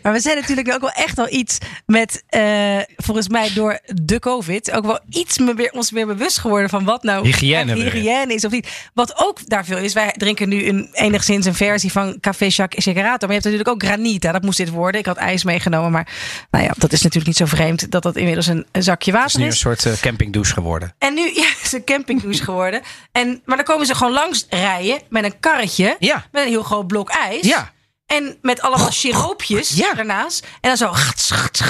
Maar 0.02 0.12
we 0.12 0.20
zijn 0.20 0.36
natuurlijk 0.36 0.72
ook 0.72 0.80
wel 0.80 0.90
echt 0.90 1.18
al 1.18 1.32
iets 1.32 1.58
met, 1.86 2.22
eh, 2.28 2.78
volgens 2.96 3.28
mij 3.28 3.52
door 3.54 3.80
de 3.84 4.18
COVID, 4.18 4.70
ook 4.72 4.84
wel 4.84 5.00
iets 5.08 5.38
me 5.38 5.54
weer, 5.54 5.70
ons 5.72 5.90
weer 5.90 6.06
bewust 6.06 6.38
geworden 6.38 6.68
van 6.70 6.84
wat 6.84 7.02
nou 7.02 7.26
Hygiëne 7.74 8.34
is 8.34 8.44
of 8.44 8.52
niet. 8.52 8.68
Wat 8.94 9.12
ook 9.16 9.48
daar 9.48 9.64
veel 9.64 9.76
is, 9.78 9.92
wij 9.92 10.12
drinken 10.16 10.48
nu 10.48 10.66
een, 10.68 10.88
enigszins 10.92 11.46
een 11.46 11.54
versie 11.54 11.92
van 11.92 12.20
Café 12.20 12.50
Checerato. 12.50 13.26
Maar 13.26 13.36
je 13.36 13.42
hebt 13.42 13.44
natuurlijk 13.44 13.68
ook 13.68 13.82
granita, 13.82 14.32
dat 14.32 14.42
moest 14.42 14.58
dit 14.58 14.68
worden. 14.70 15.00
Ik 15.00 15.06
had 15.06 15.16
ijs 15.16 15.44
meegenomen, 15.44 15.90
maar 15.90 16.08
nou 16.50 16.64
ja, 16.64 16.72
dat 16.78 16.92
is 16.92 17.02
natuurlijk 17.02 17.26
niet 17.26 17.48
zo 17.48 17.56
vreemd 17.56 17.90
dat 17.90 18.02
dat 18.02 18.16
inmiddels 18.16 18.46
een, 18.46 18.66
een 18.72 18.82
zakje 18.82 19.10
Het 19.10 19.18
is 19.20 19.24
water 19.24 19.38
nu 19.38 19.44
een 19.46 19.52
is. 19.52 19.58
soort 19.58 19.86
eh, 19.86 19.92
campingdouche 20.00 20.52
geworden. 20.52 20.94
En 20.98 21.14
nu 21.14 21.30
ja, 21.42 21.46
is 21.62 21.72
een 21.72 21.84
campingdouche 21.84 22.44
geworden. 22.44 22.80
En, 23.12 23.42
maar 23.44 23.56
dan 23.56 23.64
komen 23.66 23.86
ze 23.86 23.94
gewoon 23.94 24.12
langs 24.12 24.46
rijden 24.50 25.00
met 25.08 25.24
een 25.24 25.40
karretje, 25.40 25.96
Ja. 25.98 26.26
met 26.32 26.42
een 26.42 26.48
heel 26.48 26.62
groot 26.62 26.86
blok 26.86 27.08
ijs. 27.10 27.41
Ja. 27.44 27.72
En 28.06 28.38
met 28.42 28.60
allemaal 28.60 28.92
siroopjes 28.92 29.68
Ja. 29.68 29.92
daarnaast. 29.94 30.46
En 30.60 30.68
dan 30.68 30.76
zo. 30.76 30.94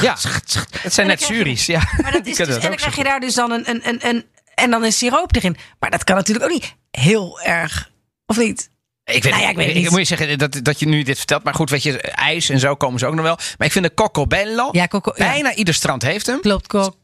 Ja. 0.01 0.17
Het 0.81 0.93
zijn 0.95 1.07
net 1.07 1.27
juries. 1.27 1.67
Ja. 1.67 1.83
Maar 2.03 2.13
dat 2.13 2.27
is 2.27 2.37
dus, 2.37 2.47
dat 2.47 2.57
en 2.57 2.69
dan 2.69 2.77
krijg 2.77 2.97
je 2.97 3.05
daar 3.05 3.21
dus 3.21 3.35
dan 3.35 3.51
een, 3.51 3.69
een, 3.69 3.89
een, 3.89 4.07
een. 4.09 4.25
En 4.55 4.71
dan 4.71 4.85
een 4.85 4.93
siroop 4.93 5.37
erin. 5.37 5.57
Maar 5.79 5.91
dat 5.91 6.05
kan 6.05 6.17
natuurlijk 6.17 6.45
ook 6.47 6.53
niet 6.53 6.75
heel 6.91 7.41
erg. 7.41 7.91
Of 8.27 8.37
niet? 8.37 8.71
Ik, 9.05 9.23
weet, 9.23 9.33
Nou 9.33 9.43
ja, 9.45 9.49
ik 9.51 9.57
weet 9.57 9.67
het 9.67 9.75
niet. 9.77 9.91
moet 9.91 9.99
je 9.99 10.17
zeggen 10.17 10.39
dat, 10.39 10.59
dat 10.63 10.79
je 10.81 10.87
nu 10.87 11.03
dit 11.03 11.17
vertelt. 11.17 11.43
Maar 11.45 11.55
goed, 11.55 11.71
weet 11.71 11.83
je, 11.83 12.01
ijs 12.01 12.49
en 12.49 12.59
zo 12.59 12.75
komen 12.75 12.99
ze 12.99 13.07
ook 13.07 13.15
nog 13.15 13.25
wel. 13.25 13.37
Maar 13.59 13.67
ik 13.67 13.73
vind 13.73 13.85
de. 13.97 14.69
Ja, 14.73 14.87
Coco. 14.89 15.13
ja, 15.17 15.25
Bijna 15.31 15.55
ieder 15.55 15.75
strand 15.75 16.03
heeft 16.03 16.27
hem. 16.27 16.41
klopt. 16.41 16.67
Coco. 16.67 16.97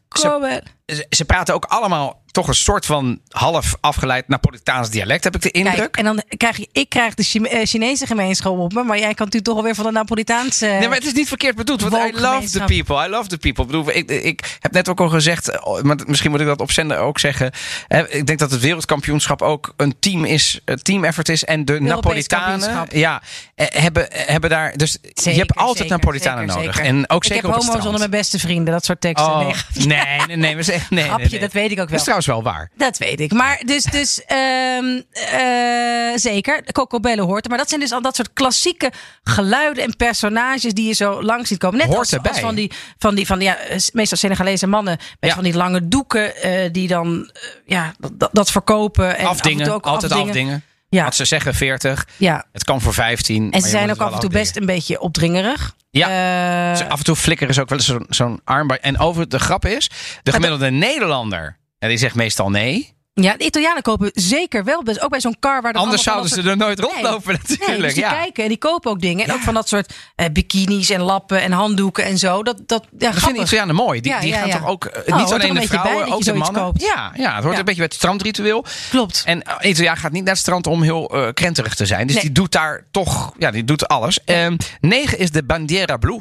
Ze, 0.85 1.05
ze 1.09 1.25
praten 1.25 1.53
ook 1.53 1.65
allemaal 1.65 2.21
toch 2.31 2.47
een 2.47 2.55
soort 2.55 2.85
van 2.85 3.19
half 3.29 3.75
afgeleid 3.79 4.27
Napolitaans 4.27 4.89
dialect, 4.89 5.23
heb 5.23 5.35
ik 5.35 5.41
de 5.41 5.51
indruk. 5.51 5.75
Kijk, 5.75 5.97
en 5.97 6.03
dan 6.03 6.23
krijg 6.37 6.57
je, 6.57 6.67
ik 6.71 6.89
krijg 6.89 7.13
de 7.13 7.23
Chine- 7.23 7.47
eh, 7.49 7.65
Chinese 7.65 8.05
gemeenschap 8.05 8.57
op 8.57 8.73
me, 8.73 8.83
maar 8.83 8.97
jij 8.97 9.05
kan 9.13 9.15
natuurlijk 9.25 9.45
toch 9.45 9.55
alweer 9.57 9.75
van 9.75 9.85
de 9.85 9.91
Napolitaanse. 9.91 10.65
Nee, 10.65 10.87
maar 10.87 10.97
het 10.97 11.05
is 11.05 11.13
niet 11.13 11.27
verkeerd 11.27 11.55
bedoeld. 11.55 11.81
Want 11.81 11.93
I 12.15 12.19
love 12.21 12.49
the 12.49 12.63
people. 12.65 13.05
I 13.05 13.09
love 13.09 13.27
the 13.29 13.37
people. 13.37 13.63
Ik, 13.63 13.69
bedoel, 13.69 13.89
ik, 13.95 14.09
ik 14.11 14.57
heb 14.59 14.71
net 14.71 14.89
ook 14.89 14.99
al 14.99 15.09
gezegd, 15.09 15.49
eh, 15.49 15.81
maar 15.81 15.97
misschien 16.05 16.31
moet 16.31 16.39
ik 16.39 16.45
dat 16.45 16.59
op 16.61 16.71
zender 16.71 16.97
ook 16.97 17.19
zeggen. 17.19 17.51
Eh, 17.87 17.99
Ik 18.09 18.25
denk 18.27 18.39
dat 18.39 18.51
het 18.51 18.59
wereldkampioenschap 18.61 19.41
ook 19.41 19.73
een 19.77 19.95
team 19.99 20.25
is, 20.25 20.59
een 20.65 20.81
team 20.81 21.03
effort 21.03 21.29
is. 21.29 21.43
En 21.45 21.65
de 21.65 21.73
Europees 21.73 21.95
Napolitanen 21.95 22.59
kampioenschap. 22.59 22.91
ja, 22.91 23.21
eh, 23.55 23.81
hebben, 23.81 24.07
hebben 24.11 24.49
daar. 24.49 24.77
Dus 24.77 24.97
je 25.13 25.29
hebt 25.31 25.55
altijd 25.55 25.77
zeker, 25.77 25.91
Napolitanen 25.91 26.49
zeker, 26.49 26.61
nodig. 26.65 26.79
En 26.79 27.09
ook 27.09 27.23
ik 27.23 27.31
zeker 27.31 27.35
heb 27.35 27.45
op 27.45 27.51
het 27.51 27.53
homo's 27.53 27.65
strand. 27.65 27.85
onder 27.85 27.99
mijn 27.99 28.21
beste 28.21 28.39
vrienden, 28.39 28.73
dat 28.73 28.85
soort 28.85 29.01
teksten. 29.01 29.31
Oh, 29.31 29.51
Nee, 29.73 29.98
nee, 30.27 30.35
nee, 30.37 30.63
zeggen- 30.63 30.95
nee, 30.95 31.03
Grapje, 31.03 31.27
nee. 31.29 31.39
dat 31.39 31.51
weet 31.51 31.71
ik 31.71 31.79
ook 31.79 31.89
Dat 31.89 31.99
is 31.99 32.05
wel. 32.05 32.15
trouwens 32.15 32.27
wel 32.27 32.43
waar. 32.43 32.71
Dat 32.75 32.97
weet 32.97 33.19
ik. 33.19 33.31
Maar 33.33 33.61
dus, 33.65 33.83
dus 33.83 34.25
ehm, 34.25 35.01
eh, 35.11 36.17
zeker, 36.17 36.63
Cocobello 36.71 37.25
hoort 37.25 37.43
er. 37.43 37.49
Maar 37.49 37.59
dat 37.59 37.69
zijn 37.69 37.81
dus 37.81 37.91
al 37.91 38.01
dat 38.01 38.15
soort 38.15 38.33
klassieke 38.33 38.91
geluiden 39.23 39.83
en 39.83 39.95
personages 39.95 40.73
die 40.73 40.87
je 40.87 40.93
zo 40.93 41.23
langs 41.23 41.47
ziet 41.49 41.57
komen. 41.57 41.77
Net 41.77 41.87
Hoort 41.87 41.99
als, 41.99 42.11
erbij. 42.13 42.31
als 42.31 42.39
van 42.39 42.55
die, 42.55 42.71
van 42.97 43.15
die, 43.15 43.25
van 43.25 43.39
die 43.39 43.47
ja, 43.47 43.57
meestal 43.93 44.17
Senegalese 44.17 44.67
mannen 44.67 44.97
met 45.19 45.29
Ja. 45.29 45.35
van 45.35 45.43
die 45.43 45.53
lange 45.55 45.87
doeken 45.87 46.35
eh, 46.35 46.69
die 46.71 46.87
dan 46.87 47.29
eh, 47.33 47.41
ja, 47.65 47.93
dat, 48.11 48.29
dat 48.31 48.51
verkopen. 48.51 49.05
En 49.07 49.13
af 49.13 49.19
en 49.19 49.27
afdingen, 49.27 49.73
ook 49.73 49.85
altijd 49.85 50.11
afdingen. 50.11 50.29
afdingen. 50.33 50.63
Ja, 50.89 51.01
Want 51.01 51.15
ze 51.15 51.25
zeggen 51.25 51.55
40. 51.55 52.07
ja. 52.17 52.45
Het 52.51 52.63
kan 52.63 52.81
voor 52.81 52.93
15. 52.93 53.51
En 53.51 53.61
ze 53.61 53.69
zijn 53.69 53.91
ook 53.91 53.97
af 53.97 54.13
en 54.13 54.19
toe 54.19 54.29
best 54.29 54.55
een 54.57 54.65
beetje 54.65 54.99
opdringerig. 54.99 55.75
Ja. 55.89 56.71
Dus 56.71 56.87
af 56.87 56.97
en 56.97 57.03
toe 57.03 57.15
flikkeren 57.15 57.53
ze 57.53 57.61
ook 57.61 57.69
wel 57.69 57.77
eens 57.77 57.87
zo'n 57.87 58.05
zo'n 58.09 58.41
arm. 58.43 58.69
En 58.69 58.99
over 58.99 59.29
de 59.29 59.39
grap 59.39 59.65
is, 59.65 59.89
de 60.23 60.31
gemiddelde 60.31 60.69
Nederlander, 60.69 61.57
die 61.79 61.97
zegt 61.97 62.15
meestal 62.15 62.49
nee. 62.49 62.97
Ja, 63.23 63.37
de 63.37 63.45
Italianen 63.45 63.81
kopen 63.81 64.11
zeker 64.13 64.63
wel 64.63 64.83
best. 64.83 65.01
Ook 65.01 65.09
bij 65.09 65.19
zo'n 65.21 65.35
car 65.39 65.61
waar 65.61 65.73
Anders 65.73 66.03
zouden 66.03 66.29
ze 66.29 66.41
er 66.41 66.57
nooit 66.57 66.79
Nee. 66.79 66.89
rondlopen 66.89 67.31
Nee, 67.33 67.41
natuurlijk. 67.47 67.81
dus 67.81 67.93
die 67.93 68.03
ja. 68.03 68.09
kijken 68.11 68.43
en 68.43 68.49
die 68.49 68.57
kopen 68.57 68.91
ook 68.91 69.01
dingen. 69.01 69.25
En 69.25 69.33
ook 69.33 69.39
van 69.39 69.53
dat 69.53 69.67
soort 69.67 69.93
eh, 70.15 70.25
bikinis 70.33 70.89
en 70.89 71.01
lappen 71.01 71.41
en 71.41 71.51
handdoeken 71.51 72.03
en 72.03 72.17
zo. 72.17 72.43
Dat, 72.43 72.57
dat, 72.65 72.85
ja, 72.97 73.11
Dat 73.11 73.23
vinden. 73.23 73.43
Italianen 73.43 73.75
mooi. 73.75 74.01
Die, 74.01 74.11
Ja, 74.11 74.19
die 74.19 74.33
gaan 74.33 74.49
toch 74.49 74.67
ook, 74.67 74.85
eh, 74.85 74.93
hoort 74.93 75.05
niet 75.05 75.31
een 75.31 75.41
alleen 75.41 75.53
de 75.53 75.67
vrouwen, 75.67 76.07
ook 76.11 76.23
de 76.23 76.33
mannen. 76.33 76.61
koopt. 76.61 76.81
Ja, 76.81 77.11
ja, 77.15 77.35
het 77.35 77.43
hoort 77.43 77.57
een 77.57 77.65
beetje 77.65 77.79
bij 77.79 77.85
het 77.85 77.93
strandritueel. 77.93 78.65
Klopt. 78.89 79.23
En 79.25 79.43
uh, 79.61 79.69
Italiaan 79.69 79.97
gaat 79.97 80.11
niet 80.11 80.23
naar 80.23 80.33
het 80.33 80.41
strand 80.41 80.67
om 80.67 80.81
heel 80.81 81.09
eh 81.09 81.33
krenterig 81.33 81.75
te 81.75 81.85
zijn. 81.85 82.05
Dus 82.07 82.15
Nee. 82.15 82.23
die 82.23 82.33
doet 82.33 82.51
daar 82.51 82.85
toch, 82.91 83.33
ja, 83.37 83.51
die 83.51 83.63
doet 83.63 83.87
alles. 83.87 84.23
Ehm, 84.25 84.57
negen 84.81 85.17
is 85.17 85.31
de 85.31 85.43
Bandiera 85.43 85.97
Blu. 85.97 86.19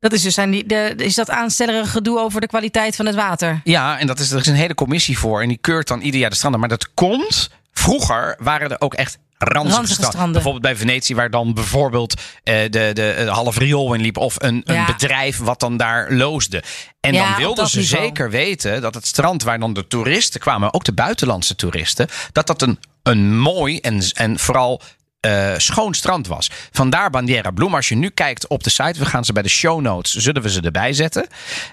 Dat 0.00 0.12
is 0.12 0.22
dus 0.22 0.34
zijn 0.34 0.50
die, 0.50 0.66
de, 0.66 0.94
is 0.96 1.14
dat 1.14 1.30
aanstellerige 1.30 1.90
gedoe 1.90 2.18
over 2.18 2.40
de 2.40 2.46
kwaliteit 2.46 2.96
van 2.96 3.06
het 3.06 3.14
water. 3.14 3.60
Ja, 3.64 3.98
en 3.98 4.06
dat 4.06 4.18
is, 4.18 4.30
er 4.30 4.40
is 4.40 4.46
een 4.46 4.54
hele 4.54 4.74
commissie 4.74 5.18
voor. 5.18 5.42
En 5.42 5.48
die 5.48 5.58
keurt 5.60 5.88
dan 5.88 6.00
ieder 6.00 6.20
jaar 6.20 6.30
de 6.30 6.36
stranden. 6.36 6.60
Maar 6.60 6.68
dat 6.68 6.94
komt, 6.94 7.50
vroeger 7.72 8.36
waren 8.38 8.70
er 8.70 8.80
ook 8.80 8.94
echt 8.94 9.18
ranzige, 9.38 9.76
Ranzige 9.76 9.86
stranden. 9.86 10.10
stranden. 10.10 10.32
Bijvoorbeeld 10.32 10.62
bij 10.62 10.76
Venetië, 10.76 11.14
waar 11.14 11.30
dan 11.30 11.54
bijvoorbeeld 11.54 12.20
eh, 12.44 12.54
de, 12.70 12.90
de, 12.92 13.26
half 13.28 13.58
riool 13.58 13.94
in 13.94 14.00
liep. 14.00 14.16
Of 14.16 14.36
een, 14.38 14.64
bedrijf 14.86 15.38
wat 15.38 15.60
dan 15.60 15.76
daar 15.76 16.12
loosde. 16.12 16.62
En 17.00 17.12
Ja, 17.12 17.28
dan 17.28 17.38
wilden 17.38 17.68
ze 17.68 17.78
niveau. 17.78 18.04
zeker 18.04 18.30
weten 18.30 18.80
dat 18.80 18.94
het 18.94 19.06
strand 19.06 19.42
waar 19.42 19.58
dan 19.58 19.72
de 19.72 19.86
toeristen 19.86 20.40
kwamen, 20.40 20.74
ook 20.74 20.84
de 20.84 20.92
buitenlandse 20.92 21.54
toeristen, 21.54 22.08
dat 22.32 22.46
dat 22.46 22.62
een, 22.62 22.78
een 23.02 23.38
mooi 23.38 23.78
en, 23.78 24.02
en 24.14 24.38
vooral 24.38 24.80
eh, 25.20 25.54
schoon 25.56 25.94
strand 25.94 26.26
was. 26.26 26.50
Vandaar 26.72 27.10
Bandiera 27.10 27.50
Bloem. 27.50 27.74
Als 27.74 27.88
je 27.88 27.94
nu 27.94 28.08
kijkt 28.08 28.46
op 28.46 28.64
de 28.64 28.70
site, 28.70 28.98
we 28.98 29.06
gaan 29.06 29.24
ze 29.24 29.32
bij 29.32 29.42
de 29.42 29.48
show 29.48 29.80
notes, 29.80 30.12
zullen 30.14 30.42
we 30.42 30.50
ze 30.50 30.60
erbij 30.60 30.92
zetten. 30.92 31.26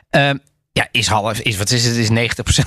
Ehm, 0.10 0.38
ja, 0.72 0.88
is 0.92 1.08
half, 1.08 1.40
is, 1.40 1.58
wat 1.58 1.72
is 1.72 1.86
het? 1.86 1.96
Is 1.96 2.10
90% 2.10 2.14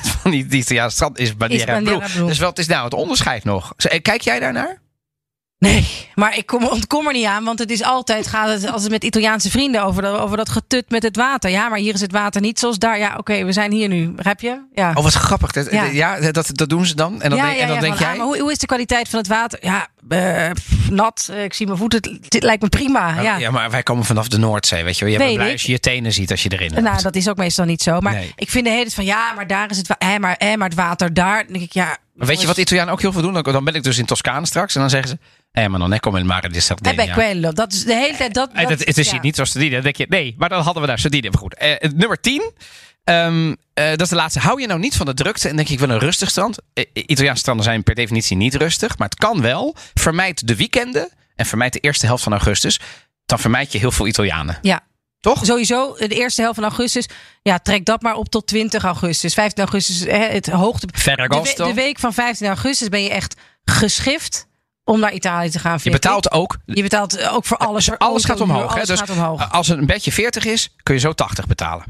van 0.20 0.30
die, 0.30 0.46
die 0.46 0.60
Italiaanse 0.60 0.96
strand 0.96 1.18
is 1.18 1.36
Bandiera, 1.36 1.72
Bandiera 1.72 1.98
Blu. 1.98 2.12
Blu. 2.12 2.26
Dus 2.26 2.38
wat 2.38 2.58
is 2.58 2.66
nou 2.66 2.84
het 2.84 2.94
onderscheid 2.94 3.44
nog? 3.44 3.72
Eh, 3.76 4.02
Kijk 4.02 4.20
jij 4.20 4.40
daarnaar? 4.40 4.80
Nee, 5.58 6.08
maar 6.14 6.36
ik 6.36 6.46
kom, 6.46 6.66
ontkom 6.66 7.06
er 7.06 7.12
niet 7.12 7.24
aan. 7.26 7.44
Want 7.44 7.58
het 7.58 7.70
is 7.70 7.82
altijd, 7.82 8.26
gaat 8.26 8.48
het 8.48 8.70
als 8.70 8.82
het 8.82 8.90
met 8.90 9.04
Italiaanse 9.04 9.50
vrienden 9.50 9.82
over 9.82 10.02
dat, 10.02 10.20
over 10.20 10.36
dat 10.36 10.48
getut 10.48 10.90
met 10.90 11.02
het 11.02 11.16
water. 11.16 11.50
Ja, 11.50 11.68
maar 11.68 11.78
hier 11.78 11.94
is 11.94 12.00
het 12.00 12.12
water 12.12 12.40
niet 12.40 12.58
zoals 12.58 12.78
daar. 12.78 12.98
Ja, 12.98 13.14
oké, 13.16 13.44
we 13.44 13.52
zijn 13.52 13.72
hier 13.72 13.88
nu. 13.88 14.08
Begrijp 14.10 14.40
je? 14.40 14.62
Ja. 14.74 14.92
Oh, 14.94 15.02
wat 15.02 15.12
grappig. 15.12 15.52
Dat, 15.52 15.70
Ja. 15.70 15.84
ja. 15.84 16.30
dat, 16.30 16.50
dat 16.52 16.68
doen 16.68 16.86
ze 16.86 16.94
dan. 16.94 17.22
En 17.22 17.30
dan, 17.30 17.38
ja, 17.38 17.44
denk, 17.44 17.56
ja, 17.56 17.62
en 17.62 17.66
dan 17.68 17.76
ja, 17.76 17.82
denk 17.82 17.96
van, 17.96 18.06
ah, 18.06 18.10
jij... 18.10 18.18
maar 18.18 18.26
hoe, 18.26 18.38
hoe 18.40 18.50
is 18.52 18.58
de 18.58 18.66
kwaliteit 18.66 19.08
van 19.08 19.18
het 19.18 19.28
water? 19.28 19.58
Ja, 19.62 19.88
eh, 20.08 20.50
pff, 20.50 20.90
nat. 20.90 21.28
Eh, 21.32 21.44
ik 21.44 21.54
zie 21.54 21.66
mijn 21.66 21.78
voeten. 21.78 22.00
Het, 22.22 22.34
het 22.34 22.42
lijkt 22.42 22.62
me 22.62 22.68
prima. 22.68 23.20
Ja. 23.20 23.36
Ja. 23.36 23.50
maar 23.50 23.70
wij 23.70 23.82
komen 23.82 24.04
vanaf 24.04 24.28
de 24.28 24.38
Noordzee, 24.38 24.84
weet 24.84 24.98
je 24.98 25.04
wel. 25.04 25.12
Je 25.12 25.18
bent 25.18 25.34
blij 25.34 25.52
als 25.52 25.62
je 25.62 25.72
je 25.72 25.80
tenen 25.80 26.12
ziet 26.12 26.30
als 26.30 26.42
je 26.42 26.52
erin 26.52 26.70
loopt. 26.70 26.82
Nou, 26.82 27.02
dat 27.02 27.14
is 27.16 27.28
ook 27.28 27.36
meestal 27.36 27.64
niet 27.64 27.82
zo. 27.82 28.00
Maar 28.00 28.12
Nee. 28.12 28.32
ik 28.36 28.50
vind 28.50 28.64
de 28.64 28.70
hele 28.70 28.82
tijd 28.82 28.94
van 28.94 29.04
ja, 29.04 29.32
maar 29.32 29.46
daar 29.46 29.70
is 29.70 29.76
het, 29.76 29.88
hè, 29.98 30.18
maar, 30.18 30.34
hè, 30.38 30.56
maar 30.56 30.68
het 30.68 30.76
water 30.76 31.14
daar. 31.14 31.42
Dan 31.44 31.52
denk 31.52 31.64
ik 31.64 31.72
ja. 31.72 31.96
Maar 32.14 32.26
weet 32.26 32.40
je 32.40 32.46
wat 32.46 32.56
Italianen 32.56 32.92
ook 32.92 33.00
heel 33.00 33.12
veel 33.12 33.22
doen? 33.22 33.32
Dan, 33.32 33.42
dan 33.42 33.64
ben 33.64 33.74
ik 33.74 33.82
dus 33.82 33.98
in 33.98 34.04
Toscane 34.04 34.46
straks 34.46 34.74
en 34.74 34.80
dan 34.80 34.90
zeggen 34.90 35.08
ze... 35.08 35.18
Eh, 35.52 35.66
maar 35.66 35.90
è 35.90 35.98
come 36.00 36.18
il 36.18 36.24
mare 36.24 36.48
di 36.48 36.60
Sardegna. 36.60 37.02
ik 37.02 37.12
quello. 37.12 37.52
Dat 37.52 37.72
is 37.72 37.84
de 37.84 37.94
hele 37.94 38.16
tijd. 38.16 38.34
Dat, 38.34 38.50
Eh, 38.52 38.68
dat, 38.68 38.78
het 38.84 38.98
is 38.98 39.06
ja. 39.06 39.12
hier 39.12 39.20
niet 39.20 39.34
zoals 39.34 39.50
Sardinië. 39.50 39.72
Dan 39.74 39.82
denk 39.82 39.96
je, 39.96 40.06
nee, 40.08 40.34
maar 40.38 40.48
dan 40.48 40.62
hadden 40.62 40.82
we 40.82 40.88
daar 40.88 40.98
Sardinië. 40.98 41.28
Goed, 41.32 41.54
eh, 41.54 41.90
nummer 41.94 42.20
10. 42.20 42.52
Ehm, 43.08 43.54
eh, 43.74 43.90
dat 43.90 44.00
is 44.00 44.08
de 44.08 44.14
laatste. 44.14 44.40
Hou 44.40 44.60
je 44.60 44.66
nou 44.66 44.80
niet 44.80 44.96
van 44.96 45.06
de 45.06 45.14
drukte 45.14 45.48
en 45.48 45.56
denk 45.56 45.68
je, 45.68 45.74
ik 45.74 45.80
wil 45.80 45.90
een 45.90 45.98
rustig 45.98 46.30
strand? 46.30 46.58
Eh, 46.74 46.84
Italiaanse 46.92 47.40
stranden 47.40 47.64
zijn 47.64 47.82
per 47.82 47.94
definitie 47.94 48.36
niet 48.36 48.54
rustig. 48.54 48.98
Maar 48.98 49.08
het 49.08 49.18
kan 49.18 49.40
wel. 49.40 49.74
Vermijd 49.94 50.46
de 50.46 50.56
weekenden 50.56 51.08
en 51.34 51.46
vermijd 51.46 51.72
de 51.72 51.78
eerste 51.78 52.06
helft 52.06 52.22
van 52.22 52.32
augustus. 52.32 52.80
Dan 53.26 53.38
vermijd 53.38 53.72
je 53.72 53.78
heel 53.78 53.90
veel 53.90 54.06
Italianen. 54.06 54.58
Ja. 54.62 54.80
Toch? 55.20 55.44
Sowieso, 55.44 55.94
de 55.98 56.08
eerste 56.08 56.40
helft 56.40 56.58
van 56.58 56.68
augustus. 56.68 57.06
Ja, 57.42 57.58
trek 57.58 57.84
dat 57.84 58.02
maar 58.02 58.14
op 58.14 58.28
tot 58.28 58.46
20 58.46 58.84
augustus. 58.84 59.34
15 59.34 59.62
augustus, 59.64 60.00
hè, 60.00 60.18
het 60.18 60.46
hoogte. 60.46 60.86
De, 60.86 61.52
de 61.56 61.74
week 61.74 61.98
van 61.98 62.12
15 62.12 62.46
augustus 62.46 62.88
ben 62.88 63.02
je 63.02 63.10
echt 63.10 63.36
geschift 63.64 64.46
om 64.84 65.00
naar 65.00 65.12
Italië 65.12 65.50
te 65.50 65.58
gaan. 65.58 65.78
Je 65.82 65.84
ik. 65.84 65.92
betaalt 65.92 66.32
ook. 66.32 66.56
Je 66.64 66.82
betaalt 66.82 67.16
eh, 67.16 67.34
ook 67.34 67.44
voor 67.44 67.56
alles. 67.56 67.84
Dus 67.84 67.84
voor 67.84 67.96
alles 67.96 68.24
gaat 68.24 68.40
omhoog. 68.40 68.68
hè? 68.68 68.74
Alles 68.74 68.86
Dus 68.88 68.98
gaat 68.98 69.10
omhoog. 69.10 69.52
Als 69.52 69.68
het 69.68 69.78
een 69.78 69.86
bedje 69.86 70.12
40 70.12 70.44
is, 70.44 70.74
kun 70.82 70.94
je 70.94 71.00
zo 71.00 71.12
80 71.12 71.46
betalen. 71.46 71.84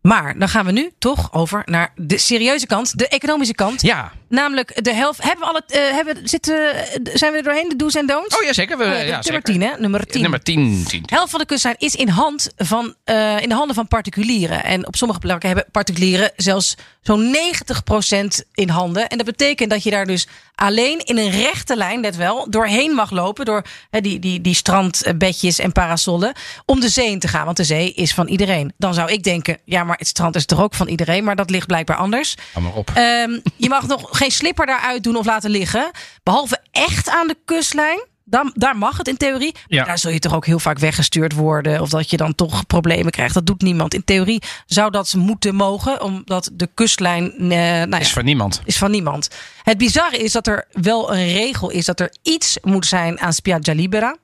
Maar 0.00 0.38
dan 0.38 0.48
gaan 0.48 0.66
we 0.66 0.72
nu 0.72 0.90
toch 0.98 1.32
over 1.32 1.62
naar 1.64 1.92
de 1.96 2.18
serieuze 2.18 2.66
kant, 2.66 2.98
de 2.98 3.08
economische 3.08 3.54
kant. 3.54 3.82
Ja. 3.82 4.12
Namelijk 4.30 4.84
de 4.84 4.94
helft. 4.94 5.22
Hebben 5.22 5.40
we 5.40 5.52
al 5.52 5.54
het, 5.54 5.72
eh, 5.72 5.90
hebben, 5.90 6.28
zitten, 6.28 6.74
zijn 7.12 7.32
we 7.32 7.38
er 7.38 7.44
doorheen, 7.44 7.68
de 7.68 7.76
do's 7.76 7.94
en 7.94 8.06
don'ts? 8.06 8.36
Oh 8.36 8.42
ja, 8.42 8.52
zeker. 8.52 8.78
We, 8.78 8.84
Oh 8.84 8.90
ja, 8.90 8.96
ja, 8.96 9.02
nummer 9.02 9.24
zeker. 9.24 9.42
10, 9.42 9.62
hè? 9.62 9.70
Nummer 9.78 10.06
10. 10.06 10.22
Nummer 10.22 10.42
10. 10.42 10.84
10. 10.88 11.02
De 11.02 11.14
helft 11.14 11.30
van 11.30 11.40
de 11.40 11.46
kustlijn 11.46 11.74
is 11.78 11.94
in, 11.94 12.08
hand 12.08 12.52
van, 12.56 12.94
eh, 13.04 13.40
in 13.40 13.48
de 13.48 13.54
handen 13.54 13.74
van 13.74 13.88
particulieren. 13.88 14.64
En 14.64 14.86
op 14.86 14.96
sommige 14.96 15.20
plekken 15.20 15.48
hebben 15.48 15.66
particulieren 15.70 16.32
zelfs 16.36 16.76
zo'n 17.00 17.30
90% 17.30 18.44
in 18.54 18.68
handen. 18.68 19.08
En 19.08 19.16
dat 19.16 19.26
betekent 19.26 19.70
dat 19.70 19.82
je 19.82 19.90
daar 19.90 20.06
dus 20.06 20.26
alleen 20.54 20.98
in 20.98 21.18
een 21.18 21.30
rechte 21.30 21.76
lijn, 21.76 22.00
net 22.00 22.16
wel, 22.16 22.50
doorheen 22.50 22.94
mag 22.94 23.10
lopen. 23.10 23.44
Door 23.44 23.64
die, 23.90 24.18
die, 24.18 24.40
die 24.40 24.54
strandbedjes 24.54 25.58
en 25.58 25.72
parasollen. 25.72 26.32
Om 26.66 26.80
de 26.80 26.88
zee 26.88 27.10
in 27.10 27.18
te 27.18 27.28
gaan. 27.28 27.44
Want 27.44 27.56
de 27.56 27.64
zee 27.64 27.92
is 27.92 28.14
van 28.14 28.28
iedereen. 28.28 28.72
Dan 28.76 28.94
zou 28.94 29.12
ik 29.12 29.22
denken, 29.22 29.58
ja, 29.64 29.84
maar 29.84 29.96
het 29.98 30.08
strand 30.08 30.36
is 30.36 30.44
toch 30.44 30.60
ook 30.60 30.74
van 30.74 30.88
iedereen. 30.88 31.24
Maar 31.24 31.36
dat 31.36 31.50
ligt 31.50 31.66
blijkbaar 31.66 31.96
anders. 31.96 32.34
Hou 32.52 32.64
maar 32.64 32.74
op. 32.74 32.90
Ehm, 32.94 33.38
je 33.56 33.68
mag 33.68 33.86
nog 33.86 34.18
geen 34.20 34.30
slipper 34.30 34.66
daaruit 34.66 35.02
doen 35.02 35.16
of 35.16 35.26
laten 35.26 35.50
liggen. 35.50 35.90
Behalve 36.22 36.58
echt 36.70 37.08
aan 37.08 37.26
de 37.26 37.36
kustlijn. 37.44 38.08
daar, 38.24 38.50
daar 38.54 38.76
mag 38.76 38.96
het 38.96 39.08
in 39.08 39.16
theorie. 39.16 39.52
Maar 39.52 39.62
Ja. 39.66 39.84
daar 39.84 39.98
zul 39.98 40.10
je 40.10 40.18
toch 40.18 40.34
ook 40.34 40.46
heel 40.46 40.58
vaak 40.58 40.78
weggestuurd 40.78 41.32
worden. 41.32 41.80
Of 41.80 41.88
dat 41.88 42.10
je 42.10 42.16
dan 42.16 42.34
toch 42.34 42.66
problemen 42.66 43.12
krijgt. 43.12 43.34
Dat 43.34 43.46
doet 43.46 43.62
niemand. 43.62 43.94
In 43.94 44.04
theorie 44.04 44.42
zou 44.66 44.90
dat 44.90 45.14
moeten 45.14 45.54
mogen. 45.54 46.02
Omdat 46.02 46.50
de 46.52 46.68
kustlijn. 46.74 47.32
eh, 47.32 47.48
nou 47.48 47.90
ja, 47.90 47.98
Is 47.98 48.12
van 48.12 48.24
niemand. 48.24 48.60
is 48.64 48.78
van 48.78 48.90
niemand. 48.90 49.28
Het 49.62 49.78
bizarre 49.78 50.16
is 50.16 50.32
dat 50.32 50.46
er 50.46 50.64
wel 50.70 51.14
een 51.14 51.32
regel 51.32 51.70
is 51.70 51.84
dat 51.84 52.00
er 52.00 52.14
iets 52.22 52.58
moet 52.62 52.86
zijn 52.86 53.20
aan 53.20 53.32
Spiaggia 53.32 53.74
Libera. 53.74 54.16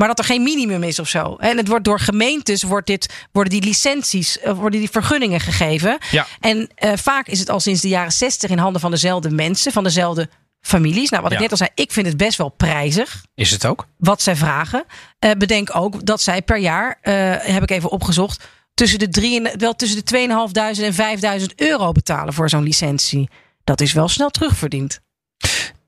Maar 0.00 0.08
dat 0.08 0.18
er 0.18 0.24
geen 0.24 0.42
minimum 0.42 0.82
is 0.82 0.98
of 0.98 1.08
zo. 1.08 1.36
En 1.36 1.56
het 1.56 1.68
wordt 1.68 1.84
door 1.84 2.00
gemeentes 2.00 2.62
wordt 2.62 2.86
dit, 2.86 3.26
worden 3.32 3.52
die 3.52 3.62
licenties, 3.62 4.38
eh, 4.38 4.52
worden 4.52 4.80
die 4.80 4.90
vergunningen 4.90 5.40
gegeven. 5.40 5.98
Ja. 6.10 6.26
En 6.40 6.70
eh, 6.74 6.92
vaak 6.96 7.26
is 7.26 7.38
het 7.38 7.50
al 7.50 7.60
sinds 7.60 7.80
de 7.80 7.88
jaren 7.88 8.12
60 8.12 8.50
in 8.50 8.58
handen 8.58 8.80
van 8.80 8.90
dezelfde 8.90 9.30
mensen, 9.30 9.72
van 9.72 9.84
dezelfde 9.84 10.28
families. 10.60 11.10
Nou, 11.10 11.22
wat 11.22 11.32
ik 11.32 11.38
net 11.38 11.50
al 11.50 11.56
zei, 11.56 11.70
ik 11.74 11.92
vind 11.92 12.06
het 12.06 12.16
best 12.16 12.38
wel 12.38 12.48
prijzig 12.48 13.24
Is 13.34 13.50
het 13.50 13.66
ook? 13.66 13.86
wat 13.96 14.22
zij 14.22 14.36
vragen. 14.36 14.84
Eh, 15.18 15.30
bedenk 15.38 15.76
ook 15.76 16.06
dat 16.06 16.22
zij 16.22 16.42
per 16.42 16.58
jaar, 16.58 16.98
heb 17.42 17.62
ik 17.62 17.70
even 17.70 17.90
opgezocht, 17.90 18.44
tussen 18.74 18.98
de, 18.98 19.08
drie 19.08 19.48
en, 19.48 19.58
wel 19.58 19.74
tussen 19.74 20.04
de 20.04 20.28
2.500 20.78 20.82
en 20.82 21.40
5.000 21.40 21.46
euro 21.56 21.92
betalen 21.92 22.34
voor 22.34 22.48
zo'n 22.48 22.62
licentie. 22.62 23.28
Dat 23.64 23.80
is 23.80 23.92
wel 23.92 24.08
snel 24.08 24.30
terugverdiend. 24.30 25.00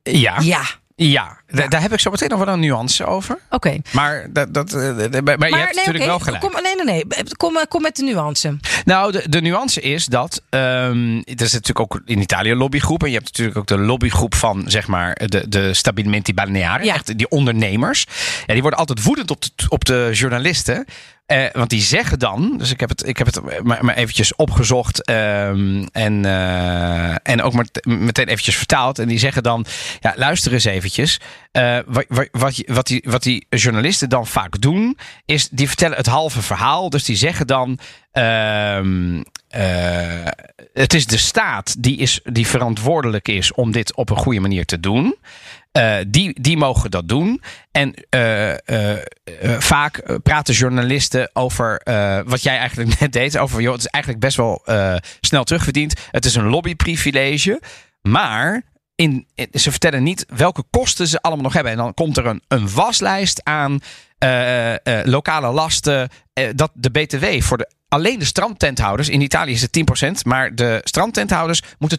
Ja. 0.02 0.40
Ja, 0.40 0.62
Ja. 0.94 1.41
Da- 1.52 1.68
Daar 1.68 1.80
heb 1.80 1.92
ik 1.92 2.00
zo 2.00 2.10
meteen 2.10 2.28
nog 2.28 2.38
wel 2.44 2.54
een 2.54 2.60
nuance 2.60 3.04
over. 3.04 3.38
oké. 3.50 3.76
Maar, 3.90 4.26
dat, 4.30 4.54
dat, 4.54 4.72
eh, 4.72 4.80
maar, 4.80 4.98
maar 5.22 5.32
je 5.32 5.36
Maar 5.38 5.58
hebt 5.60 5.74
natuurlijk 5.74 6.04
wel 6.04 6.18
gelijk. 6.18 6.42
Kom, 6.42 6.52
nee, 6.62 6.74
nee, 6.84 7.04
nee. 7.06 7.24
Kom, 7.36 7.56
eh, 7.56 7.62
kom 7.68 7.82
met 7.82 7.96
de 7.96 8.02
nuance. 8.02 8.56
Nou, 8.84 9.12
de, 9.12 9.28
de 9.28 9.40
nuance 9.40 9.80
is 9.80 10.06
dat. 10.06 10.42
ehm 10.48 11.16
er 11.16 11.40
is 11.48 11.52
natuurlijk 11.52 11.80
ook 11.80 12.00
in 12.04 12.20
Italië 12.20 12.50
een 12.50 12.56
lobbygroep. 12.56 13.02
En 13.02 13.08
je 13.08 13.14
hebt 13.14 13.26
natuurlijk 13.26 13.58
ook 13.58 13.66
de 13.66 13.78
lobbygroep 13.78 14.34
van, 14.34 14.62
zeg 14.66 14.86
maar, 14.86 15.20
de, 15.26 15.48
de 15.48 15.74
Stabilimenti 15.74 16.34
Balneari. 16.34 16.84
Ja. 16.84 16.94
Echt 16.94 17.18
die 17.18 17.28
ondernemers. 17.28 18.06
Ja, 18.46 18.52
die 18.52 18.60
worden 18.62 18.78
altijd 18.80 19.02
woedend 19.02 19.30
op 19.30 19.42
de, 19.42 19.50
op 19.68 19.84
de 19.84 20.10
journalisten. 20.12 20.84
Eh, 21.26 21.44
want 21.52 21.70
die 21.70 21.80
zeggen 21.82 22.18
dan, 22.18 22.54
dus 22.58 22.70
ik 22.70 22.80
heb 22.80 22.88
het, 22.88 23.06
ik 23.06 23.16
heb 23.18 23.26
het 23.26 23.62
maar, 23.64 23.84
maar 23.84 23.94
eventjes 23.94 24.36
opgezocht 24.36 25.04
ehm, 25.04 25.84
en, 25.92 26.24
en 27.22 27.42
ook 27.42 27.52
met, 27.52 27.86
meteen 27.86 28.28
eventjes 28.28 28.56
vertaald. 28.56 28.98
En 28.98 29.08
die 29.08 29.18
zeggen 29.18 29.42
dan, 29.42 29.66
ja, 30.00 30.12
luister 30.16 30.52
eens 30.52 30.64
eventjes. 30.64 31.20
Eh, 31.52 31.78
wat, 31.86 32.04
wat, 32.30 32.62
wat, 32.66 32.86
die, 32.86 33.04
wat 33.08 33.22
die 33.22 33.46
journalisten 33.48 34.08
dan 34.08 34.26
vaak 34.26 34.60
doen, 34.60 34.98
is 35.24 35.48
die 35.48 35.68
vertellen 35.68 35.96
het 35.96 36.06
halve 36.06 36.42
verhaal. 36.42 36.90
Dus 36.90 37.04
die 37.04 37.16
zeggen 37.16 37.46
dan, 37.46 37.78
ehm, 38.12 39.22
eh, 39.48 40.26
het 40.72 40.94
is 40.94 41.06
de 41.06 41.16
staat 41.16 41.82
die, 41.82 41.96
is, 41.96 42.20
die 42.24 42.46
verantwoordelijk 42.46 43.28
is 43.28 43.52
om 43.52 43.72
dit 43.72 43.94
op 43.94 44.10
een 44.10 44.16
goede 44.16 44.40
manier 44.40 44.64
te 44.64 44.80
doen. 44.80 45.16
Eh, 45.72 45.96
die, 46.08 46.40
die 46.40 46.56
mogen 46.56 46.90
dat 46.90 47.08
doen. 47.08 47.42
En 47.70 47.94
vaak 49.58 50.22
praten 50.22 50.54
journalisten 50.54 51.30
over 51.32 51.80
wat 52.26 52.42
jij 52.42 52.58
eigenlijk 52.58 52.94
net 53.00 53.12
deed. 53.12 53.38
Over, 53.38 53.60
joh, 53.60 53.72
het 53.72 53.80
is 53.80 53.86
eigenlijk 53.86 54.24
best 54.24 54.36
wel 54.36 54.62
snel 55.20 55.44
terugverdiend. 55.44 56.00
Het 56.10 56.24
is 56.24 56.34
een 56.34 56.48
lobbyprivilege. 56.48 57.60
Maar 58.02 58.62
in- 59.02 59.26
ze 59.52 59.70
vertellen 59.70 60.02
niet 60.02 60.24
welke 60.28 60.64
kosten 60.70 61.06
ze 61.06 61.20
allemaal 61.20 61.44
nog 61.44 61.52
hebben. 61.52 61.72
En 61.72 61.78
dan 61.78 61.94
komt 61.94 62.16
er 62.16 62.26
een, 62.26 62.42
een 62.48 62.70
waslijst 62.70 63.44
aan 63.44 63.78
eh, 64.18 64.72
eh, 64.72 65.06
lokale 65.06 65.52
lasten. 65.52 66.08
eh, 66.32 66.48
dat 66.54 66.70
de 66.74 66.90
BTW 66.90 67.24
voor 67.42 67.58
de, 67.58 67.70
alleen 67.92 68.18
de 68.18 68.24
strandtenthouders. 68.24 69.08
In 69.08 69.20
Italië 69.20 69.52
is 69.52 69.62
het 69.62 69.76
10%. 70.04 70.10
Maar 70.24 70.54
de 70.54 70.80
strandtenthouders 70.84 71.62
moeten 71.78 71.98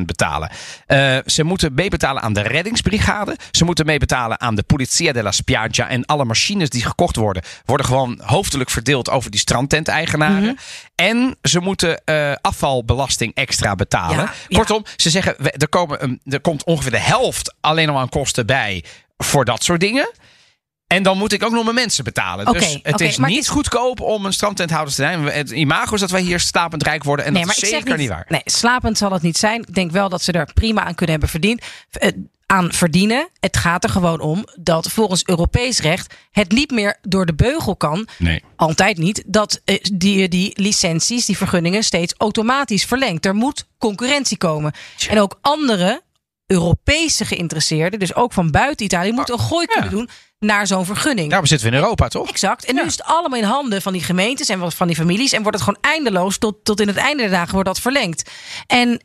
22% 0.00 0.06
betalen. 0.06 0.50
Eh, 0.86 1.16
ze 1.26 1.44
moeten 1.44 1.74
meebetalen 1.74 2.22
aan 2.22 2.32
de 2.32 2.40
reddingsbrigade. 2.40 3.36
Ze 3.50 3.64
moeten 3.64 3.86
meebetalen 3.86 4.40
aan 4.40 4.54
de 4.54 4.62
Polizia 4.62 5.12
della 5.12 5.30
Spiaggia. 5.30 5.88
En 5.88 6.04
alle 6.04 6.24
machines 6.24 6.68
die 6.68 6.84
gekocht 6.84 7.16
worden, 7.16 7.42
worden 7.64 7.86
gewoon 7.86 8.20
hoofdelijk 8.24 8.70
verdeeld 8.70 9.10
over 9.10 9.30
die 9.30 9.40
strandtenteigenaren. 9.40 10.42
Mhm. 10.42 10.54
En 10.94 11.36
ze 11.42 11.60
moeten 11.60 12.04
eh, 12.04 12.32
afvalbelasting 12.40 13.34
extra 13.34 13.74
betalen. 13.74 14.16
Ja, 14.16 14.32
ja. 14.48 14.56
Kortom, 14.56 14.84
ze 14.96 15.10
zeggen 15.10 15.36
er, 15.38 15.68
komen 15.68 16.20
er 16.24 16.40
komt 16.40 16.64
ongeveer 16.64 16.90
de 16.90 16.98
helft 16.98 17.54
alleen 17.60 17.88
al 17.88 17.98
aan 17.98 18.08
kosten 18.08 18.46
bij 18.46 18.84
voor 19.16 19.44
dat 19.44 19.64
soort 19.64 19.80
dingen. 19.80 20.10
En 20.86 21.02
dan 21.02 21.18
moet 21.18 21.32
ik 21.32 21.42
ook 21.42 21.52
nog 21.52 21.62
mijn 21.62 21.74
mensen 21.74 22.04
betalen. 22.04 22.44
Dus 22.52 22.78
het 22.82 23.00
is 23.00 23.18
niet 23.18 23.26
het 23.28 23.36
is- 23.36 23.48
goedkoop 23.48 24.00
om 24.00 24.24
een 24.26 24.32
strandtenthouder 24.32 24.94
te 24.94 25.00
zijn. 25.02 25.22
Het 25.24 25.50
imago 25.50 25.94
is 25.94 26.00
dat 26.00 26.10
wij 26.10 26.20
hier 26.20 26.40
slapend 26.40 26.82
rijk 26.82 27.04
worden. 27.04 27.24
En 27.24 27.32
nee, 27.32 27.44
dat 27.44 27.54
maar 27.54 27.62
is 27.64 27.70
zeker 27.70 27.88
niet, 27.90 27.96
niet 27.98 28.08
waar. 28.08 28.24
Nee, 28.28 28.42
slapend 28.44 28.98
zal 28.98 29.12
het 29.12 29.22
niet 29.22 29.36
zijn. 29.36 29.60
Ik 29.60 29.74
denk 29.74 29.90
wel 29.90 30.08
dat 30.08 30.22
ze 30.22 30.32
er 30.32 30.48
prima 30.54 30.80
aan 30.84 30.94
kunnen 30.94 31.10
hebben 31.10 31.28
verdiend. 31.28 31.62
eh, 31.90 32.10
aan 32.46 32.72
verdienen. 32.72 33.28
Het 33.40 33.56
gaat 33.56 33.84
er 33.84 33.90
gewoon 33.90 34.20
om 34.20 34.44
dat 34.60 34.90
volgens 34.90 35.24
Europees 35.24 35.78
recht 35.80 36.14
het 36.30 36.50
niet 36.52 36.70
meer 36.70 36.96
door 37.02 37.26
de 37.26 37.34
beugel 37.34 37.76
kan. 37.76 38.08
Nee. 38.18 38.42
Altijd 38.56 38.98
niet. 38.98 39.22
Dat 39.26 39.60
eh, 39.64 39.76
die, 39.92 40.28
die 40.28 40.50
licenties, 40.54 41.26
die 41.26 41.36
vergunningen 41.36 41.82
steeds 41.84 42.14
automatisch 42.18 42.84
verlengt. 42.84 43.26
Er 43.26 43.34
moet 43.34 43.66
concurrentie 43.78 44.36
komen. 44.36 44.72
En 45.08 45.20
ook 45.20 45.38
andere 45.40 46.02
Europese 46.54 47.24
geïnteresseerden, 47.24 47.98
dus 47.98 48.14
ook 48.14 48.32
van 48.32 48.50
buiten 48.50 48.86
Italië, 48.86 49.12
moeten 49.12 49.34
een 49.34 49.40
gooi 49.40 49.66
kunnen 49.66 49.90
doen 49.90 50.08
naar 50.38 50.66
zo'n 50.66 50.84
vergunning. 50.84 51.28
Daarom 51.28 51.48
zitten 51.48 51.70
we 51.70 51.76
in 51.76 51.82
Europa, 51.82 52.08
toch? 52.08 52.28
Exact. 52.28 52.64
En 52.64 52.74
nu 52.74 52.82
is 52.82 52.92
het 52.92 53.04
allemaal 53.04 53.38
in 53.38 53.44
handen 53.44 53.82
van 53.82 53.92
die 53.92 54.02
gemeentes 54.02 54.48
en 54.48 54.72
van 54.72 54.86
die 54.86 54.96
families. 54.96 55.32
En 55.32 55.42
wordt 55.42 55.56
het 55.56 55.66
gewoon 55.66 55.94
eindeloos 55.94 56.38
tot, 56.38 56.64
tot 56.64 56.80
in 56.80 56.88
het 56.88 56.96
einde 56.96 57.22
der 57.22 57.30
dagen 57.30 57.52
wordt 57.52 57.68
dat 57.68 57.80
verlengd. 57.80 58.30
En 58.66 59.02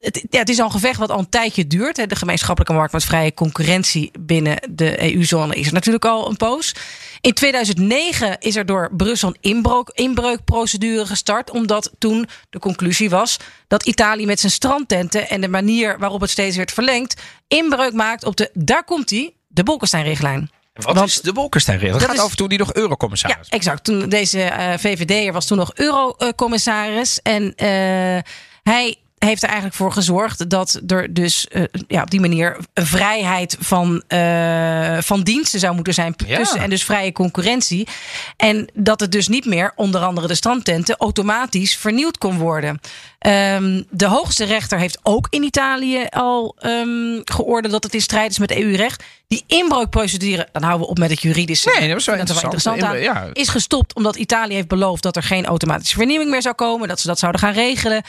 het, 0.00 0.24
ja, 0.30 0.38
het 0.38 0.48
is 0.48 0.58
al 0.58 0.64
een 0.64 0.70
gevecht 0.70 0.98
wat 0.98 1.10
al 1.10 1.18
een 1.18 1.28
tijdje 1.28 1.66
duurt. 1.66 1.96
hè. 1.96 2.06
De 2.06 2.16
gemeenschappelijke 2.16 2.74
markt 2.74 2.92
met 2.92 3.04
vrije 3.04 3.34
concurrentie 3.34 4.10
binnen 4.20 4.56
de 4.70 5.14
EU-zone 5.14 5.54
is 5.54 5.66
er 5.66 5.72
natuurlijk 5.72 6.04
al 6.04 6.28
een 6.28 6.36
poos. 6.36 6.74
In 7.20 7.32
2009 7.32 8.38
is 8.40 8.56
er 8.56 8.66
door 8.66 8.90
Brussel 8.96 9.28
een 9.28 9.36
inbreuk, 9.40 9.90
inbreukprocedure 9.94 11.06
gestart. 11.06 11.50
Omdat 11.50 11.90
toen 11.98 12.28
de 12.50 12.58
conclusie 12.58 13.10
was 13.10 13.36
dat 13.68 13.86
Italië 13.86 14.26
met 14.26 14.40
zijn 14.40 14.52
strandtenten 14.52 15.28
en 15.28 15.40
de 15.40 15.48
manier 15.48 15.98
waarop 15.98 16.20
het 16.20 16.30
steeds 16.30 16.56
werd 16.56 16.72
verlengd. 16.72 17.20
inbreuk 17.48 17.92
maakt 17.92 18.24
op 18.24 18.36
de, 18.36 18.50
daar 18.54 18.84
komt 18.84 19.08
die, 19.08 19.36
de 19.48 19.62
Bolkestein-richtlijn. 19.62 20.50
Wat 20.74 20.94
Want- 20.94 21.08
is 21.08 21.20
de 21.20 21.32
Bolkestein-regel? 21.32 21.96
Het 21.98 22.06
Dat 22.06 22.16
gaat 22.16 22.24
over 22.24 22.36
toen 22.36 22.48
die 22.48 22.58
nog 22.58 22.74
Ja, 22.74 22.80
eurocommissaris 22.80 23.48
exact. 23.48 23.84
Toen 23.84 24.08
deze 24.08 24.42
eh 24.42 24.78
VVD'er 24.78 25.32
was 25.32 25.46
toen 25.46 25.58
nog 25.58 25.70
eurocommissaris. 25.74 27.20
En 27.22 27.54
eh, 27.54 28.18
hij 28.64 28.96
heeft 29.18 29.42
er 29.42 29.48
eigenlijk 29.48 29.76
voor 29.78 29.92
gezorgd 29.92 30.50
dat 30.50 30.80
er 30.86 31.14
dus 31.14 31.48
eh, 31.48 31.62
ja, 31.88 32.02
op 32.02 32.10
die 32.10 32.20
manier 32.20 32.56
een 32.74 32.86
vrijheid 32.86 33.56
van, 33.60 34.02
eh, 34.08 34.96
van 35.00 35.22
diensten 35.22 35.60
zou 35.60 35.74
moeten 35.74 35.94
zijn 35.94 36.14
Ja. 36.26 36.36
tussen 36.36 36.60
en 36.60 36.70
dus 36.70 36.84
vrije 36.84 37.12
concurrentie. 37.12 37.88
En 38.36 38.70
dat 38.74 39.00
het 39.00 39.12
dus 39.12 39.28
niet 39.28 39.44
meer, 39.44 39.72
onder 39.76 40.00
andere 40.00 40.26
de 40.26 40.34
strandtenten, 40.34 40.96
automatisch 40.96 41.76
vernieuwd 41.76 42.18
kon 42.18 42.38
worden. 42.38 42.80
Ehm, 43.18 43.82
de 43.90 44.06
hoogste 44.06 44.44
rechter 44.44 44.78
heeft 44.78 44.98
ook 45.02 45.26
in 45.30 45.42
Italië 45.42 46.06
al 46.10 46.56
ehm, 46.58 47.20
geoordeeld 47.24 47.72
dat 47.72 47.84
het 47.84 47.94
in 47.94 48.00
strijd 48.00 48.30
is 48.30 48.38
met 48.38 48.50
EU-recht. 48.56 49.02
Die 49.28 49.44
inbreukprocedure, 49.46 50.48
dan 50.52 50.62
houden 50.62 50.82
we 50.84 50.90
op 50.90 50.98
met 50.98 51.10
het 51.10 51.22
juridische. 51.22 51.76
Nee, 51.78 51.88
dat 51.88 51.98
is 51.98 52.06
wel 52.06 52.16
interessant. 52.16 52.52
interessant 52.54 52.92
aan, 52.92 53.00
Ja. 53.00 53.28
is 53.32 53.48
gestopt 53.48 53.94
omdat 53.94 54.16
Italië 54.16 54.54
heeft 54.54 54.68
beloofd 54.68 55.02
dat 55.02 55.16
er 55.16 55.22
geen 55.22 55.46
automatische 55.46 55.96
vernieuwing 55.96 56.30
meer 56.30 56.42
zou 56.42 56.54
komen. 56.54 56.88
Dat 56.88 57.00
ze 57.00 57.06
dat 57.06 57.18
zouden 57.18 57.40
gaan 57.40 57.52
regelen. 57.52 58.02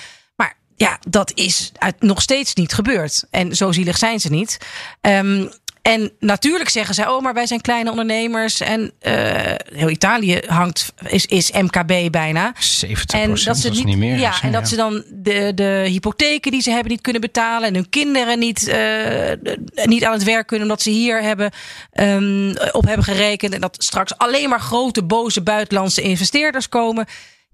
Ja, 0.76 1.00
dat 1.10 1.32
is 1.36 1.72
uit- 1.78 2.02
nog 2.02 2.22
steeds 2.22 2.54
niet 2.54 2.74
gebeurd. 2.74 3.24
En 3.32 3.56
zo 3.56 3.72
zielig 3.72 3.98
zijn 3.98 4.20
ze 4.20 4.30
niet. 4.30 4.58
Ehm, 5.02 5.48
en 5.82 6.12
natuurlijk 6.20 6.70
zeggen 6.70 6.96
zij, 6.96 7.08
oh, 7.08 7.22
maar 7.22 7.34
wij 7.34 7.46
zijn 7.46 7.62
kleine 7.62 7.90
ondernemers. 7.90 8.60
En 8.60 8.92
eh, 9.00 9.14
heel 9.74 9.90
Italië 9.90 10.40
hangt, 10.48 10.94
is, 11.08 11.26
is 11.26 11.52
MKB 11.52 12.12
bijna. 12.12 12.54
70% 12.54 13.22
En 13.22 13.30
dat 13.44 13.58
ze 13.58 13.70
niet, 13.70 13.86
niet 13.86 13.98
meer. 13.98 14.18
ja, 14.18 14.30
is, 14.32 14.40
en 14.42 14.52
dat 14.52 14.68
ze 14.68 14.76
dan 14.76 15.04
de, 15.10 15.52
de 15.56 15.86
hypotheken 15.88 16.52
die 16.52 16.62
ze 16.62 16.72
hebben 16.72 16.92
niet 16.92 17.02
kunnen 17.02 17.22
betalen. 17.22 17.68
En 17.68 17.74
hun 17.74 17.90
kinderen 17.90 18.40
niet, 18.40 18.68
eh, 18.68 19.32
niet 19.84 20.06
aan 20.06 20.14
het 20.14 20.24
werk 20.24 20.48
kunnen. 20.48 20.68
Omdat 20.68 20.82
ze 20.82 20.90
hier 20.90 21.22
hebben, 21.22 21.52
ehm, 21.92 22.56
op 22.72 22.86
hebben 22.86 23.06
gerekend. 23.06 23.54
En 23.54 23.62
dat 23.62 23.76
straks 23.80 24.18
alleen 24.18 24.50
maar 24.50 24.62
grote, 24.62 25.04
boze 25.04 25.42
buitenlandse 25.42 26.02
investeerders 26.02 26.70
komen. 26.70 27.06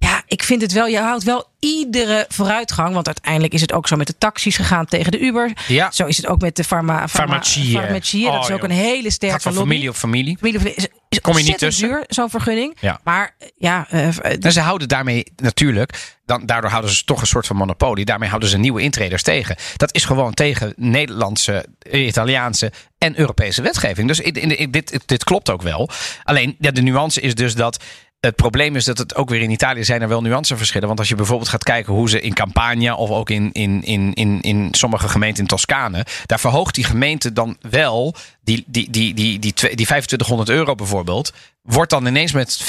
Ja, 0.03 0.21
ik 0.27 0.43
vind 0.43 0.61
het 0.61 0.71
wel, 0.71 0.87
je 0.87 0.99
houdt 0.99 1.23
wel 1.23 1.47
iedere 1.59 2.25
vooruitgang. 2.29 2.93
Want 2.93 3.05
uiteindelijk 3.05 3.53
is 3.53 3.61
het 3.61 3.73
ook 3.73 3.87
zo 3.87 3.95
met 3.95 4.07
de 4.07 4.17
taxis 4.17 4.55
gegaan 4.55 4.85
tegen 4.85 5.11
de 5.11 5.19
Uber. 5.19 5.51
Ja. 5.67 5.91
Zo 5.91 6.05
is 6.05 6.17
het 6.17 6.27
ook 6.27 6.41
met 6.41 6.55
de 6.55 6.63
farma, 6.63 6.93
farma, 7.07 7.07
Farmacieën. 7.07 7.81
farmacieën. 7.81 8.25
dat 8.25 8.33
Oh, 8.33 8.39
is 8.47 8.51
ook 8.51 8.61
joh. 8.61 8.69
een 8.69 8.75
hele 8.75 9.01
Gaat 9.03 9.11
sterke 9.11 9.39
van 9.41 9.53
lobby. 9.53 9.67
familie 9.69 9.89
op 9.89 9.95
familie. 9.95 10.37
Familie 10.37 10.73
is, 10.75 10.87
is 11.09 11.21
Kom 11.21 11.37
je 11.37 11.43
niet 11.43 11.57
tussen. 11.57 11.87
duur, 11.87 12.03
zo'n 12.07 12.29
vergunning. 12.29 12.78
Ja. 12.80 12.99
Maar 13.03 13.36
ja, 13.57 13.88
eh, 13.89 14.43
En 14.43 14.51
ze 14.51 14.59
houden 14.59 14.88
daarmee 14.88 15.26
natuurlijk, 15.36 16.17
dan, 16.26 16.45
daardoor 16.45 16.69
houden 16.69 16.91
ze 16.91 17.03
toch 17.03 17.21
een 17.21 17.28
soort 17.28 17.47
van 17.47 17.55
monopolie. 17.55 18.05
Daarmee 18.05 18.30
houden 18.30 18.49
ze 18.49 18.57
nieuwe 18.57 18.82
intreders 18.82 19.23
tegen. 19.23 19.55
Dat 19.78 19.95
is 19.95 20.05
gewoon 20.05 20.34
tegen 20.34 20.73
Nederlandse, 20.76 21.65
Italiaanse 21.91 22.71
en 22.97 23.19
Europese 23.19 23.61
wetgeving. 23.61 24.07
Dus 24.07 24.19
in, 24.19 24.34
in, 24.34 24.57
in- 24.57 24.71
dit, 24.71 24.99
dit 25.05 25.23
klopt 25.23 25.49
ook 25.49 25.61
wel. 25.61 25.89
Alleen 26.23 26.55
ja, 26.59 26.71
de 26.71 26.82
nuance 26.82 27.21
is 27.21 27.36
dus 27.36 27.55
dat 27.55 27.84
het 28.22 28.36
probleem 28.36 28.76
is 28.76 28.86
dat 28.86 28.97
het 28.97 29.15
ook 29.15 29.30
weer 29.30 29.41
in 29.41 29.49
Italië 29.49 29.84
zijn 29.84 30.01
er 30.01 30.07
wel 30.07 30.22
nuanceverschillen. 30.22 30.88
Want 30.88 30.99
als 30.99 31.09
je 31.09 31.15
bijvoorbeeld 31.15 31.49
gaat 31.49 31.63
kijken 31.63 31.93
hoe 31.93 32.09
ze 32.09 32.22
in 32.22 32.34
Campania 32.34 32.95
of 32.95 33.09
ook 33.09 33.30
in, 33.30 33.51
in, 33.51 33.84
in, 33.84 34.13
in, 34.13 34.41
in 34.41 34.67
sommige 34.72 35.07
gemeenten 35.09 35.41
in 35.41 35.47
Toscane. 35.47 36.05
Daar 36.26 36.39
verhoogt 36.39 36.76
die 36.76 36.84
gemeente 36.84 37.34
dan 37.34 37.57
wel 37.61 38.15
die, 38.43 38.63
die, 38.67 38.89
die, 38.89 39.13
die, 39.13 39.39
die, 39.39 39.53
twee- 39.53 39.76
die 39.76 39.86
2500 39.86 40.49
euro 40.49 40.76
bijvoorbeeld. 40.76 41.34
Wordt 41.61 41.91
dan 41.91 42.05
ineens 42.05 42.32
met 42.32 42.61
25% 42.63 42.65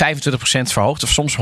verhoogd 0.63 1.03
of 1.03 1.11
soms 1.11 1.37
150%. 1.37 1.41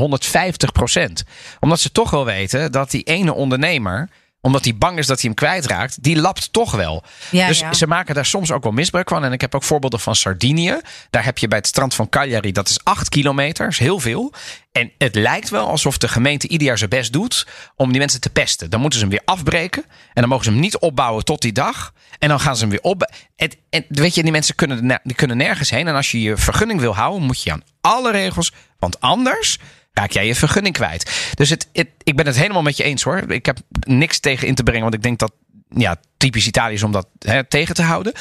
Omdat 1.59 1.79
ze 1.79 1.91
toch 1.91 2.09
wel 2.09 2.25
weten 2.25 2.71
dat 2.71 2.91
die 2.91 3.03
ene 3.03 3.33
ondernemer 3.33 4.09
omdat 4.41 4.63
hij 4.63 4.75
bang 4.75 4.97
is 4.97 5.07
dat 5.07 5.21
hij 5.21 5.29
hem 5.29 5.37
kwijtraakt, 5.37 6.03
die 6.03 6.19
lapt 6.19 6.53
toch 6.53 6.71
wel. 6.71 7.03
Ja, 7.31 7.47
dus 7.47 7.59
ja. 7.59 7.73
ze 7.73 7.87
maken 7.87 8.15
daar 8.15 8.25
soms 8.25 8.51
ook 8.51 8.63
wel 8.63 8.71
misbruik 8.71 9.09
van. 9.09 9.23
En 9.23 9.31
ik 9.31 9.41
heb 9.41 9.55
ook 9.55 9.63
voorbeelden 9.63 9.99
van 9.99 10.15
Sardinië. 10.15 10.79
Daar 11.09 11.23
heb 11.23 11.37
je 11.37 11.47
bij 11.47 11.57
het 11.57 11.67
strand 11.67 11.93
van 11.93 12.09
Cagliari, 12.09 12.51
dat 12.51 12.69
is 12.69 12.83
8 12.83 13.09
kilometer, 13.09 13.67
is 13.67 13.79
heel 13.79 13.99
veel. 13.99 14.33
En 14.71 14.91
het 14.97 15.15
lijkt 15.15 15.49
wel 15.49 15.67
alsof 15.67 15.97
de 15.97 16.07
gemeente 16.07 16.47
ieder 16.47 16.67
jaar 16.67 16.77
zijn 16.77 16.89
best 16.89 17.13
doet 17.13 17.47
om 17.75 17.89
die 17.89 17.99
mensen 17.99 18.21
te 18.21 18.29
pesten. 18.29 18.69
Dan 18.69 18.81
moeten 18.81 18.99
ze 18.99 19.05
hem 19.05 19.13
weer 19.13 19.25
afbreken. 19.25 19.83
En 19.87 20.21
dan 20.21 20.29
mogen 20.29 20.45
ze 20.45 20.51
hem 20.51 20.59
niet 20.59 20.77
opbouwen 20.77 21.23
tot 21.23 21.41
die 21.41 21.51
dag. 21.51 21.93
En 22.19 22.29
dan 22.29 22.39
gaan 22.39 22.55
ze 22.55 22.61
hem 22.61 22.69
weer 22.69 22.81
op. 22.81 23.11
En, 23.35 23.51
en 23.69 23.85
weet 23.87 24.15
je, 24.15 24.23
die 24.23 24.31
mensen 24.31 24.55
kunnen, 24.55 24.85
ne- 24.85 24.99
die 25.03 25.15
kunnen 25.15 25.37
nergens 25.37 25.69
heen. 25.69 25.87
En 25.87 25.95
als 25.95 26.11
je 26.11 26.21
je 26.21 26.37
vergunning 26.37 26.79
wil 26.79 26.95
houden, 26.95 27.25
moet 27.25 27.43
je 27.43 27.51
aan 27.51 27.63
alle 27.81 28.11
regels. 28.11 28.53
Want 28.79 28.99
anders 28.99 29.57
raak 29.93 30.11
jij 30.11 30.27
je 30.27 30.35
vergunning 30.35 30.75
kwijt. 30.75 31.31
Dus 31.33 31.49
het, 31.49 31.67
ik 32.03 32.15
ben 32.15 32.25
het 32.25 32.35
helemaal 32.35 32.61
met 32.61 32.77
je 32.77 32.83
eens 32.83 33.03
hoor. 33.03 33.31
Ik 33.31 33.45
heb 33.45 33.57
niks 33.79 34.19
tegen 34.19 34.47
in 34.47 34.55
te 34.55 34.63
brengen. 34.63 34.81
Want 34.81 34.93
ik 34.93 35.03
denk 35.03 35.19
dat 35.19 35.33
ja, 35.69 35.95
typisch 36.17 36.47
Italië 36.47 36.73
is 36.73 36.83
om 36.83 36.91
dat 36.91 37.07
hè, 37.19 37.43
tegen 37.43 37.75
te 37.75 37.81
houden. 37.81 38.13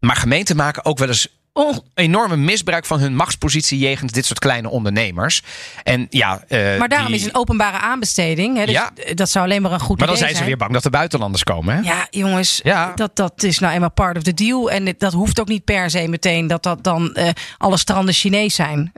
Maar 0.00 0.16
gemeenten 0.16 0.56
maken 0.56 0.84
ook 0.84 0.98
wel 0.98 1.08
eens 1.08 1.28
enorme 1.94 2.36
misbruik 2.36 2.84
van 2.86 3.00
hun 3.00 3.16
machtspositie 3.16 3.78
jegens 3.78 4.12
dit 4.12 4.26
soort 4.26 4.38
kleine 4.38 4.68
ondernemers. 4.68 5.42
En 5.82 6.06
ja, 6.10 6.44
eh, 6.48 6.78
Maar 6.78 6.88
daarom 6.88 7.06
die- 7.08 7.16
is 7.16 7.24
een 7.24 7.34
openbare 7.34 7.76
aanbesteding. 7.78 8.56
Hè, 8.56 8.64
dus 8.64 8.74
Ja. 8.74 8.90
Dat 9.14 9.30
zou 9.30 9.44
alleen 9.44 9.62
maar 9.62 9.72
een 9.72 9.80
goed 9.80 9.98
Maar 9.98 10.06
dan 10.06 10.16
idee 10.16 10.28
zijn 10.28 10.38
ze 10.40 10.44
weer 10.48 10.56
bang 10.56 10.72
dat 10.72 10.82
de 10.82 10.90
buitenlanders 10.90 11.42
komen. 11.42 11.74
Hè? 11.76 11.80
Ja, 11.80 12.06
jongens, 12.10 12.60
Ja. 12.62 12.92
Dat, 12.94 13.16
dat 13.16 13.42
is 13.42 13.58
nou 13.58 13.74
eenmaal 13.74 13.90
part 13.90 14.16
of 14.16 14.22
the 14.22 14.34
deal. 14.34 14.70
En 14.70 14.94
dat 14.98 15.12
hoeft 15.12 15.40
ook 15.40 15.48
niet 15.48 15.64
per 15.64 15.90
se 15.90 16.08
meteen 16.08 16.46
dat 16.46 16.62
dat 16.62 16.84
dan 16.84 17.14
eh, 17.14 17.28
alle 17.58 17.76
stranden 17.76 18.14
Chinees 18.14 18.54
zijn. 18.54 18.92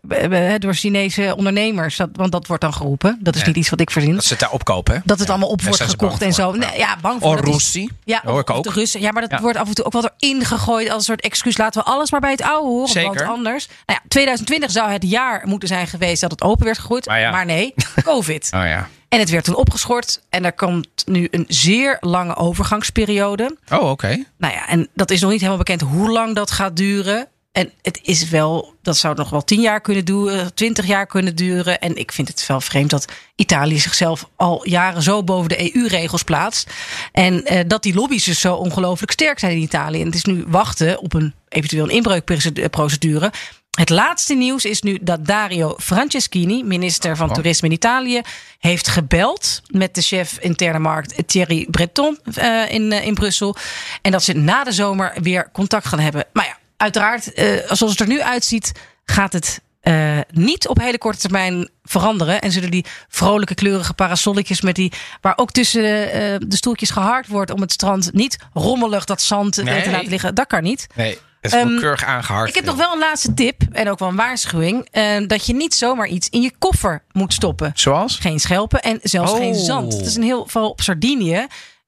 Door 0.59 0.75
Chinese 0.75 1.35
ondernemers. 1.37 1.97
Dat, 1.97 2.09
want 2.13 2.33
dat 2.33 2.47
wordt 2.47 2.63
dan 2.63 2.75
geroepen. 2.75 3.19
Dat 3.21 3.35
is 3.35 3.41
Ja. 3.41 3.47
niet 3.47 3.57
iets 3.57 3.71
wat 3.71 3.81
ik 3.81 3.91
verzin. 3.91 4.15
Dat 4.15 4.25
ze 4.25 4.31
het 4.33 4.41
daar 4.41 4.51
opkopen. 4.53 4.95
Hè? 4.95 5.01
Dat 5.05 5.19
het 5.19 5.31
allemaal 5.31 5.49
op 5.49 5.63
wordt 5.63 5.77
zijn 5.77 5.89
gekocht 5.89 6.23
en 6.23 6.33
zo. 6.33 6.53
Nee, 6.53 6.79
ja, 6.79 6.97
bang 7.01 7.21
voor. 7.21 7.29
Of 7.31 7.37
dat 7.37 7.47
is- 7.47 7.53
Russie. 7.53 7.91
Ja, 8.05 8.21
hoor 8.25 8.41
ik 8.41 8.51
ook. 8.51 8.63
de 8.65 8.71
Russen. 8.71 9.01
Ja, 9.01 9.13
maar 9.13 9.29
dat 9.29 9.41
wordt 9.41 9.59
af 9.59 9.69
en 9.69 9.75
toe 9.75 9.85
ook 9.85 9.93
wel 9.93 10.03
door 10.03 10.15
ingegooid 10.19 10.89
als 10.89 10.97
een 10.99 11.03
soort 11.05 11.21
excuus. 11.21 11.57
Laten 11.57 11.83
we 11.85 11.91
alles 11.91 12.11
maar 12.11 12.21
bij 12.21 12.31
het 12.31 12.43
oude 12.47 12.69
horen. 12.69 12.89
Zeker. 12.89 13.15
Want 13.15 13.37
anders. 13.37 13.67
Nou 13.67 13.99
ja, 14.03 14.09
2020 14.09 14.71
zou 14.71 14.91
het 14.91 15.11
jaar 15.11 15.43
moeten 15.47 15.69
zijn 15.69 15.87
geweest 15.87 16.21
dat 16.21 16.31
het 16.31 16.43
open 16.43 16.65
werd 16.65 16.79
gegooid. 16.79 17.07
Maar 17.07 17.47
nee, 17.47 17.75
COVID. 18.05 18.51
Oh 18.55 18.65
ja. 18.65 18.89
En 19.09 19.19
het 19.19 19.31
werd 19.31 19.45
toen 19.45 19.55
opgeschort. 19.55 20.23
En 20.31 20.45
er 20.45 20.53
komt 20.53 20.89
nu 21.07 21.29
een 21.31 21.45
zeer 21.49 21.97
lange 22.01 22.37
overgangsperiode. 22.37 23.57
Oh, 23.73 23.91
oké. 23.91 24.25
Nou 24.39 24.55
ja, 24.55 24.69
en 24.69 24.89
dat 24.95 25.11
is 25.11 25.21
nog 25.21 25.31
niet 25.31 25.41
helemaal 25.41 25.65
bekend 25.65 25.81
hoe 25.81 26.11
lang 26.11 26.35
dat 26.35 26.51
gaat 26.51 26.77
duren. 26.77 27.29
En 27.57 27.73
het 27.83 27.99
is 28.03 28.29
wel, 28.29 28.75
dat 28.83 28.97
zou 28.97 29.15
nog 29.15 29.31
wel 29.31 29.45
tien 29.45 29.61
jaar 29.61 29.81
kunnen 29.81 30.05
duren, 30.05 30.55
twintig 30.55 30.87
jaar 30.87 31.07
kunnen 31.07 31.37
duren. 31.37 31.81
En 31.81 31.97
ik 31.97 32.13
vind 32.13 32.29
het 32.29 32.47
wel 32.47 32.61
vreemd 32.61 32.91
dat 32.91 33.13
Italië 33.37 33.79
zichzelf 33.79 34.29
al 34.37 34.69
jaren 34.69 35.03
zo 35.03 35.25
boven 35.25 35.49
de 35.49 35.77
EU-regels 35.77 36.23
plaatst. 36.23 36.71
En 37.13 37.45
eh, 37.45 37.65
dat 37.67 37.83
die 37.83 37.95
lobby's 37.95 38.25
dus 38.25 38.41
zo 38.41 38.55
ongelooflijk 38.55 39.13
sterk 39.13 39.39
zijn 39.39 39.53
in 39.53 39.63
Italië. 39.63 40.01
En 40.01 40.07
het 40.07 40.15
is 40.15 40.25
nu 40.25 40.45
wachten 40.47 40.99
op 41.01 41.15
een 41.15 41.35
eventueel 41.49 41.85
een 41.85 41.91
inbreukprocedure. 41.91 43.33
Het 43.71 43.91
laatste 43.91 44.35
nieuws 44.35 44.65
is 44.65 44.83
nu 44.83 44.99
dat 45.01 45.27
Dario 45.27 45.75
Franceschini, 45.79 46.65
minister 46.65 47.17
van 47.17 47.29
Oh. 47.29 47.35
Toerisme 47.35 47.69
in 47.69 47.75
Italië, 47.75 48.21
heeft 48.59 48.89
gebeld 48.89 49.63
met 49.67 49.95
de 49.95 50.03
chef 50.03 50.39
interne 50.39 50.79
markt 50.79 51.29
Thierry 51.29 51.67
Breton 51.71 52.19
eh, 52.35 52.73
in, 52.73 52.93
eh, 52.93 53.07
in 53.07 53.15
Brussel. 53.15 53.57
En 54.03 54.11
dat 54.11 54.23
ze 54.23 54.33
na 54.33 54.65
de 54.65 54.73
zomer 54.73 55.13
weer 55.23 55.51
contact 55.53 55.87
gaan 55.87 55.99
hebben. 55.99 56.25
Maar 56.33 56.45
ja, 56.45 56.59
uiteraard, 56.77 57.33
eh, 57.33 57.47
zoals 57.67 57.93
het 57.93 58.01
er 58.01 58.07
nu 58.07 58.23
uitziet, 58.23 58.73
gaat 59.05 59.33
het 59.33 59.61
eh, 59.81 60.19
niet 60.31 60.69
op 60.69 60.79
hele 60.79 60.99
korte 60.99 61.19
termijn 61.19 61.69
veranderen. 61.85 62.41
En 62.41 62.53
zullen 62.53 62.71
die 62.71 62.85
vrolijke 63.09 63.55
kleurige 63.55 63.95
parasolletjes 63.95 64.61
met 64.61 64.75
die, 64.75 64.93
waar 65.21 65.33
ook 65.37 65.51
tussen 65.53 66.13
eh, 66.13 66.21
de 66.47 66.57
stoeltjes 66.57 66.91
geharkt 66.91 67.29
wordt 67.29 67.51
om 67.51 67.61
het 67.61 67.73
strand 67.73 68.13
niet 68.13 68.37
rommelig 68.53 69.05
dat 69.05 69.23
zand 69.23 69.57
Nee. 69.63 69.83
te 69.83 69.91
laten 69.91 70.09
liggen. 70.09 70.35
Dat 70.35 70.47
kan 70.47 70.63
niet. 70.63 70.87
Nee, 70.95 71.19
het 71.41 71.53
Ehm, 71.53 71.69
moet 71.73 71.81
keurig 71.81 72.05
aangehard. 72.05 72.49
Ik 72.49 72.55
heb 72.55 72.65
nog 72.65 72.77
wel 72.77 72.93
een 72.93 72.99
laatste 72.99 73.35
tip 73.35 73.63
en 73.73 73.89
ook 73.91 73.99
wel 73.99 74.09
een 74.09 74.17
waarschuwing. 74.17 74.89
eh, 74.91 75.27
dat 75.27 75.47
je 75.47 75.55
niet 75.55 75.75
zomaar 75.75 76.07
iets 76.09 76.29
in 76.29 76.41
je 76.43 76.53
koffer 76.59 77.03
moet 77.13 77.33
stoppen. 77.33 77.71
Zoals? 77.75 78.17
Geen 78.19 78.41
schelpen 78.41 78.83
en 78.83 78.99
zelfs 79.03 79.33
Oh. 79.33 79.39
geen 79.39 79.55
zand. 79.55 79.93
Het 79.93 80.07
is 80.07 80.17
een 80.17 80.23
heel 80.23 80.43
geval 80.43 80.71
op 80.71 80.81
Sardinië. 80.81 81.47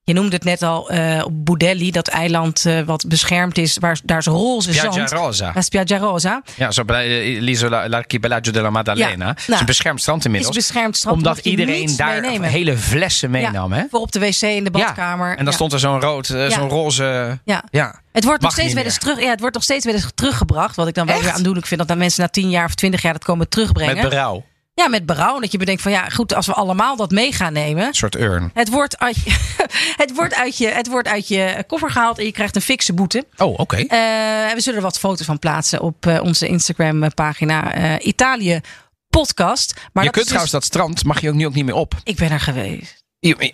Je 0.09 0.15
noemde 0.15 0.35
het 0.35 0.45
net 0.45 0.63
al 0.63 0.91
eh, 0.91 1.25
op 1.25 1.45
Boudelli, 1.45 1.91
dat 1.91 2.09
eiland 2.09 2.65
eh, 2.67 2.81
wat 2.81 3.05
beschermd 3.09 3.59
is, 3.59 3.77
waar 3.81 3.99
daar 4.05 4.19
is 4.19 4.27
roze 4.27 4.71
Piaggia 4.71 4.93
zand. 4.93 5.11
Rosa. 5.13 5.51
La 5.55 5.61
Spiaggia 5.61 5.99
Rosa 5.99 6.43
Ja, 6.57 6.71
zo 6.71 6.85
bij 6.85 7.39
l'isola 7.41 7.89
l'archipelago 7.89 8.51
della 8.51 8.71
Maddalena. 8.71 9.25
Ja, 9.25 9.31
Het 9.31 9.39
is 9.39 9.47
nou, 9.47 9.61
een 9.61 9.67
beschermd 9.67 10.01
strand 10.01 10.19
is 10.19 10.25
inmiddels. 10.27 10.57
beschermd 10.57 10.97
strand. 10.97 11.17
omdat 11.17 11.39
iedereen 11.39 11.97
daar 11.97 12.21
meenemen. 12.21 12.49
hele 12.51 12.77
flessen 12.77 13.31
meenam. 13.31 13.73
hè? 13.73 13.85
Voor 13.91 14.01
op 14.01 14.13
de 14.13 14.19
wc 14.19 14.41
in 14.43 14.65
de 14.65 14.71
badkamer. 14.71 15.27
Ja. 15.27 15.31
En 15.37 15.37
dan 15.37 15.47
Ja. 15.47 15.53
stond 15.53 15.73
er 15.73 15.79
zo'n 15.79 16.01
rood, 16.01 16.27
Ja. 16.27 16.51
zo'n 16.51 16.69
roze... 16.69 17.39
Ja. 17.45 17.63
Ja. 17.71 18.01
Het 18.13 18.25
wordt, 18.25 18.43
nog 18.43 18.53
steeds 18.53 18.75
eens 18.75 18.83
meer. 18.83 18.99
terug, 18.99 19.21
ja, 19.21 19.31
het 19.31 19.41
wordt 19.41 19.55
nog 19.55 19.65
steeds 19.65 19.85
wel 19.85 19.95
eens 19.95 20.11
teruggebracht. 20.15 20.77
Wat 20.77 20.89
ik 20.89 20.95
dan 20.95 21.07
wel 21.07 21.21
weer 21.21 21.31
aandoenlijk 21.33 21.67
vind. 21.67 21.79
Dat 21.81 21.89
dan 21.89 21.99
mensen 21.99 22.23
na 22.23 22.29
10 22.29 22.51
jaar 22.51 22.65
of 22.65 22.75
20 22.75 23.03
jaar 23.03 23.13
dat 23.13 23.25
komen 23.25 23.49
terugbrengen. 23.49 23.95
Met 23.97 24.09
berouw. 24.09 24.45
Ja, 24.79 24.89
met 24.89 25.07
berouw. 25.07 25.41
Dat 25.41 25.53
je 25.53 25.59
bedenkt 25.59 25.83
van 25.83 25.93
ja, 25.93 26.09
goed, 26.09 26.35
als 26.35 26.47
we 26.47 26.53
allemaal 26.53 26.97
dat 26.97 27.11
mee 27.11 27.33
gaan 27.33 27.53
nemen. 27.53 27.87
Een 27.87 27.95
soort 27.95 28.17
urn. 28.17 28.51
Het 28.55 28.69
wordt, 28.69 28.99
uit 28.99 29.17
je, 29.25 29.37
het, 30.03 30.15
wordt 30.15 30.35
uit 30.35 30.59
je, 30.59 30.69
het 30.69 30.89
wordt 30.89 31.09
uit 31.09 31.29
je 31.29 31.65
koffer 31.67 31.91
gehaald 31.91 32.19
en 32.19 32.25
je 32.25 32.33
krijgt 32.33 32.57
een 32.57 32.63
fikse 32.63 32.93
boete. 32.93 33.27
Oh, 33.37 33.59
oké. 33.59 33.77
Eh, 33.77 33.89
we 34.55 34.61
zullen 34.61 34.79
er 34.79 34.85
wat 34.85 34.99
foto's 34.99 35.27
van 35.27 35.39
plaatsen 35.39 35.81
op 35.81 36.07
eh, 36.07 36.23
onze 36.23 36.47
Instagram-pagina 36.47 37.75
eh, 37.75 38.07
Italië 38.07 38.61
Podcast. 39.09 39.75
Maar 39.93 40.05
je 40.05 40.11
kunt 40.11 40.25
is 40.25 40.31
trouwens 40.31 40.53
dus- 40.53 40.61
dat 40.61 40.71
strand, 40.71 41.05
mag 41.05 41.21
je 41.21 41.29
ook 41.29 41.35
nu 41.35 41.47
ook 41.47 41.55
niet 41.55 41.65
meer 41.65 41.75
op. 41.75 41.95
Ik 42.05 42.17
ben 42.17 42.31
er 42.31 42.41
geweest. 42.41 42.98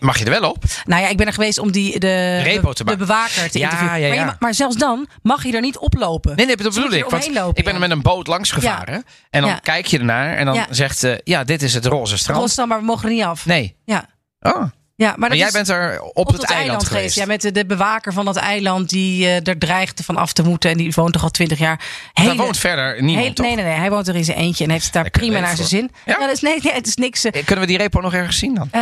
Mag 0.01 0.19
je 0.19 0.25
er 0.25 0.31
wel 0.41 0.51
op? 0.51 0.65
Nou 0.85 1.03
ja, 1.03 1.09
ik 1.09 1.17
ben 1.17 1.27
er 1.27 1.33
geweest 1.33 1.59
om 1.59 1.73
die, 1.73 1.99
de, 1.99 2.41
Repo 2.43 2.73
te 2.73 2.85
de, 2.85 2.97
bewaker 2.97 3.51
te 3.51 3.59
Ja, 3.59 3.65
interviewen. 3.65 4.01
ja, 4.01 4.07
Maar, 4.07 4.15
je 4.17 4.21
ja. 4.21 4.25
ma- 4.25 4.37
maar 4.39 4.55
zelfs 4.55 4.77
dan 4.77 5.07
mag 5.23 5.45
je 5.45 5.53
er 5.53 5.61
niet 5.61 5.79
oplopen. 5.79 6.37
Nee, 6.37 6.47
nee, 6.47 6.57
dat 6.57 6.75
bedoel 6.75 6.93
ik. 6.93 7.01
Want 7.05 7.13
omheen 7.13 7.33
lopen, 7.33 7.57
ik 7.59 7.65
ben 7.65 7.75
er 7.75 7.81
met 7.81 7.91
een 7.91 8.03
boot 8.03 8.27
langs 8.27 8.51
gevaren. 8.51 9.05
En 9.31 9.41
dan 9.43 9.61
kijk 9.61 9.87
je 9.87 9.99
ernaar 9.99 10.37
en 10.37 10.47
dan 10.47 10.67
zegt 10.71 10.99
ze... 10.99 11.21
Ja, 11.25 11.45
dit 11.45 11.63
is 11.63 11.75
het 11.75 11.87
roze 11.87 12.19
strand. 12.19 12.39
Rotterdam, 12.39 12.69
maar 12.69 12.79
we 12.79 12.85
mogen 12.85 13.09
er 13.09 13.15
niet 13.15 13.25
af. 13.25 13.47
Nee. 13.47 13.77
Ja. 13.85 14.09
Oh. 14.41 14.65
Ja, 14.97 15.15
maar, 15.17 15.35
jij 15.37 15.47
is 15.47 15.53
bent 15.53 15.69
er 15.69 16.01
op, 16.03 16.17
op 16.17 16.33
het 16.33 16.43
eiland, 16.45 16.87
geweest. 16.87 17.17
Ja, 17.17 17.27
met 17.27 17.41
de, 17.43 17.53
de 17.53 17.67
bewaker 17.67 18.13
van 18.13 18.25
dat 18.25 18.37
eiland 18.37 18.89
die 18.89 19.25
eh, 19.27 19.47
er 19.49 19.59
dreigt 19.59 20.01
van 20.05 20.17
af 20.17 20.33
te 20.33 20.43
moeten. 20.43 20.71
En 20.71 20.77
die 20.77 20.93
woont 20.95 21.13
toch 21.13 21.23
al 21.23 21.31
twintig 21.31 21.59
jaar. 21.59 21.77
Daar 21.77 22.25
Hele- 22.27 22.37
woont 22.37 22.59
verder 22.59 23.03
niemand, 23.03 23.25
Heel- 23.27 23.35
toch? 23.35 23.47
nee, 23.47 23.55
nee, 23.55 23.65
nee. 23.65 23.75
Hij 23.75 23.91
woont 23.91 24.09
er 24.09 24.17
in 24.17 24.25
zijn 24.25 24.37
eentje 24.39 24.65
en 24.65 24.71
heeft 24.71 24.85
het 24.85 24.93
daar 24.93 25.03
Lekker 25.03 25.21
prima 25.21 25.39
naar 25.39 25.57
zijn 25.57 25.59
voor. 25.59 25.67
zin. 25.79 25.91
Ja? 26.05 26.31
is, 26.31 26.41
nee, 26.41 26.59
nee, 26.63 26.73
het 26.73 26.87
is 26.87 26.95
niks. 26.97 27.25
eh, 27.25 27.45
Kunnen 27.45 27.65
we 27.65 27.71
die 27.71 27.79
repo 27.79 28.01
nog 28.01 28.15
ergens 28.15 28.39
zien 28.39 28.55
dan? 28.55 28.69
eh, 28.71 28.81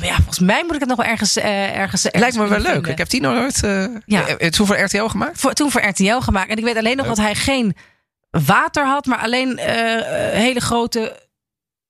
ja, 0.00 0.14
volgens 0.14 0.38
mij 0.38 0.62
moet 0.64 0.74
ik 0.74 0.80
het 0.80 0.88
nog 0.88 0.96
wel 0.98 1.06
ergens. 1.06 1.36
ergens, 1.36 2.04
ergens 2.04 2.08
Lijkt 2.20 2.36
me 2.36 2.48
wel 2.48 2.58
leuk. 2.58 2.72
vinden. 2.72 2.90
Ik 2.90 2.98
heb 2.98 3.08
die 3.08 3.20
nog 3.20 3.34
nooit... 3.34 3.60
Ja. 4.06 4.24
Het 4.38 4.56
hoeveel 4.56 4.84
RTL 4.84 5.04
gemaakt? 5.06 5.40
voor, 5.40 5.52
toen 5.52 5.70
voor 5.70 5.82
RTL 5.86 6.18
gemaakt. 6.18 6.50
En 6.50 6.56
ik 6.56 6.64
weet 6.64 6.76
alleen 6.76 6.96
nog 6.96 7.06
Leuk. 7.06 7.14
dat 7.16 7.24
hij 7.24 7.34
geen 7.34 7.76
water 8.30 8.86
had, 8.86 9.06
maar 9.06 9.18
alleen 9.18 9.58
hele 10.32 10.60
grote 10.60 11.26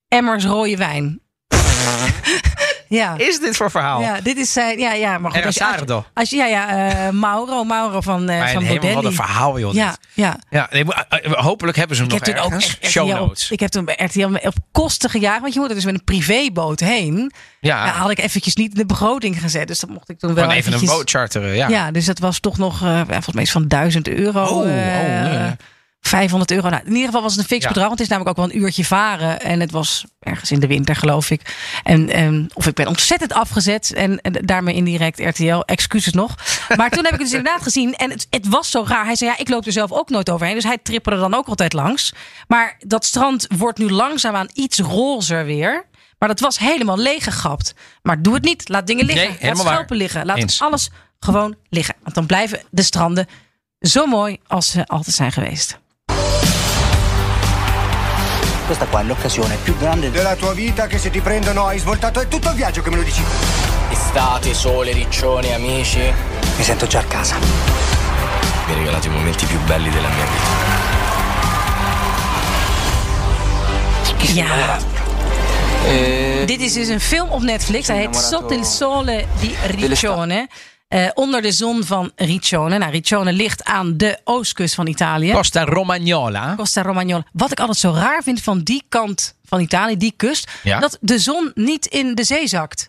emmers 0.08 0.44
rode 0.44 0.76
wijn. 0.76 1.20
ja. 2.94 3.14
Is 3.16 3.40
dit 3.40 3.56
voor 3.56 3.70
verhaal? 3.70 4.00
Ja, 4.00 4.20
dit 4.22 4.36
is 4.36 4.52
zijn. 4.52 4.78
Ja, 4.78 4.92
ja, 4.92 5.18
maar 5.18 5.30
goed. 5.30 5.44
Als 5.44 5.54
je, 5.54 5.60
als 5.64 5.70
je- 5.72 5.78
Sardo. 5.78 6.04
als 6.14 6.30
je- 6.30 6.36
ja, 6.36 6.46
ja, 6.46 6.68
eh, 6.68 7.10
Mauro, 7.10 7.64
Mauro 7.64 8.00
van, 8.00 8.24
Maar 8.24 8.50
van 8.50 8.62
helemaal 8.62 8.70
wat 8.72 8.80
Bodelli. 8.94 9.06
een 9.06 9.12
verhaal, 9.24 9.58
joh. 9.58 9.74
Ja, 9.74 9.88
dit. 9.90 9.98
ja. 10.12 10.36
ja 10.50 10.68
nee, 10.70 10.84
eh, 11.08 11.32
hopelijk 11.32 11.76
hebben 11.76 11.96
ze 11.96 12.02
hem 12.02 12.12
Ik 12.12 12.18
nog 12.18 12.28
heb 12.28 12.38
ook 12.44 12.50
ergens. 12.52 12.78
echt 12.80 12.90
Show 12.92 13.08
op- 13.10 13.14
notes. 13.18 13.50
ik 13.50 13.60
heb 13.60 13.70
toen 13.70 13.84
bij 13.84 13.94
RTL 14.04 14.46
op 14.46 14.54
kosten 14.72 15.10
gejaagd. 15.10 15.40
Want 15.40 15.54
je 15.54 15.60
moet 15.60 15.68
er 15.68 15.74
dus 15.74 15.84
met 15.84 15.94
een 15.94 16.04
privéboot 16.04 16.80
heen. 16.80 17.32
Ja, 17.60 17.86
Ja, 17.86 17.92
had 17.92 18.10
ik 18.10 18.18
eventjes 18.18 18.54
niet 18.54 18.70
in 18.72 18.78
de 18.78 18.86
begroting 18.86 19.40
gezet. 19.40 19.68
Dus 19.68 19.80
dat 19.80 19.90
mocht 19.90 20.08
ik 20.10 20.18
toen 20.18 20.34
wel 20.34 20.42
gewoon 20.44 20.58
even 20.58 20.72
een 20.72 20.86
boot 20.86 21.10
charteren. 21.10 21.54
Ja. 21.54 21.68
Ja. 21.68 21.90
dus 21.90 22.04
dat 22.04 22.18
was 22.18 22.38
toch 22.40 22.58
nog 22.58 22.80
ja, 22.80 23.04
volgens 23.06 23.34
mij 23.34 23.46
van 23.46 23.68
1000 23.68 24.08
euro. 24.08 24.42
Oh, 24.44 24.56
oh, 24.56 24.64
nee. 24.64 25.50
500 26.08 26.50
euro. 26.50 26.68
Nou, 26.68 26.82
in 26.84 26.90
ieder 26.92 27.06
geval 27.06 27.22
was 27.22 27.32
het 27.32 27.40
een 27.40 27.46
fix 27.48 27.62
Ja. 27.62 27.68
bedrag. 27.68 27.86
Want 27.86 27.98
het 27.98 28.08
is 28.10 28.14
namelijk 28.16 28.38
ook 28.38 28.46
wel 28.46 28.54
een 28.54 28.62
uurtje 28.62 28.84
varen. 28.84 29.40
En 29.40 29.60
het 29.60 29.70
was 29.70 30.04
ergens 30.20 30.50
in 30.50 30.60
de 30.60 30.66
winter, 30.66 30.96
geloof 30.96 31.30
ik. 31.30 31.56
En, 31.82 32.10
en 32.10 32.50
of 32.54 32.66
ik 32.66 32.74
ben 32.74 32.86
ontzettend 32.86 33.32
afgezet. 33.32 33.92
En, 33.92 34.20
en 34.20 34.32
daarmee 34.32 34.74
indirect 34.74 35.18
RTL. 35.20 35.58
Excuses 35.60 36.12
nog. 36.12 36.34
Maar 36.76 36.90
toen 36.90 37.04
heb 37.04 37.12
ik 37.12 37.18
het 37.20 37.28
dus 37.28 37.38
inderdaad 37.38 37.62
gezien. 37.62 37.94
En 37.94 38.10
het, 38.10 38.26
het 38.30 38.48
was 38.48 38.70
zo 38.70 38.84
raar. 38.86 39.04
Hij 39.04 39.16
zei, 39.16 39.30
ja, 39.30 39.38
ik 39.38 39.48
loop 39.48 39.66
er 39.66 39.72
zelf 39.72 39.92
ook 39.92 40.08
nooit 40.08 40.30
overheen. 40.30 40.54
Dus 40.54 40.64
hij 40.64 40.78
tripperde 40.82 41.20
dan 41.20 41.34
ook 41.34 41.46
altijd 41.48 41.72
langs. 41.72 42.12
Maar 42.48 42.76
dat 42.86 43.04
strand 43.04 43.46
wordt 43.56 43.78
nu 43.78 43.90
langzaamaan 43.90 44.48
iets 44.52 44.78
rozer 44.78 45.44
weer. 45.44 45.84
Maar 46.18 46.28
dat 46.28 46.40
was 46.40 46.58
helemaal 46.58 46.98
leeggegapt. 46.98 47.74
Maar 48.02 48.22
doe 48.22 48.34
het 48.34 48.44
niet. 48.44 48.68
Laat 48.68 48.86
dingen 48.86 49.04
liggen. 49.04 49.36
Nee, 49.40 49.54
Laat 49.54 49.58
schelpen 49.66 49.96
liggen. 49.96 50.26
Laat 50.26 50.36
Eens. 50.36 50.62
alles 50.62 50.90
gewoon 51.20 51.56
liggen. 51.68 51.94
Want 52.02 52.14
dan 52.14 52.26
blijven 52.26 52.60
de 52.70 52.82
stranden 52.82 53.26
zo 53.80 54.06
mooi 54.06 54.38
als 54.46 54.70
ze 54.70 54.86
altijd 54.86 55.16
zijn 55.16 55.32
geweest. 55.32 55.78
Questa 58.66 58.86
qua 58.86 59.00
è 59.00 59.04
l'occasione 59.04 59.56
più 59.62 59.76
grande 59.76 60.10
Della 60.10 60.36
tua 60.36 60.54
vita 60.54 60.86
che 60.86 60.98
se 60.98 61.10
ti 61.10 61.20
prendono 61.20 61.66
hai 61.66 61.78
svoltato 61.78 62.20
è 62.20 62.28
tutto 62.28 62.48
il 62.48 62.54
viaggio 62.54 62.80
che 62.80 62.90
me 62.90 62.96
lo 62.96 63.02
dici. 63.02 63.22
Estate, 63.90 64.54
sole, 64.54 64.92
riccioni, 64.92 65.52
amici. 65.52 66.00
Mi 66.56 66.62
sento 66.64 66.86
già 66.86 67.00
a 67.00 67.04
casa. 67.04 67.36
Mi 67.36 68.72
hai 68.72 68.78
regalato 68.78 69.06
i 69.08 69.10
momenti 69.10 69.44
più 69.44 69.60
belli 69.60 69.90
della 69.90 70.08
mia 70.08 70.24
vita. 70.24 70.92
Ja. 74.32 74.78
Eh, 75.86 76.46
Dit 76.46 76.60
is 76.60 76.72
dus 76.72 76.88
een 76.88 77.00
film 77.00 77.28
op 77.30 77.42
Netflix. 77.42 77.86
Hij 77.86 77.96
heet 77.96 78.16
Sotto 78.16 78.54
il 78.54 78.64
sole 78.64 79.26
di 79.38 79.54
Riccione. 79.66 80.48
Eh, 80.88 81.08
onder 81.14 81.42
de 81.42 81.52
zon 81.52 81.84
van 81.84 82.12
Riccione. 82.16 82.78
Nou, 82.78 82.90
Riccione 82.90 83.32
ligt 83.32 83.64
aan 83.64 83.96
de 83.96 84.18
oostkust 84.24 84.74
van 84.74 84.86
Italië. 84.86 85.32
Costa 85.32 85.64
Romagnola. 85.64 86.54
Costa 86.56 86.82
Romagnola. 86.82 87.24
Wat 87.32 87.50
ik 87.52 87.60
altijd 87.60 87.78
zo 87.78 87.90
raar 87.92 88.22
vind 88.22 88.42
van 88.42 88.58
die 88.62 88.82
kant 88.88 89.34
van 89.44 89.60
Italië, 89.60 89.96
die 89.96 90.12
kust, 90.16 90.50
Ja. 90.62 90.78
dat 90.80 90.98
de 91.00 91.18
zon 91.18 91.50
niet 91.54 91.86
in 91.86 92.14
de 92.14 92.24
zee 92.24 92.46
zakt. 92.46 92.86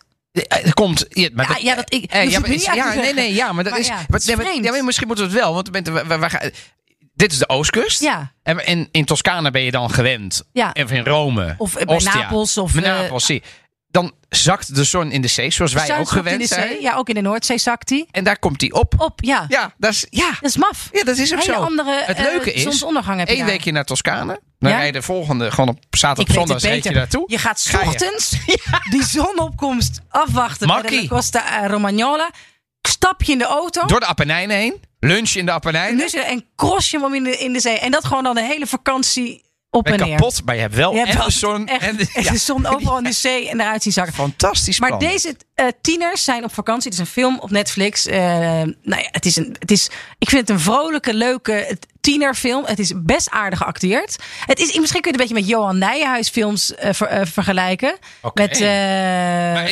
Er 0.48 0.74
komt. 0.74 1.06
Ja, 1.08 1.28
maar 1.32 1.48
Ja, 1.50 1.56
ja, 1.70 1.74
dat 1.74 1.92
ik- 1.94 2.10
eh, 2.10 2.30
ja, 2.30 2.36
ik 2.36 2.40
maar 2.40 2.50
is- 2.50 2.64
ja, 2.64 2.94
nee, 2.94 3.14
nee, 3.14 3.34
ja, 3.34 3.52
maar 3.52 3.64
dat 3.64 3.72
Maar 3.72 3.80
is. 3.80 3.86
ja, 3.88 3.94
maar- 4.08 4.20
nee, 4.26 4.36
maar- 4.36 4.74
ja, 4.76 4.82
misschien 4.82 5.06
moeten 5.06 5.24
we 5.26 5.30
het 5.32 5.40
wel, 5.40 5.54
want 5.54 5.68
we, 5.70 5.82
we, 6.18 6.52
dit 7.14 7.32
is 7.32 7.38
de 7.38 7.48
oostkust. 7.48 8.00
Ja. 8.00 8.32
En 8.42 8.66
in, 8.66 8.88
in 8.90 9.04
Toscane 9.04 9.50
ben 9.50 9.62
je 9.62 9.70
dan 9.70 9.90
gewend. 9.90 10.42
Ja. 10.52 10.70
Of 10.82 10.90
in 10.90 11.04
Rome. 11.04 11.54
Of 11.58 11.72
bij 11.72 11.86
Ostia. 11.96 12.14
Napels 12.14 12.58
of, 12.58 12.76
eh, 12.76 12.82
Napels, 12.82 13.26
zie. 13.26 13.42
Dan 13.96 14.12
zakt 14.28 14.74
de 14.74 14.84
zon 14.84 15.10
in 15.10 15.20
de 15.20 15.28
zee, 15.28 15.50
zoals 15.50 15.72
wij 15.72 15.82
ook 15.82 15.88
zakt 15.88 16.10
gewend 16.10 16.48
zijn. 16.48 16.80
Ja, 16.80 16.94
ook 16.94 17.08
in 17.08 17.14
de 17.14 17.20
Noordzee 17.20 17.58
zakt 17.58 17.88
die. 17.88 18.06
En 18.10 18.24
daar 18.24 18.38
komt 18.38 18.60
die 18.60 18.72
op. 18.72 18.94
Op, 18.98 19.20
ja. 19.24 19.44
Ja, 19.48 19.74
dat 19.78 19.90
is, 19.92 20.06
ja. 20.10 20.28
Dat 20.40 20.50
is 20.50 20.56
maf. 20.56 20.88
Ja, 20.92 21.04
dat 21.04 21.16
is 21.18 21.32
ook 21.34 21.40
Hele 21.40 21.52
zo. 21.52 21.60
andere, 21.60 22.02
het 22.04 22.16
eh, 22.16 22.22
leuke 22.24 22.52
is, 22.52 22.62
je 22.62 23.24
één 23.26 23.26
daar. 23.26 23.46
weekje 23.46 23.72
naar 23.72 23.84
Toscane. 23.84 24.40
Dan 24.58 24.70
Ja? 24.70 24.76
rij 24.76 24.86
je 24.86 24.92
de 24.92 25.02
volgende, 25.02 25.50
gewoon 25.50 25.68
op 25.68 25.78
zaterdag, 25.90 26.34
zondag, 26.34 26.62
reed 26.62 26.84
je 26.84 26.90
naartoe. 26.90 27.24
Je 27.26 27.38
gaat 27.38 27.60
's 27.60 27.68
Ga 27.68 27.80
je. 27.80 27.86
ochtends 27.86 28.36
die 28.90 29.04
zonopkomst 29.04 30.00
afwachten 30.08 30.66
bij 30.66 30.82
de. 30.82 31.06
Costa 31.08 31.62
eh, 31.62 31.70
Romagnola. 31.70 32.30
Stap 32.82 33.22
je 33.22 33.32
in 33.32 33.38
de 33.38 33.44
auto. 33.44 33.86
Door 33.86 34.00
de 34.00 34.06
Appenijnen 34.06 34.56
heen. 34.56 34.80
Lunch 35.00 35.30
in 35.30 35.46
de 35.46 35.52
Appenijnen. 35.52 36.08
en 36.12 36.44
cross 36.56 36.90
je 36.90 37.00
hem 37.00 37.14
in 37.14 37.22
de, 37.24 37.36
in 37.36 37.52
de 37.52 37.60
zee. 37.60 37.78
En 37.78 37.90
dat 37.90 38.04
gewoon 38.04 38.22
dan 38.22 38.34
de 38.34 38.42
hele 38.44 38.66
vakantie 38.66 39.44
op 39.76 39.86
en 39.86 39.98
neer. 39.98 40.16
kapot, 40.16 40.42
maar 40.44 40.54
je 40.54 40.60
hebt 40.60 40.74
wel 40.74 40.92
Je 40.92 40.98
hebt 40.98 41.10
en 41.10 41.16
wel 41.16 41.26
de 41.26 41.32
zon. 41.32 41.66
echt- 41.66 41.82
en 41.82 41.96
de, 41.96 42.02
echt 42.14 42.24
ja. 42.26 42.32
de 42.32 42.38
zon 42.38 42.66
overal 42.66 42.98
in 42.98 43.04
de 43.04 43.12
zee 43.26 43.48
en 43.48 43.60
eruit 43.60 43.82
zien 43.82 43.92
zakken. 43.92 44.14
Fantastisch 44.14 44.80
Maar 44.80 44.98
deze 44.98 45.36
eh, 45.54 45.66
tieners 45.80 46.24
zijn 46.24 46.44
op 46.44 46.54
vakantie. 46.54 46.84
Het 46.90 46.92
is 46.92 47.06
een 47.06 47.12
film 47.12 47.38
op 47.38 47.50
Netflix. 47.50 48.06
Eh, 48.06 48.18
nou 48.20 48.72
ja, 48.82 49.08
het 49.10 49.26
is 49.26 49.36
een, 49.36 49.56
het 49.58 49.70
is, 49.70 49.88
ik 50.18 50.28
vind 50.28 50.40
het 50.40 50.50
een 50.50 50.60
vrolijke, 50.62 51.14
leuke 51.14 51.78
tienerfilm. 52.00 52.64
Het 52.66 52.78
is 52.78 52.92
best 52.96 53.30
aardig 53.30 53.58
geacteerd. 53.58 54.16
Het 54.46 54.58
is, 54.58 54.78
misschien 54.78 55.00
kun 55.00 55.12
je 55.12 55.18
het 55.18 55.30
een 55.30 55.34
beetje 55.34 55.34
met 55.34 55.48
Johan 55.48 55.78
Nijenhuis 55.78 56.28
films 56.28 56.74
eh, 56.74 56.92
ver- 56.92 57.26
vergelijken. 57.26 57.96
Met 58.34 58.56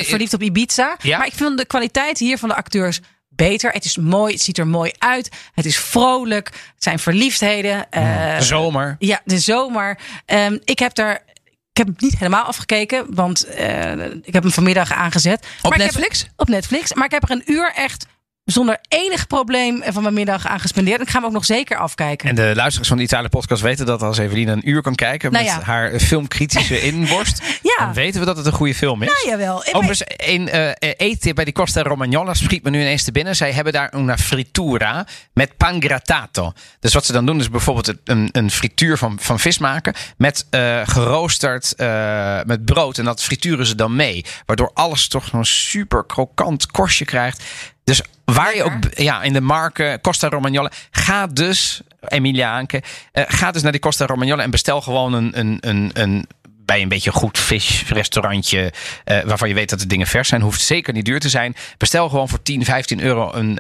Verliefd 0.07 0.35
op 0.35 0.43
Ibiza. 0.43 0.97
Ja? 1.03 1.19
Maar 1.19 1.27
ik 1.27 1.33
vind 1.35 1.59
de 1.59 1.65
kwaliteit 1.67 2.19
hier 2.19 2.39
van 2.39 2.49
de 2.49 2.55
acteurs 2.55 3.01
beter. 3.37 3.71
Het 3.73 3.85
is 3.85 3.97
mooi, 3.97 4.33
het 4.33 4.43
ziet 4.43 4.59
er 4.59 4.67
mooi 4.67 4.93
uit. 4.99 5.29
Het 5.55 5.65
is 5.65 5.79
vrolijk. 5.79 6.47
Het 6.75 6.83
zijn 6.83 6.99
verliefdheden. 6.99 7.91
eh, 7.91 8.41
Zomer. 8.41 8.97
ja, 8.99 9.21
de 9.25 9.39
zomer. 9.39 9.99
Ehm, 10.27 10.59
ik 10.65 10.79
heb 10.79 10.95
daar. 10.95 11.23
Ik 11.71 11.81
heb 11.87 11.87
hem 11.87 12.09
niet 12.09 12.19
helemaal 12.19 12.45
afgekeken, 12.45 13.15
want 13.15 13.45
eh, 13.45 13.93
ik 14.23 14.33
heb 14.33 14.43
hem 14.43 14.53
vanmiddag 14.53 14.93
aangezet. 14.93 15.47
Op 15.63 15.71
Maar 15.71 15.79
ik 15.81 15.85
heb- 15.85 15.95
Netflix? 15.95 16.27
op 16.37 16.49
Netflix. 16.49 16.93
Maar 16.95 17.05
ik 17.05 17.11
heb 17.11 17.23
er 17.23 17.31
een 17.31 17.43
uur 17.47 17.73
echt 17.75 18.07
zonder 18.45 18.79
enig 18.89 19.27
probleem 19.27 19.83
van 19.87 20.03
mijn 20.03 20.15
middag 20.15 20.47
aan 20.47 20.61
gespendeerd. 20.61 21.01
Ik 21.01 21.09
ga 21.09 21.19
hem 21.19 21.27
ook 21.27 21.33
nog 21.33 21.45
zeker 21.45 21.77
afkijken. 21.77 22.29
En 22.29 22.35
de 22.35 22.53
luisteraars 22.55 22.89
van 22.89 22.97
de 22.97 23.03
Italië 23.03 23.29
podcast 23.29 23.63
weten 23.63 23.87
dat 23.87 24.03
als 24.03 24.19
Evelien 24.19 24.49
een 24.49 24.69
uur 24.69 24.83
kan 24.83 24.95
kijken 24.95 25.33
Nou 25.33 25.45
met 25.45 25.55
ja. 25.55 25.61
haar 25.61 25.99
filmkritische 25.99 26.81
inborst, 26.91 27.43
Ja. 27.63 27.85
dan 27.85 27.95
weten 27.95 28.21
we 28.21 28.27
dat 28.27 28.37
het 28.37 28.47
een 28.47 28.53
goede 28.53 28.75
film 28.75 29.03
is. 29.03 29.09
Nou, 29.09 29.29
jawel. 29.29 29.65
Overigens, 29.65 30.03
een 30.17 30.49
eh 30.49 30.93
eettip 30.97 31.35
bij 31.35 31.45
die 31.45 31.55
Costa 31.55 31.83
Romagnola 31.83 32.35
schiet 32.35 32.63
me 32.63 32.71
nu 32.71 32.81
ineens 32.81 33.05
te 33.05 33.13
binnen. 33.13 33.37
Zij 33.37 33.53
hebben 33.53 33.73
daar 33.73 33.95
una 33.95 34.19
fritura 34.19 35.07
met 35.33 35.57
pan 35.57 35.83
grattato. 35.83 36.53
Dus 36.81 36.95
wat 36.95 37.05
ze 37.05 37.13
dan 37.13 37.27
doen 37.27 37.41
is 37.41 37.51
bijvoorbeeld 37.51 37.93
een, 38.05 38.29
een 38.33 38.51
frituur 38.51 38.99
van, 38.99 39.19
van 39.21 39.39
vis 39.39 39.59
maken 39.59 39.95
met 40.17 40.47
eh, 40.51 40.81
geroosterd 40.85 41.75
eh, 41.75 42.41
met 42.47 42.65
brood. 42.65 42.99
En 42.99 43.05
dat 43.05 43.23
frituren 43.23 43.67
ze 43.67 43.75
dan 43.75 43.97
mee. 43.97 44.25
Waardoor 44.47 44.71
alles 44.75 45.09
toch 45.09 45.27
zo'n 45.27 45.45
super 45.45 46.05
krokant 46.05 46.67
korstje 46.67 47.05
krijgt. 47.05 47.43
Dus 47.85 48.03
waar 48.25 48.57
je 48.57 48.63
ook 48.63 48.73
ja, 48.95 49.23
in 49.23 49.33
de 49.33 49.41
marken 49.41 50.01
Costa 50.01 50.29
Romagnola, 50.29 50.71
ga 50.91 51.27
dus, 51.27 51.81
Emilia 52.01 52.51
Aanke, 52.51 52.83
eh, 53.13 53.25
ga 53.27 53.51
dus 53.51 53.63
naar 53.63 53.73
die 53.73 53.81
Costa 53.81 54.07
Romagnola 54.07 54.43
en 54.43 54.51
bestel 54.51 54.81
gewoon 54.81 55.13
een, 55.13 55.39
een, 55.39 55.59
een, 55.61 55.91
een 55.95 56.27
bij 56.43 56.83
een 56.83 56.89
beetje 56.89 57.13
goed 57.13 57.39
visrestaurantje 57.39 58.73
eh 59.05 59.23
waarvan 59.23 59.49
je 59.49 59.55
weet 59.55 59.71
dat 59.71 59.79
de 59.79 59.87
dingen 59.87 60.07
vers 60.07 60.29
zijn. 60.29 60.41
Hoeft 60.41 60.61
zeker 60.61 60.93
niet 60.93 61.05
duur 61.05 61.21
te 61.21 61.29
zijn. 61.29 61.57
Bestel 61.79 62.09
gewoon 62.09 62.29
voor 62.29 62.43
10, 62.43 62.65
15 62.65 63.01
euro 63.01 63.33
een 63.33 63.59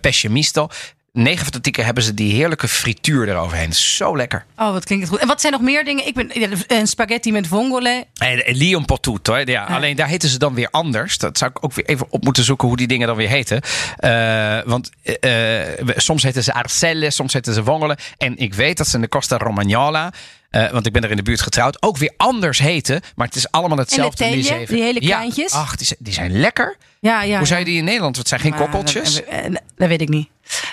pesce 0.00 0.30
misto. 0.30 0.68
9 1.12 1.42
van 1.42 1.52
de 1.52 1.60
10 1.60 1.72
keer 1.72 1.84
hebben 1.84 2.02
ze 2.02 2.14
die 2.14 2.32
heerlijke 2.32 2.68
frituur 2.68 3.28
eroverheen. 3.28 3.72
Zo 3.72 4.16
lekker. 4.16 4.44
Oh, 4.56 4.72
wat 4.72 4.84
klinkt 4.84 5.04
het 5.04 5.12
goed. 5.12 5.22
En 5.22 5.28
wat 5.28 5.40
zijn 5.40 5.52
nog 5.52 5.62
meer 5.62 5.84
dingen? 5.84 6.06
Ik 6.06 6.14
ben 6.14 6.30
ja, 6.32 6.48
een 6.66 6.86
spaghetti 6.86 7.32
met 7.32 7.46
vongole. 7.46 8.06
En 8.14 8.46
en 8.46 8.56
Lion 8.56 8.84
Potuto. 8.84 9.34
Hè? 9.34 9.40
Ja, 9.40 9.64
Alleen 9.64 9.96
daar 9.96 10.08
heten 10.08 10.28
ze 10.28 10.38
dan 10.38 10.54
weer 10.54 10.68
anders. 10.70 11.18
Dat 11.18 11.38
zou 11.38 11.50
ik 11.50 11.64
ook 11.64 11.72
weer 11.72 11.84
even 11.84 12.06
op 12.10 12.24
moeten 12.24 12.44
zoeken 12.44 12.68
hoe 12.68 12.76
die 12.76 12.86
dingen 12.86 13.06
dan 13.06 13.16
weer 13.16 13.28
heten. 13.28 13.60
Eh, 13.96 14.58
want 14.64 14.90
eh, 15.02 15.70
eh, 15.70 15.88
soms 15.96 16.22
heten 16.22 16.44
ze 16.44 16.52
arcelle, 16.52 17.10
soms 17.10 17.32
heten 17.32 17.54
ze 17.54 17.64
vongole. 17.64 17.98
En 18.16 18.38
ik 18.38 18.54
weet 18.54 18.76
dat 18.76 18.86
ze 18.86 18.94
in 18.94 19.00
de 19.00 19.08
Costa 19.08 19.38
Romagnola... 19.38 20.12
eh, 20.50 20.70
want 20.70 20.86
ik 20.86 20.92
ben 20.92 21.04
er 21.04 21.10
in 21.10 21.16
de 21.16 21.22
buurt 21.22 21.40
getrouwd. 21.40 21.82
Ook 21.82 21.96
weer 21.96 22.12
anders 22.16 22.58
heten. 22.58 23.00
Maar 23.14 23.26
het 23.26 23.36
is 23.36 23.50
allemaal 23.50 23.78
hetzelfde. 23.78 24.24
En 24.24 24.30
de 24.30 24.64
die 24.68 24.82
hele 24.82 25.02
Ja, 25.02 25.16
kleintjes? 25.16 25.52
ach, 25.52 25.76
die, 25.76 25.86
zijn- 25.86 25.98
die 26.02 26.12
zijn 26.12 26.40
lekker. 26.40 26.76
Ja, 27.00 27.22
ja. 27.22 27.38
Hoe 27.38 27.58
je 27.58 27.64
die 27.64 27.76
in 27.78 27.84
Nederland? 27.84 28.16
Het 28.16 28.28
zijn 28.28 28.40
geen 28.40 28.50
Maar, 28.50 28.58
kokkeltjes. 28.60 29.24
eh, 29.24 29.44
eh, 29.46 29.54
Dat 29.76 29.88
weet 29.88 30.00
ik 30.00 30.08
niet. 30.08 30.28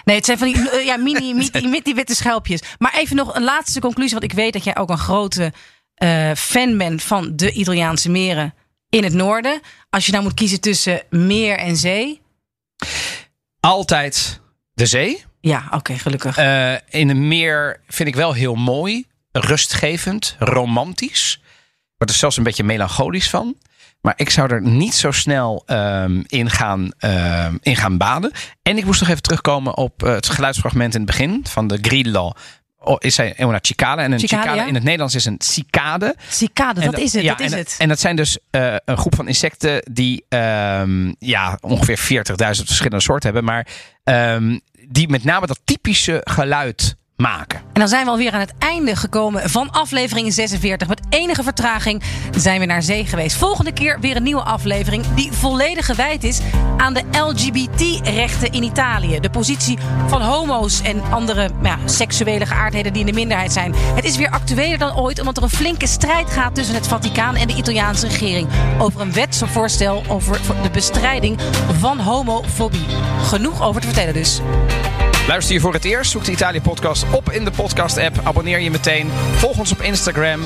Nee, 0.05 0.15
het 0.15 0.25
zijn 0.25 0.37
van 0.37 0.47
die 0.53 0.69
eh, 0.69 0.85
ja, 0.85 0.97
mini, 0.97 1.33
mini, 1.51 1.81
die 1.83 1.95
witte 1.95 2.15
schelpjes. 2.15 2.59
Maar 2.77 2.93
even 2.95 3.15
nog 3.15 3.35
een 3.35 3.43
laatste 3.43 3.79
conclusie. 3.79 4.11
Want 4.19 4.31
ik 4.31 4.37
weet 4.37 4.53
dat 4.53 4.63
jij 4.63 4.77
ook 4.77 4.89
een 4.89 4.97
grote 4.97 5.53
eh, 5.93 6.31
fan 6.35 6.77
bent 6.77 7.03
van 7.03 7.35
de 7.35 7.51
Italiaanse 7.51 8.09
meren 8.09 8.53
in 8.89 9.03
het 9.03 9.13
noorden. 9.13 9.61
Als 9.89 10.05
je 10.05 10.11
nou 10.11 10.23
moet 10.23 10.33
kiezen 10.33 10.59
tussen 10.61 11.01
meer 11.09 11.57
en 11.57 11.77
zee. 11.77 12.21
Altijd 13.59 14.39
de 14.73 14.85
zee. 14.85 15.23
Ja, 15.41 15.67
oké, 15.71 15.93
gelukkig. 15.97 16.37
Eh, 16.37 16.73
in 16.89 17.09
een 17.09 17.27
meer 17.27 17.81
vind 17.87 18.07
ik 18.07 18.15
wel 18.15 18.33
heel 18.33 18.55
mooi. 18.55 19.05
Rustgevend. 19.39 20.35
Romantisch. 20.39 21.41
Wordt 21.97 22.13
er 22.13 22.19
zelfs 22.19 22.37
een 22.37 22.43
beetje 22.43 22.63
melancholisch 22.63 23.29
van. 23.29 23.55
Maar 24.01 24.13
ik 24.15 24.29
zou 24.29 24.51
er 24.53 24.61
niet 24.61 24.93
zo 24.93 25.11
snel 25.11 25.63
ehm, 25.65 26.21
in, 26.27 26.49
gaan, 26.49 26.91
in 27.61 27.75
gaan 27.75 27.97
baden. 27.97 28.31
En 28.61 28.77
ik 28.77 28.85
moest 28.85 28.99
nog 28.99 29.09
even 29.09 29.21
terugkomen 29.21 29.77
op 29.77 30.03
eh, 30.03 30.13
het 30.13 30.29
geluidsfragment 30.29 30.93
in 30.93 31.01
het 31.01 31.09
begin 31.09 31.45
van 31.49 31.67
de 31.67 31.77
Grillo. 31.81 32.31
Oh, 32.79 32.95
is 32.99 33.17
hij 33.17 33.35
una 33.39 33.59
cicala. 33.61 34.03
En 34.03 34.11
een 34.11 34.19
ja. 34.27 34.65
in 34.65 34.73
het 34.73 34.83
Nederlands 34.83 35.15
is 35.15 35.25
een 35.25 35.35
cicade. 35.39 36.15
Cicade, 36.29 36.81
dat 36.81 36.97
is 36.97 37.13
het. 37.13 37.23
ja, 37.23 37.35
dat 37.35 37.45
is 37.45 37.51
en, 37.51 37.57
het. 37.57 37.75
En 37.77 37.87
dat 37.87 37.99
zijn 37.99 38.15
dus 38.15 38.37
eh, 38.49 38.75
een 38.85 38.97
groep 38.97 39.15
van 39.15 39.27
insecten 39.27 39.81
die 39.91 40.25
ehm, 40.29 41.13
ja, 41.19 41.57
ongeveer 41.61 41.99
40.000 41.99 42.35
verschillende 42.35 43.01
soorten 43.01 43.33
hebben. 43.33 43.43
Maar 43.43 43.67
die 44.87 45.09
met 45.09 45.23
name 45.23 45.47
dat 45.47 45.59
typische 45.63 46.21
geluid 46.23 46.95
maken. 47.17 47.59
En 47.59 47.79
dan 47.79 47.87
zijn 47.87 48.05
we 48.05 48.11
alweer 48.11 48.31
aan 48.31 48.39
het 48.39 48.53
einde 48.59 48.95
gekomen 48.95 49.49
van 49.49 49.71
aflevering 49.71 50.33
46. 50.33 50.87
Met 50.87 51.01
enige 51.09 51.43
vertraging 51.43 52.03
zijn 52.35 52.59
we 52.59 52.65
naar 52.65 52.83
zee 52.83 53.05
geweest. 53.05 53.37
Volgende 53.37 53.71
keer 53.71 53.99
weer 53.99 54.15
een 54.15 54.23
nieuwe 54.23 54.41
aflevering 54.41 55.05
die 55.15 55.31
volledig 55.31 55.85
gewijd 55.85 56.23
is 56.23 56.39
aan 56.77 56.93
de 56.93 57.03
LGBT-rechten 57.11 58.51
in 58.51 58.63
Italië. 58.63 59.19
De 59.19 59.29
positie 59.29 59.77
van 60.07 60.21
homo's 60.21 60.81
en 60.81 61.01
andere 61.11 61.49
ja, 61.63 61.77
seksuele 61.85 62.45
geaardheden 62.45 62.93
die 62.93 63.01
in 63.01 63.07
de 63.07 63.13
minderheid 63.13 63.51
zijn. 63.51 63.73
Het 63.75 64.05
is 64.05 64.17
weer 64.17 64.29
actueler 64.29 64.77
dan 64.77 64.97
ooit 64.97 65.19
omdat 65.19 65.37
er 65.37 65.43
een 65.43 65.49
flinke 65.49 65.87
strijd 65.87 66.29
gaat 66.29 66.55
tussen 66.55 66.75
het 66.75 66.87
Vaticaan 66.87 67.35
en 67.35 67.47
de 67.47 67.55
Italiaanse 67.55 68.07
regering. 68.07 68.47
Over 68.79 69.01
een 69.01 69.13
wetsvoorstel 69.13 70.03
over 70.07 70.39
de 70.61 70.69
bestrijding 70.69 71.39
van 71.79 71.99
homofobie. 71.99 72.85
Genoeg 73.21 73.61
over 73.61 73.81
te 73.81 73.87
vertellen 73.87 74.13
dus. 74.13 74.41
Luister 75.27 75.53
je 75.53 75.59
voor 75.59 75.73
het 75.73 75.85
eerst? 75.85 76.11
Zoek 76.11 76.25
de 76.25 76.31
Italië 76.31 76.61
podcast 76.61 77.05
op 77.11 77.31
in 77.31 77.45
de 77.45 77.51
podcast 77.51 77.97
app. 77.97 78.19
Abonneer 78.23 78.59
je 78.59 78.71
meteen. 78.71 79.09
Volg 79.35 79.57
ons 79.57 79.71
op 79.71 79.81
Instagram. 79.81 80.41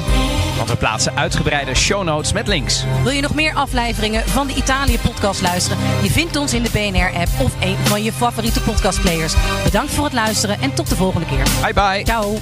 Want 0.58 0.70
we 0.70 0.76
plaatsen 0.76 1.18
uitgebreide 1.18 1.76
show 1.76 2.04
notes 2.04 2.34
met 2.34 2.48
links. 2.48 2.84
Wil 3.04 3.12
je 3.12 3.22
nog 3.22 3.34
meer 3.36 3.54
afleveringen 3.54 4.28
van 4.28 4.48
de 4.48 4.54
Italië 4.54 5.00
podcast 5.00 5.42
luisteren? 5.42 5.78
Je 6.04 6.10
vindt 6.12 6.36
ons 6.36 6.54
in 6.54 6.64
de 6.64 6.70
BNR-app 6.72 7.30
of 7.40 7.52
een 7.60 7.78
van 7.84 8.04
je 8.04 8.14
favoriete 8.14 8.62
podcastplayers. 8.62 9.34
Bedankt 9.64 9.94
voor 9.94 10.04
het 10.04 10.14
luisteren 10.14 10.62
en 10.62 10.74
tot 10.74 10.90
de 10.90 10.96
volgende 10.96 11.28
keer. 11.28 11.44
Bye 11.62 11.74
bye. 11.74 12.04
Ciao. 12.04 12.38